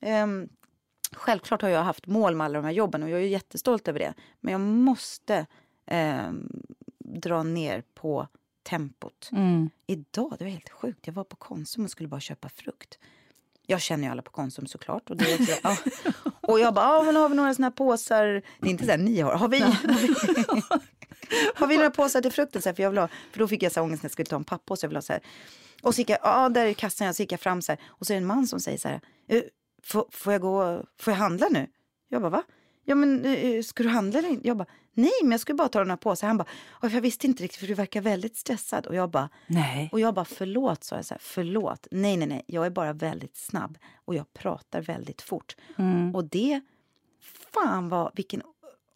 ehm, 0.00 0.48
självklart 1.12 1.62
har 1.62 1.68
jag 1.68 1.82
haft 1.82 2.06
mål 2.06 2.34
med 2.34 2.44
alla 2.44 2.58
de 2.58 2.64
här 2.64 2.72
jobben 2.72 3.02
och 3.02 3.10
jag 3.10 3.20
är 3.20 3.26
jättestolt 3.26 3.88
över 3.88 3.98
det. 3.98 4.14
Men 4.40 4.52
jag 4.52 4.60
måste 4.60 5.46
ehm, 5.86 6.62
dra 6.98 7.42
ner 7.42 7.82
på 7.94 8.28
tempot. 8.62 9.28
Mm. 9.32 9.70
Idag, 9.86 10.34
det 10.38 10.44
var 10.44 10.50
helt 10.50 10.68
sjukt. 10.68 11.06
Jag 11.06 11.14
var 11.14 11.24
på 11.24 11.36
Konsum 11.36 11.84
och 11.84 11.90
skulle 11.90 12.08
bara 12.08 12.20
köpa 12.20 12.48
frukt. 12.48 12.98
Jag 13.66 13.80
känner 13.80 14.04
ju 14.04 14.10
alla 14.10 14.22
på 14.22 14.30
Konsum 14.30 14.66
såklart. 14.66 15.10
Och, 15.10 15.16
det 15.16 15.34
också, 15.40 15.52
ja. 15.62 15.76
och 16.40 16.60
jag 16.60 16.74
bara, 16.74 16.86
ah, 16.86 17.02
men 17.02 17.16
har 17.16 17.28
vi 17.28 17.34
några 17.34 17.54
såna 17.54 17.66
här 17.66 17.72
påsar? 17.72 18.24
Det 18.60 18.66
är 18.66 18.70
inte 18.70 18.84
så 18.84 18.90
här 18.90 18.98
ni 18.98 19.20
har. 19.20 19.34
Har 19.36 19.48
vi, 19.48 19.60
har 19.60 19.98
vi, 20.00 20.14
har 21.54 21.66
vi 21.66 21.76
några 21.76 21.90
påsar 21.90 22.20
till 22.20 22.32
frukten? 22.32 22.62
Så 22.62 22.68
här, 22.68 22.74
för, 22.76 22.82
jag 22.82 22.90
vill 22.90 22.98
ha, 22.98 23.08
för 23.32 23.38
då 23.38 23.48
fick 23.48 23.62
jag 23.62 23.72
så 23.72 23.80
här 23.80 23.84
ångest 23.84 24.02
när 24.02 24.08
jag 24.08 24.12
skulle 24.12 24.26
ta 24.26 24.36
en 24.36 24.44
pappåse. 24.44 24.84
Jag 24.84 24.88
vill 24.88 24.96
ha 24.96 25.02
så 25.02 25.12
här. 25.12 25.22
Och 25.82 25.94
så 25.94 26.00
gick 26.00 26.10
jag, 26.10 26.18
ja 26.22 26.48
där 26.48 26.66
är 26.66 26.72
kassan, 26.72 27.06
jag 27.06 27.16
så 27.16 27.22
gick 27.22 27.32
jag 27.32 27.40
fram 27.40 27.62
så 27.62 27.72
här. 27.72 27.80
Och 27.86 28.06
så 28.06 28.12
är 28.12 28.14
det 28.14 28.20
en 28.20 28.26
man 28.26 28.46
som 28.46 28.60
säger 28.60 28.78
så 28.78 28.88
här, 28.88 29.00
"Eh, 29.28 29.42
får, 30.12 30.32
jag 30.32 30.40
gå, 30.40 30.82
får 31.00 31.12
jag 31.12 31.18
handla 31.18 31.48
nu? 31.48 31.66
Jag 32.08 32.22
bara, 32.22 32.30
va? 32.30 32.42
Ja 32.84 32.94
men 32.94 33.24
eh, 33.24 33.62
ska 33.62 33.82
du 33.82 33.88
handla 33.88 34.18
eller 34.18 34.28
inte? 34.28 34.48
Jag 34.48 34.56
bara, 34.56 34.68
nej 34.94 35.12
men 35.22 35.30
jag 35.30 35.40
skulle 35.40 35.56
bara 35.56 35.68
ta 35.68 35.78
den 35.78 35.90
här 35.90 35.96
påsen. 35.96 36.26
Han 36.26 36.36
bara, 36.36 36.46
"Ja, 36.82 36.88
jag 36.88 37.00
visste 37.00 37.26
inte 37.26 37.42
riktigt 37.42 37.60
för 37.60 37.66
du 37.66 37.74
verkar 37.74 38.00
väldigt 38.00 38.36
stressad. 38.36 38.86
Och 38.86 38.94
jag 38.94 39.10
bara, 39.10 39.28
Nej. 39.46 39.88
och 39.92 40.00
jag 40.00 40.14
bara 40.14 40.24
förlåt, 40.24 40.84
sa 40.84 40.96
jag 40.96 41.04
så 41.04 41.14
här, 41.14 41.20
förlåt. 41.24 41.86
Nej, 41.90 42.16
nej, 42.16 42.28
nej, 42.28 42.44
jag 42.46 42.66
är 42.66 42.70
bara 42.70 42.92
väldigt 42.92 43.36
snabb 43.36 43.78
och 44.04 44.14
jag 44.14 44.32
pratar 44.34 44.82
väldigt 44.82 45.22
fort. 45.22 45.56
Mm. 45.78 46.14
Och 46.14 46.24
det, 46.24 46.60
fan 47.54 47.88
vad, 47.88 48.12
vilken, 48.14 48.42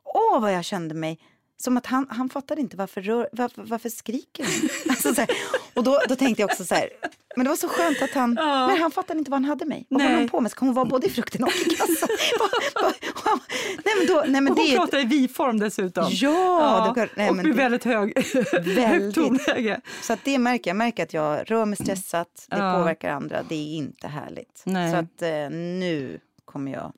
åh 0.04 0.40
vad 0.40 0.54
jag 0.54 0.64
kände 0.64 0.94
mig 0.94 1.20
som 1.62 1.76
att 1.76 1.86
han, 1.86 2.06
han 2.10 2.28
fattade 2.28 2.60
inte 2.60 2.76
varför, 2.76 3.02
rör, 3.02 3.28
varför, 3.32 3.62
varför 3.62 3.88
skriker 3.88 4.44
han? 4.44 4.68
Alltså, 4.90 5.14
så 5.14 5.20
här, 5.20 5.30
och 5.74 5.84
då, 5.84 6.00
då 6.08 6.16
tänkte 6.16 6.42
jag 6.42 6.50
också 6.50 6.64
så 6.64 6.74
här, 6.74 6.88
men 7.36 7.44
det 7.44 7.48
var 7.50 7.56
så 7.56 7.68
skönt 7.68 8.02
att 8.02 8.10
han, 8.10 8.34
men 8.34 8.80
han 8.80 8.90
fattade 8.90 9.18
inte 9.18 9.30
vad 9.30 9.40
han 9.40 9.44
hade 9.48 9.64
mig. 9.64 9.86
Vad 9.88 9.98
Nej. 9.98 10.08
höll 10.08 10.18
han 10.18 10.28
på 10.28 10.40
med? 10.40 10.50
Ska 10.50 10.64
hon 10.64 10.74
vara 10.74 10.84
både 10.84 11.06
i 11.06 11.10
frukten 11.10 11.44
och 11.44 11.50
i 11.66 11.74
kassan? 11.74 12.08
Och 12.74 13.40
nej 13.84 13.94
men 13.98 14.06
då, 14.06 14.24
nej 14.26 14.40
men 14.40 14.48
Och 14.52 14.56
det 14.58 14.62
hon 14.62 14.70
ett- 14.70 14.76
pratar 14.76 14.98
i 14.98 15.04
vi-form 15.04 15.58
dessutom. 15.58 16.04
Ja, 16.10 16.92
det, 16.94 17.08
nej, 17.16 17.30
och 17.30 17.36
men 17.36 17.46
med 17.46 17.54
det, 17.56 17.62
väldigt 17.62 17.84
hög, 17.84 18.18
högt 18.76 19.14
tonläge. 19.14 19.80
Så 20.02 20.12
att 20.12 20.20
det 20.24 20.38
märker 20.38 20.70
jag. 20.70 20.74
Jag 20.74 20.76
märker 20.76 21.02
att 21.02 21.12
jag 21.14 21.50
rör 21.50 21.64
mig 21.64 21.76
stressat. 21.76 22.46
Det 22.50 22.56
Ja. 22.58 22.74
påverkar 22.78 23.10
andra. 23.10 23.42
Det 23.48 23.54
är 23.54 23.74
inte 23.76 24.08
härligt. 24.08 24.62
Nej. 24.64 24.90
Så 24.90 24.96
att 24.96 25.22
eh, 25.22 25.50
nu 25.50 26.20
kommer 26.44 26.72
jag... 26.72 26.92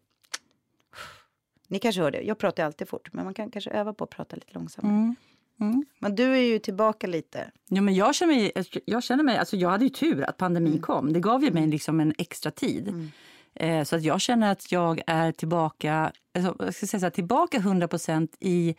Ni 1.71 1.79
kanske 1.79 2.01
hör 2.03 2.11
det. 2.11 2.21
Jag 2.23 2.39
pratar 2.39 2.65
alltid 2.65 2.89
fort. 2.89 3.13
Men 3.13 3.25
man 3.25 3.35
kan 3.35 3.51
kanske 3.51 3.71
öva 3.71 3.93
på 3.93 4.05
att 4.05 4.11
prata 4.11 4.37
lite 4.37 4.53
långsammare. 4.55 4.93
Mm. 4.95 5.15
Mm. 5.61 5.85
Men 5.99 6.15
du 6.15 6.25
är 6.25 6.41
ju 6.43 6.59
tillbaka 6.59 7.07
lite. 7.07 7.51
Ja, 7.69 7.81
men 7.83 7.95
jag 7.95 8.15
känner 8.15 8.35
mig, 8.35 8.53
jag 8.85 9.03
känner 9.05 9.25
mig, 9.25 9.39
alltså 9.39 9.57
jag 9.57 9.71
hade 9.71 9.85
ju 9.85 9.91
tur 9.91 10.23
att 10.25 10.37
pandemin 10.37 10.73
Mm. 10.73 10.83
kom. 10.83 11.13
Det 11.13 11.21
gav 11.21 11.45
ju 11.45 11.51
mig 11.51 11.67
liksom 11.67 12.01
en 12.01 12.15
extra 12.19 12.51
tid. 12.51 13.11
Eh, 13.55 13.85
så 13.85 13.97
att 13.97 14.03
jag 14.03 14.21
känner 14.21 14.53
att 14.53 14.73
jag 14.73 15.01
är 15.07 15.33
tillbaka, 15.33 16.13
alltså, 16.35 16.65
jag 16.65 16.75
ska 16.75 16.87
säga 16.87 17.01
så 17.01 17.07
här, 17.07 17.11
tillbaka 17.11 17.59
100% 17.59 18.37
i 18.41 18.75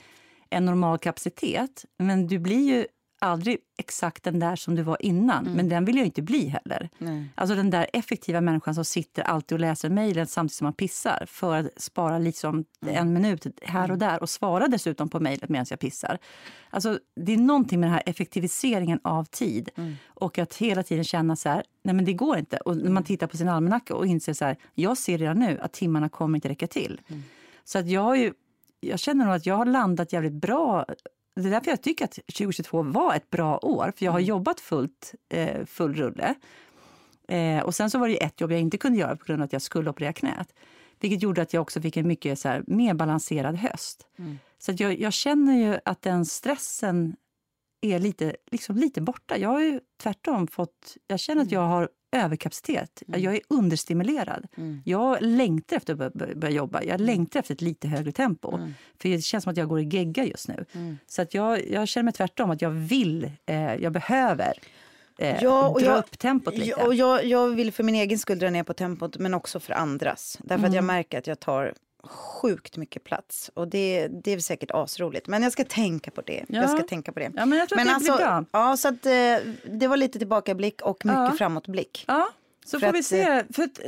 en 0.49 0.65
normal 0.65 0.97
kapacitet. 0.97 1.85
Men 1.99 2.27
du 2.27 2.39
blir 2.39 2.67
ju 2.75 2.85
aldrig 3.21 3.57
exakt 3.77 4.23
den 4.23 4.39
där 4.39 4.55
som 4.55 4.75
du 4.75 4.83
var 4.83 4.97
innan, 4.99 5.43
men 5.43 5.69
den 5.69 5.85
vill 5.85 5.97
jag 5.97 6.05
inte 6.05 6.21
bli 6.21 6.47
heller. 6.47 6.89
Nej. 6.97 7.29
Alltså 7.35 7.55
den 7.55 7.69
där 7.69 7.87
effektiva 7.93 8.41
människan 8.41 8.75
som 8.75 8.85
sitter 8.85 9.23
alltid 9.23 9.55
och 9.55 9.59
läser 9.59 9.89
mejlen 9.89 10.27
samtidigt 10.27 10.55
som 10.55 10.65
man 10.65 10.73
pissar 10.73 11.25
för 11.27 11.57
att 11.57 11.67
spara 11.77 12.19
liksom 12.19 12.65
en 12.85 13.13
minut 13.13 13.47
här 13.61 13.91
och 13.91 13.97
där 13.97 14.21
och 14.21 14.29
svara 14.29 14.67
dessutom 14.67 15.09
på 15.09 15.19
mejlet 15.19 15.49
medan 15.49 15.65
jag 15.69 15.79
pissar. 15.79 16.17
Alltså, 16.69 16.99
det 17.15 17.33
är 17.33 17.37
någonting 17.37 17.79
med 17.79 17.87
den 17.87 17.93
här 17.93 18.03
effektiviseringen 18.05 18.99
av 19.03 19.25
tid 19.25 19.69
och 20.07 20.37
att 20.37 20.55
hela 20.55 20.83
tiden 20.83 21.03
känna 21.03 21.35
så 21.35 21.49
här, 21.49 21.63
nej 21.83 21.95
men 21.95 22.05
det 22.05 22.13
går 22.13 22.37
inte. 22.37 22.57
Och 22.57 22.77
när 22.77 22.91
man 22.91 23.03
tittar 23.03 23.27
på 23.27 23.37
sin 23.37 23.49
almanacka 23.49 23.95
och 23.95 24.07
inser 24.07 24.33
så 24.33 24.45
här, 24.45 24.57
jag 24.73 24.97
ser 24.97 25.17
redan 25.17 25.39
nu 25.39 25.59
att 25.61 25.73
timmarna 25.73 26.09
kommer 26.09 26.37
inte 26.37 26.49
räcka 26.49 26.67
till. 26.67 27.01
Så 27.63 27.79
att 27.79 27.87
jag 27.87 28.01
har 28.01 28.15
ju, 28.15 28.33
jag 28.79 28.99
känner 28.99 29.25
nog 29.25 29.33
att 29.33 29.45
jag 29.45 29.55
har 29.55 29.65
landat 29.65 30.13
jävligt 30.13 30.33
bra 30.33 30.85
det 31.35 31.47
är 31.47 31.51
därför 31.51 31.71
jag 31.71 31.81
tycker 31.81 32.05
att 32.05 32.13
2022 32.13 32.83
var 32.83 33.15
ett 33.15 33.29
bra 33.29 33.57
år, 33.57 33.93
för 33.97 34.05
jag 34.05 34.11
har 34.11 34.19
jobbat 34.19 34.59
fullt, 34.59 35.13
eh, 35.29 35.65
full 35.65 35.95
rulle. 35.95 36.35
Eh, 37.27 37.63
och 37.63 37.75
sen 37.75 37.89
så 37.89 37.99
var 37.99 38.07
det 38.07 38.23
ett 38.23 38.41
jobb 38.41 38.51
jag 38.51 38.59
inte 38.59 38.77
kunde 38.77 38.99
göra 38.99 39.15
på 39.15 39.25
grund 39.25 39.41
av 39.41 39.45
att 39.45 39.53
jag 39.53 39.61
skulle 39.61 39.89
operera 39.89 40.13
knät. 40.13 40.53
Vilket 40.99 41.23
gjorde 41.23 41.41
att 41.41 41.53
jag 41.53 41.61
också 41.61 41.81
fick 41.81 41.97
en 41.97 42.07
mycket 42.07 42.39
så 42.39 42.47
här, 42.49 42.63
mer 42.67 42.93
balanserad 42.93 43.55
höst. 43.55 44.07
Så 44.59 44.71
att 44.71 44.79
jag, 44.79 44.99
jag 44.99 45.13
känner 45.13 45.57
ju 45.57 45.79
att 45.85 46.01
den 46.01 46.25
stressen 46.25 47.15
är 47.81 47.99
lite, 47.99 48.35
liksom 48.51 48.77
lite 48.77 49.01
borta. 49.01 49.37
Jag 49.37 49.49
har 49.49 49.61
ju 49.61 49.79
tvärtom 50.03 50.47
fått... 50.47 50.97
Jag 51.07 51.19
känner 51.19 51.41
att 51.41 51.51
jag 51.51 51.67
har 51.67 51.89
överkapacitet. 52.11 53.03
Jag 53.07 53.35
är 53.35 53.41
understimulerad. 53.47 54.47
Jag 54.85 55.17
längtar 55.21 55.77
efter 55.77 56.01
att 56.01 56.13
börja- 56.13 56.49
jobba. 56.49 56.83
Jag 56.83 57.01
längtar 57.01 57.39
efter 57.39 57.53
ett 57.53 57.61
lite 57.61 57.87
högre 57.87 58.11
tempo. 58.11 58.59
För 59.01 59.09
Det 59.09 59.21
känns 59.21 59.43
som 59.43 59.51
att 59.51 59.57
jag 59.57 59.67
går 59.67 59.79
i 59.79 59.83
gegga 59.83 60.25
just 60.25 60.47
nu. 60.47 60.65
Så 61.07 61.21
att 61.21 61.33
jag, 61.33 61.69
jag 61.69 61.87
känner 61.87 62.03
mig 62.03 62.13
tvärtom. 62.13 62.51
att 62.51 62.61
Jag 62.61 62.69
vill, 62.69 63.31
eh, 63.45 63.75
jag 63.75 63.91
behöver 63.93 64.53
eh, 65.17 65.43
Ja, 65.43 65.67
och 65.69 65.79
dra 65.81 65.85
jag- 65.89 65.97
upp 65.99 66.19
tempot 66.19 66.53
lite. 66.57 66.69
Ja, 66.69 66.85
och 66.87 66.95
jag, 66.95 67.25
jag 67.25 67.47
vill 67.49 67.71
för 67.71 67.83
min 67.83 67.95
egen 67.95 68.19
skull 68.19 68.39
dra 68.39 68.49
ner 68.49 68.63
på 68.63 68.73
tempot, 68.73 69.17
men 69.17 69.33
också 69.33 69.59
för 69.59 69.73
andras. 69.73 70.37
Därför 70.39 70.55
Mm. 70.55 70.69
att 70.69 70.75
jag 70.75 70.83
märker 70.83 71.17
att 71.17 71.27
jag 71.27 71.39
tar 71.39 71.73
sjukt 72.03 72.77
mycket 72.77 73.03
plats. 73.03 73.51
Och 73.53 73.67
det, 73.67 74.07
det 74.07 74.31
är 74.31 74.39
säkert 74.39 74.71
asroligt. 74.73 75.27
Men 75.27 75.43
jag 75.43 75.51
ska 75.51 75.63
tänka 75.63 76.11
på 76.11 76.21
det. 76.21 76.45
Ja. 76.47 76.61
Jag 76.61 76.69
ska 76.69 76.83
tänka 76.83 77.11
på 77.11 77.19
det. 77.19 77.31
Ja, 77.35 77.45
men 77.45 77.57
jag 77.59 77.69
tror 77.69 77.79
att 77.79 77.87
det 77.87 77.99
blir 78.05 78.17
bra. 78.17 78.45
Ja, 78.51 78.77
så 78.77 78.87
att, 78.87 79.05
eh, 79.05 79.11
det 79.79 79.87
var 79.87 79.97
lite 79.97 80.19
tillbakablick 80.19 80.81
och 80.81 81.05
mycket 81.05 81.19
Ja. 81.19 81.33
framåtblick. 81.37 82.05
Ja, 82.07 82.29
så 82.65 82.79
För 82.79 82.87
får 82.87 82.93
vi 82.93 82.99
att, 82.99 83.05
se. 83.05 83.43
För 83.53 83.63
att, 83.63 83.79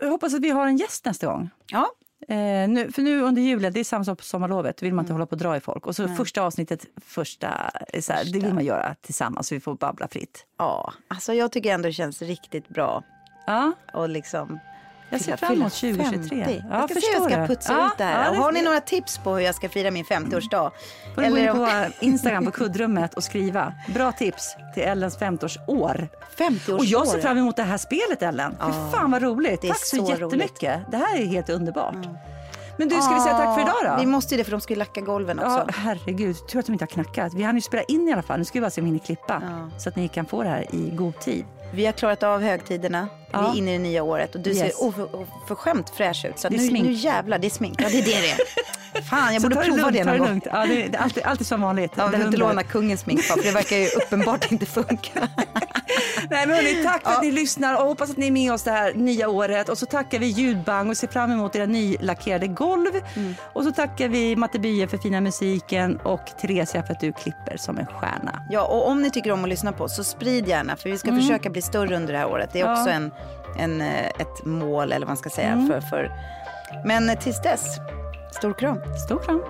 jag 0.00 0.10
hoppas 0.10 0.34
att 0.34 0.40
vi 0.40 0.50
har 0.50 0.66
en 0.66 0.76
gäst 0.76 1.04
nästa 1.04 1.26
gång. 1.26 1.50
Ja, 1.66 1.90
Eh, 2.28 2.68
nu, 2.68 2.92
för 2.92 3.02
nu 3.02 3.20
under 3.22 3.42
julen, 3.42 3.72
det 3.72 3.80
är 3.80 3.84
samma 3.84 4.04
sak 4.04 4.18
på 4.18 4.24
sommarlovet, 4.24 4.82
vill 4.82 4.92
man 4.92 4.98
Mm. 4.98 5.04
inte 5.04 5.12
hålla 5.12 5.26
på 5.26 5.30
och 5.32 5.38
dra 5.38 5.56
i 5.56 5.60
folk. 5.60 5.86
Och 5.86 5.96
så 5.96 6.08
första 6.08 6.42
avsnitt, 6.42 6.86
första, 7.04 7.48
är 7.92 8.00
så 8.00 8.12
här, 8.12 8.24
det 8.24 8.38
vill 8.38 8.54
man 8.54 8.64
göra 8.64 8.94
tillsammans 9.00 9.48
så 9.48 9.54
vi 9.54 9.60
får 9.60 9.74
babbla 9.74 10.08
fritt. 10.08 10.46
ja, 10.58 10.92
alltså 11.08 11.34
jag 11.34 11.52
tycker 11.52 11.70
ändå 11.74 11.86
det 11.88 11.92
känns 11.92 12.22
riktigt 12.22 12.68
bra. 12.68 13.02
Ja, 13.46 13.72
Och 13.94 14.08
liksom 14.08 14.58
jag 15.10 15.20
ser 15.20 15.36
fram 15.36 15.52
emot 15.52 15.74
fylla 15.74 16.04
2023. 16.04 16.44
50. 16.44 16.64
Ja, 16.70 16.78
jag 16.80 16.90
ska 16.90 17.00
se 17.00 17.06
hur 17.06 17.20
jag 17.30 17.32
ska 17.32 17.46
putsa 17.54 17.72
Ja, 17.72 17.86
ut 17.86 17.98
det 17.98 18.04
här. 18.04 18.24
ja, 18.24 18.30
det- 18.30 18.36
har 18.36 18.52
ni 18.52 18.62
några 18.62 18.80
tips 18.80 19.18
på 19.18 19.34
hur 19.34 19.40
jag 19.40 19.54
ska 19.54 19.68
fira 19.68 19.90
min 19.90 20.04
50-årsdag? 20.04 20.70
får 21.14 21.22
du 21.22 21.30
gå 21.30 21.38
in 21.38 21.48
på 21.52 21.68
Instagram 22.00 22.44
på 22.44 22.50
kuddrummet 22.50 23.14
och 23.14 23.24
skriva. 23.24 23.72
Bra 23.94 24.12
tips 24.12 24.56
till 24.74 24.82
Ellens 24.82 25.18
50-årsår. 25.18 26.08
50-årsår. 26.38 26.78
Och 26.78 26.84
jag 26.84 27.08
ser 27.08 27.20
fram 27.20 27.38
emot 27.38 27.56
det 27.56 27.62
här 27.62 27.78
spelet 27.78 28.22
Ellen. 28.22 28.52
Fy 28.66 28.96
fan 28.96 29.10
vad 29.10 29.22
roligt. 29.22 29.60
Tack 29.62 29.78
så, 29.86 29.96
så 30.06 30.10
jättemycket. 30.12 30.80
Det 30.90 30.96
här 30.96 31.16
är 31.20 31.26
helt 31.26 31.48
underbart. 31.50 31.96
Men 32.78 32.88
du, 32.88 33.00
ska 33.00 33.14
vi 33.14 33.20
säga 33.20 33.36
tack 33.36 33.54
för 33.54 33.62
idag 33.62 33.74
då? 33.84 33.96
Vi 34.00 34.06
måste 34.06 34.34
ju 34.34 34.38
det 34.38 34.44
för 34.44 34.50
de 34.50 34.60
ska 34.60 34.72
ju 34.72 34.78
lacka 34.78 35.00
golven 35.00 35.38
också. 35.38 35.50
Ja, 35.50 35.64
herregud. 35.76 36.36
Tur 36.48 36.58
att 36.58 36.66
de 36.66 36.72
inte 36.72 36.82
har 36.82 36.86
knackat. 36.88 37.34
Vi 37.34 37.42
hann 37.42 37.54
ju 37.54 37.60
spela 37.60 37.82
in 37.82 38.08
i 38.08 38.12
alla 38.12 38.22
fall. 38.22 38.38
Nu 38.38 38.44
ska 38.44 38.58
vi 38.58 38.60
bara 38.60 38.70
se 38.70 38.80
om 38.80 38.84
vi 38.84 38.88
hinner 38.88 39.04
klippa. 39.06 39.42
Ja. 39.44 39.78
Så 39.78 39.88
att 39.88 39.96
ni 39.96 40.08
kan 40.08 40.26
få 40.26 40.42
det 40.42 40.48
här 40.48 40.74
i 40.74 40.90
god 40.90 41.20
tid. 41.20 41.44
Vi 41.74 41.86
har 41.86 41.92
klarat 41.92 42.22
av 42.22 42.42
högtiderna. 42.42 43.08
Vi 43.26 43.26
Ja. 43.32 43.52
är 43.52 43.58
inne 43.58 43.70
i 43.70 43.72
det 43.72 43.82
nya 43.82 44.02
året 44.02 44.34
och 44.34 44.40
du 44.40 44.50
Yes. 44.50 44.58
ser 44.58 44.84
oför- 44.84 45.08
oförskämt 45.44 45.90
fräsch 45.90 46.24
ut. 46.24 46.38
Så 46.38 46.48
Det 46.48 46.56
nu, 46.56 46.68
smink. 46.68 46.86
nu 46.86 46.92
jävlar, 46.92 47.38
det 47.38 47.46
är 47.46 47.50
smink. 47.50 47.82
Ja, 47.82 47.88
det 47.88 47.98
är 47.98 48.02
det 48.04 48.20
det 48.20 48.30
är. 48.30 48.38
Fan, 49.10 49.32
jag 49.34 49.42
borde 49.42 49.54
prova 49.56 49.76
lugnt, 49.76 49.92
det 49.92 50.04
någon 50.04 50.12
det 50.14 50.18
gång. 50.28 50.40
Ja, 50.44 50.66
det, 50.66 50.74
det 50.74 50.96
är 50.96 51.02
alltid, 51.02 51.22
alltid 51.22 51.46
som 51.46 51.60
vanligt. 51.60 51.92
Ja, 51.94 52.06
vi 52.06 52.16
Det 52.18 52.24
inte 52.24 52.36
låna 52.36 52.62
kungens 52.62 53.00
smink 53.00 53.20
för 53.22 53.42
det 53.42 53.50
verkar 53.50 53.76
ju 53.76 53.86
uppenbart 53.88 54.52
inte 54.52 54.66
funka. 54.66 55.10
Nej, 56.30 56.46
men 56.46 56.56
hörni, 56.56 56.82
tack 56.84 57.02
för 57.02 57.10
att 57.10 57.22
ni 57.22 57.30
lyssnar 57.32 57.74
och 57.82 57.88
hoppas 57.88 58.10
att 58.10 58.16
ni 58.16 58.26
är 58.26 58.30
med 58.30 58.52
oss 58.52 58.62
det 58.62 58.70
här 58.70 58.92
nya 58.94 59.28
året. 59.28 59.68
Och 59.68 59.78
så 59.78 59.86
tackar 59.86 60.18
vi 60.18 60.26
Ljudbang 60.26 60.90
och 60.90 60.96
ser 60.96 61.08
fram 61.08 61.30
emot 61.32 61.56
era 61.56 61.66
nylackerade 61.66 62.46
golv. 62.46 62.90
Mm. 63.16 63.34
Och 63.52 63.64
så 63.64 63.72
tackar 63.72 64.08
vi 64.08 64.36
Matte 64.36 64.58
Bye 64.58 64.88
för 64.88 64.98
fina 64.98 65.20
musiken 65.20 65.96
och 65.96 66.20
Theresia 66.40 66.82
för 66.82 66.92
att 66.92 67.00
du 67.00 67.12
klipper 67.12 67.56
som 67.56 67.78
en 67.78 67.86
stjärna. 67.86 68.46
Ja, 68.50 68.62
och 68.66 68.88
om 68.88 69.02
ni 69.02 69.10
tycker 69.10 69.30
om 69.32 69.42
att 69.44 69.48
lyssna 69.50 69.72
på 69.72 69.84
oss 69.84 69.96
så 69.96 70.04
sprid 70.04 70.48
gärna 70.48 70.76
för 70.76 70.90
vi 70.90 70.98
ska 70.98 71.12
försöka 71.16 71.50
bli 71.56 71.62
större 71.62 71.96
under 71.96 72.12
det 72.12 72.18
här 72.18 72.28
året. 72.28 72.50
Det 72.52 72.60
är. 72.60 72.66
Ja. 72.66 72.72
också 72.72 72.90
en, 72.90 73.10
en, 73.58 73.80
eh, 73.80 74.06
ett 74.06 74.44
mål 74.44 74.92
eller 74.92 75.06
vad 75.06 75.08
man 75.08 75.16
ska 75.16 75.30
säga. 75.30 75.48
Mm. 75.48 75.66
För, 75.66 75.80
för... 75.80 76.12
Men 76.84 77.10
eh, 77.10 77.18
tills 77.18 77.42
dess, 77.42 77.76
stor 78.30 78.52
kram. 78.52 78.80
Stor 79.06 79.18
kram. 79.18 79.42